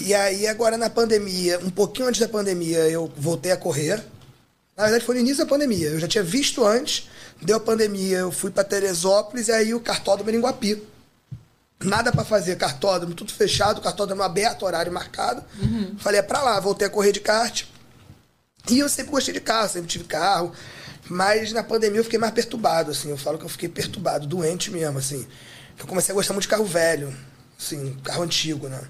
[0.00, 4.04] E aí agora na pandemia, um pouquinho antes da pandemia, eu voltei a correr.
[4.78, 5.88] Na verdade, foi no início da pandemia.
[5.88, 7.08] Eu já tinha visto antes,
[7.42, 10.80] deu a pandemia, eu fui para Teresópolis e aí o cartódromo era em Guapi.
[11.80, 15.42] Nada para fazer, cartódromo tudo fechado, cartódromo aberto, horário marcado.
[15.98, 17.64] Falei, é pra lá, voltei a correr de kart.
[18.70, 20.52] E eu sempre gostei de carro, sempre tive carro.
[21.10, 23.10] Mas na pandemia eu fiquei mais perturbado, assim.
[23.10, 25.26] Eu falo que eu fiquei perturbado, doente mesmo, assim.
[25.76, 27.12] Eu comecei a gostar muito de carro velho,
[27.58, 28.80] assim, carro antigo, né?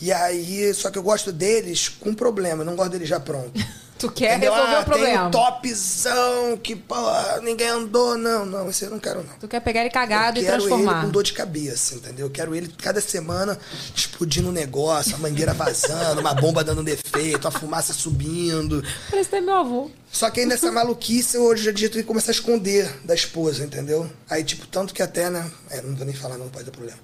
[0.00, 3.52] E aí, só que eu gosto deles com problema, eu não gosto deles já pronto.
[4.02, 4.52] Tu quer Entendeu?
[4.52, 5.18] resolver Ah, o problema.
[5.18, 6.96] Tem um topzão que, pô,
[7.42, 8.18] ninguém andou.
[8.18, 9.34] Não, não, esse eu não quero, não.
[9.38, 10.92] Tu quer pegar ele cagado eu e quero transformar.
[10.98, 12.26] ele com dor de cabeça, entendeu?
[12.26, 13.56] Eu quero ele cada semana
[13.94, 18.82] explodindo um negócio, a mangueira vazando, uma bomba dando defeito, a fumaça subindo.
[19.08, 19.90] Parece até meu avô.
[20.10, 23.64] Só que aí nessa maluquice eu hoje dia tenho que começar a esconder da esposa,
[23.64, 24.10] entendeu?
[24.28, 25.50] Aí, tipo, tanto que até, né?
[25.70, 26.98] É, não vou nem falar, não pode ter problema.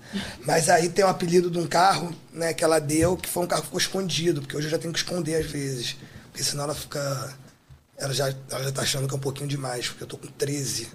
[0.45, 3.47] Mas aí tem um apelido de um carro, né, que ela deu, que foi um
[3.47, 5.97] carro que ficou escondido, porque hoje eu já tenho que esconder às vezes.
[6.39, 7.37] Porque senão ela fica.
[7.97, 10.29] Ela já, ela já tá achando que é um pouquinho demais, porque eu tô com
[10.29, 10.89] 13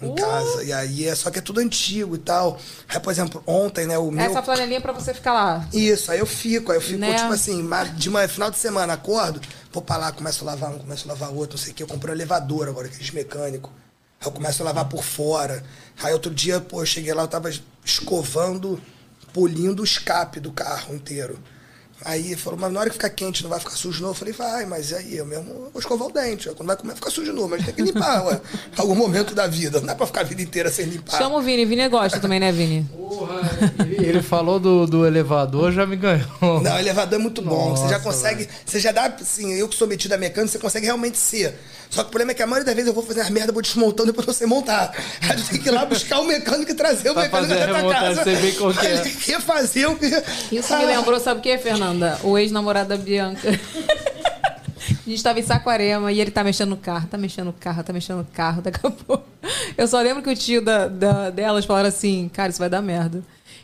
[0.00, 0.64] em casa.
[0.64, 2.58] E aí é só que é tudo antigo e tal.
[2.88, 4.24] Aí, por exemplo, ontem, né, o meu.
[4.24, 5.68] Essa flanelinha é pra você ficar lá.
[5.70, 7.14] Isso, aí eu fico, aí eu fico, Né?
[7.14, 7.62] tipo assim,
[7.94, 9.38] de uma, final de semana, acordo,
[9.70, 11.82] vou pra lá, começo a lavar um, começo a lavar outro, não sei o que.
[11.82, 13.70] Eu comprei um elevador agora, aqueles mecânico.
[14.18, 15.62] Aí eu começo a lavar por fora.
[16.02, 17.50] Aí outro dia, pô, eu cheguei lá, eu tava
[17.84, 18.80] escovando,
[19.30, 21.38] polindo o escape do carro inteiro.
[22.04, 24.12] Aí ele falou, mas na hora que ficar quente não vai ficar sujo novo?
[24.12, 26.48] Eu falei, vai, mas aí eu mesmo vou escovar o dente.
[26.50, 28.40] Quando vai comer, fica sujo novo, mas tem que limpar, ué.
[28.76, 29.80] Algum momento da vida.
[29.80, 31.18] Não dá pra ficar a vida inteira sem limpar.
[31.18, 31.64] Chama o Vini.
[31.66, 32.86] Vini gosta também, né, Vini?
[33.80, 36.60] Ele, ele falou do, do elevador, já me ganhou.
[36.62, 37.76] Não, o elevador é muito bom.
[37.76, 38.48] você já Nossa, consegue.
[38.64, 41.54] Você já dá, assim, eu que sou metido a mecânica, você consegue realmente ser.
[41.90, 43.52] Só que o problema é que a maioria das vezes eu vou fazer as merda,
[43.52, 44.92] vou desmontando e depois eu sei montar.
[45.22, 47.66] Aí eu tenho que ir lá buscar o mecânico e trazer o Pra mecânico fazer
[47.66, 48.24] da tua casa.
[48.24, 48.92] bem qual que é.
[49.02, 50.06] Aí Refazer o que.
[50.52, 52.18] Isso me lembrou, sabe o que, Fernanda?
[52.22, 53.48] O ex-namorado da Bianca.
[53.50, 57.82] A gente tava em Saquarema e ele tá mexendo no carro, tá mexendo no carro,
[57.82, 59.24] tá mexendo no carro, daqui a pouco.
[59.76, 62.80] Eu só lembro que o tio da, da- delas falaram assim, cara, isso vai dar
[62.80, 63.22] merda.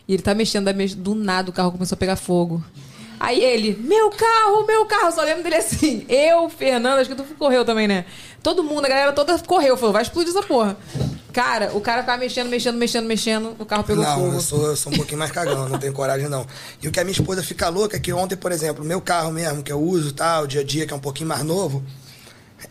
[0.08, 2.62] E ele tá mexendo, do nada o carro começou a pegar fogo.
[3.18, 5.06] Aí ele, meu carro, meu carro.
[5.06, 6.04] Eu só lembro dele assim.
[6.08, 8.04] Eu, Fernanda, acho que tu correu também, né?
[8.42, 9.76] Todo mundo, a galera toda correu.
[9.76, 10.76] Falou, vai explodir essa porra.
[11.32, 13.56] Cara, o cara ficava mexendo, mexendo, mexendo, mexendo.
[13.58, 14.34] O carro pegou não, fogo.
[14.34, 16.46] eu sou, eu sou um pouquinho mais cagão, não tenho coragem não.
[16.82, 19.00] E o que a minha esposa fica louca é que ontem, por exemplo, o meu
[19.02, 21.84] carro mesmo, que eu uso, tal, dia a dia, que é um pouquinho mais novo,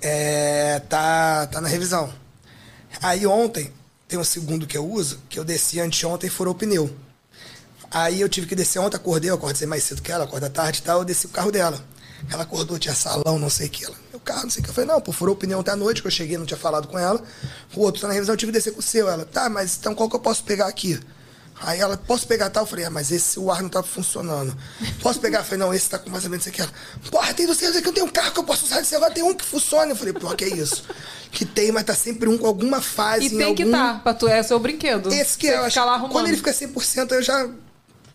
[0.02, 2.12] é, tá, tá na revisão.
[3.02, 3.72] Aí ontem,
[4.08, 6.90] tem um segundo que eu uso, que eu desci anteontem e furou o pneu.
[7.96, 10.80] Aí eu tive que descer ontem, acordei, eu acordei mais cedo que ela, acorda tarde
[10.80, 11.82] e tal, eu desci o carro dela.
[12.30, 13.86] Ela acordou, tinha salão, não sei o que.
[13.86, 14.70] Ela, meu carro, não sei o que.
[14.70, 16.58] Eu falei, não, pô, furou o pneu ontem à noite, que eu cheguei, não tinha
[16.58, 17.24] falado com ela.
[17.74, 19.08] O outro tá na revisão, eu tive que descer com o seu.
[19.08, 21.00] Ela, tá, mas então qual que eu posso pegar aqui?
[21.62, 22.64] Aí ela, posso pegar tal?
[22.64, 24.54] Eu falei, ah, mas esse o ar não tá funcionando.
[25.02, 25.40] Posso pegar?
[25.40, 26.62] Eu falei, não, esse tá com mais ou menos isso aqui.
[26.62, 26.72] Ela,
[27.10, 29.24] porra, tem você, que eu tenho um carro que eu posso usar desse agora, tem
[29.24, 29.94] um que funciona.
[29.94, 30.84] Eu falei, pô, que é isso?
[31.32, 33.24] Que tem, mas tá sempre um com alguma fase.
[33.24, 33.72] E em tem que algum...
[33.72, 35.14] tá, pra tu é seu brinquedo.
[35.14, 35.80] Esse que Você é, eu acho.
[35.80, 36.12] lá arrumando.
[36.12, 37.50] Quando ele fica 100%, eu já,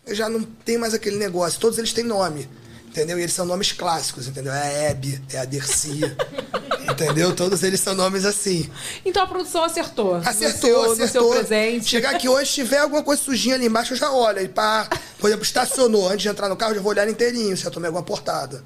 [0.07, 1.59] já não tenho mais aquele negócio.
[1.59, 2.47] Todos eles têm nome.
[2.87, 3.17] Entendeu?
[3.17, 4.51] E eles são nomes clássicos, entendeu?
[4.51, 6.01] É a Hebe, é a Dercy.
[6.91, 7.33] entendeu?
[7.33, 8.69] Todos eles são nomes assim.
[9.05, 10.15] Então a produção acertou.
[10.15, 11.29] Acertou, seu, acertou.
[11.31, 11.85] Presente.
[11.85, 14.41] Chegar aqui hoje, se tiver alguma coisa sujinha ali embaixo, eu já olho.
[14.41, 16.09] E pá, por exemplo, estacionou.
[16.09, 18.61] Antes de entrar no carro, eu já vou olhar inteirinho se eu tomei alguma portada.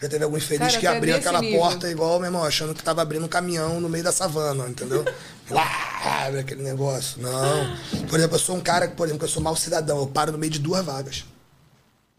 [0.00, 1.60] Já teve algum infeliz Cara, que abriu aquela nível.
[1.60, 5.04] porta igual, meu irmão, achando que tava abrindo um caminhão no meio da savana, entendeu?
[5.52, 7.20] Lá, aquele negócio.
[7.20, 7.76] Não.
[8.08, 9.98] Por exemplo, eu sou um cara que, por exemplo, que eu sou mau cidadão.
[9.98, 11.24] Eu paro no meio de duas vagas.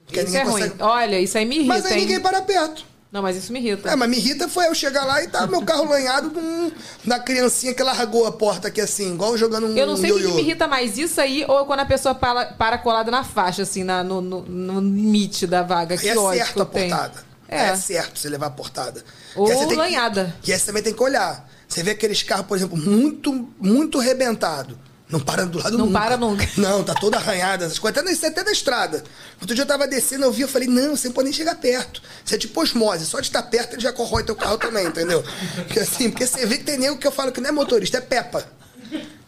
[0.06, 0.52] Porque Isso é ruim.
[0.64, 2.00] consegue- Olha, isso aí me irrita, Mas aí hein?
[2.02, 2.86] ninguém para perto.
[3.12, 3.90] Não, mas isso me irrita.
[3.92, 6.72] É, mas me irrita foi eu chegar lá e tá meu carro lanhado num-
[7.06, 10.16] na criancinha que largou a porta aqui assim, igual jogando um Eu não sei o
[10.18, 13.24] que, que me irrita mais, isso aí ou quando a pessoa para, para colada na
[13.24, 15.96] faixa, assim, na- no, no- no limite da vaga.
[15.96, 17.24] Que é certo que a portada.
[17.48, 17.66] É.
[17.68, 17.76] É.
[17.76, 19.04] certo você levar a portada.
[19.36, 20.36] Ou que- lanhada.
[20.44, 21.48] E aí você também tem que olhar.
[21.74, 24.78] Você vê aqueles carros, por exemplo, muito, muito rebentado.
[25.10, 26.00] Não para do lado Não nunca.
[26.00, 26.48] para nunca.
[26.58, 27.98] Não, tá toda arranhada, essas coisas.
[28.00, 29.04] Até, na- até na estrada.
[29.42, 31.56] Outro dia eu tava descendo, eu vi, eu falei, não, você não pode nem chegar
[31.56, 32.02] perto.
[32.24, 35.24] Você é tipo osmose, só de estar perto ele já corrói teu carro também, entendeu?
[35.56, 37.98] Porque assim, porque você vê que tem nego que eu falo que não é motorista,
[37.98, 38.46] é Peppa.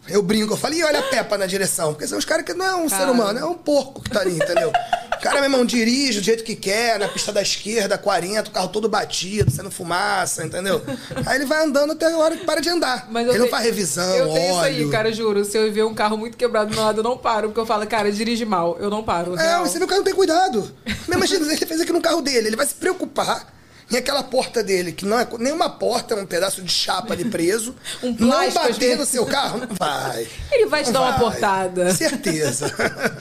[0.08, 1.92] Eu brinco, eu falo, e olha a Peppa na direção.
[1.92, 3.12] Porque são os caras que não é um ser Cara.
[3.12, 4.68] humano, é um porco que tá ali, entendeu?
[4.68, 8.52] O cara, meu irmão, dirige do jeito que quer, na pista da esquerda, 40, o
[8.52, 10.80] carro todo batido, sendo fumaça, entendeu?
[11.24, 13.08] Aí ele vai andando até a hora que para de andar.
[13.10, 14.72] Mas ele não faz revisão, Eu tenho óleo.
[14.72, 15.44] isso aí, cara, juro.
[15.44, 17.48] Se eu ver um carro muito quebrado do meu lado, eu não paro.
[17.48, 18.76] Porque eu falo, cara, dirige mal.
[18.78, 19.36] Eu não paro.
[19.36, 19.66] É, real.
[19.66, 20.70] você vê o cara não tem cuidado.
[21.08, 23.52] Mas imagina, ele fez aqui no carro dele, ele vai se preocupar
[23.90, 27.24] em aquela porta dele, que não é nenhuma porta, é um pedaço de chapa ali
[27.24, 27.74] preso.
[28.02, 29.58] Um não bater no seu carro?
[29.58, 30.26] Não vai.
[30.52, 31.20] Ele vai te dar uma vai.
[31.20, 31.92] portada.
[31.94, 32.72] Certeza.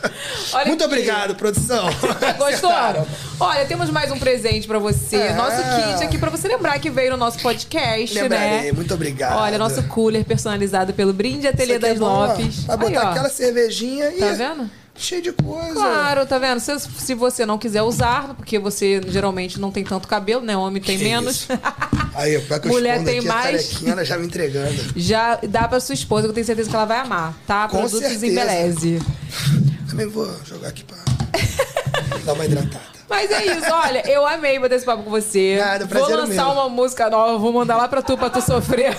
[0.54, 0.94] Olha Muito aqui.
[0.94, 1.86] obrigado, produção.
[2.38, 2.70] Gostou?
[2.70, 3.08] Acertaram.
[3.40, 5.18] Olha, temos mais um presente pra você.
[5.18, 5.34] É.
[5.34, 8.72] Nosso kit aqui pra você lembrar que veio no nosso podcast, Lembrarei, né?
[8.72, 9.38] muito obrigado.
[9.40, 12.28] Olha, nosso cooler personalizado pelo Brinde Ateliê é das ó.
[12.28, 12.64] Lopes.
[12.64, 14.20] Vai botar Aí, aquela cervejinha e.
[14.20, 14.70] Tá vendo?
[14.98, 15.74] Cheio de coisa.
[15.74, 16.60] Claro, tá vendo?
[16.60, 20.56] Se, se você não quiser usar, porque você geralmente não tem tanto cabelo, né?
[20.56, 21.48] Homem tem Que menos.
[22.14, 23.46] Aí, pior que Mulher tem aqui, a mais.
[23.68, 24.84] carequinha, ela já me entregando.
[24.96, 27.68] Já dá pra sua esposa, que eu tenho certeza que ela vai amar, tá?
[27.68, 28.26] Com Produtos certeza.
[28.26, 29.02] Embeleze.
[29.90, 30.98] Também vou jogar aqui pra
[32.26, 32.96] dar uma hidratada.
[33.08, 35.58] Mas é isso, olha, eu amei bater esse papo com você.
[35.60, 38.98] Nada, vou é lançar uma música nova, vou mandar lá pra tu, pra tu sofrer.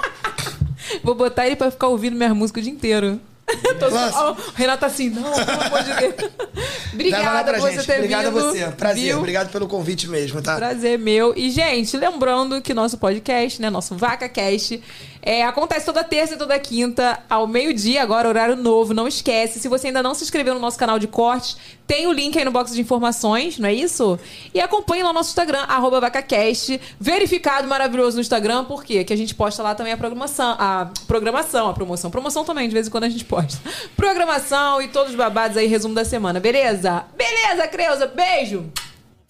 [1.02, 3.20] vou botar ele pra ficar ouvindo minhas músicas o dia inteiro.
[4.50, 6.30] O Renato assim, não, pelo amor de Deus.
[6.92, 7.86] Obrigada por você gente.
[7.86, 8.40] ter Obrigado a vindo.
[8.40, 8.66] você.
[8.68, 9.04] Prazer.
[9.04, 9.18] viu?
[9.18, 10.56] Obrigado pelo convite mesmo, tá?
[10.56, 11.32] Prazer meu.
[11.36, 13.70] E, gente, lembrando que nosso podcast, né?
[13.70, 14.80] Nosso VacaCast,
[15.22, 18.94] é, acontece toda terça e toda quinta, ao meio-dia, agora, horário novo.
[18.94, 19.60] Não esquece.
[19.60, 21.56] Se você ainda não se inscreveu no nosso canal de cortes,
[21.86, 24.18] tem o link aí no box de informações, não é isso?
[24.54, 25.66] E acompanhe lá o nosso Instagram,
[26.00, 26.80] VacaCast.
[26.98, 29.04] Verificado maravilhoso no Instagram, por quê?
[29.04, 32.10] Que a gente posta lá também a programação, a programação, a promoção.
[32.10, 33.58] Promoção também, de vez em quando a gente posta.
[33.96, 37.04] Programação e todos os babados aí, resumo da semana, beleza?
[37.16, 38.06] Beleza, Creuza?
[38.06, 38.70] Beijo!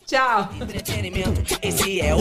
[0.06, 0.48] Tchau!
[0.60, 2.20] Entretenimento, esse é o.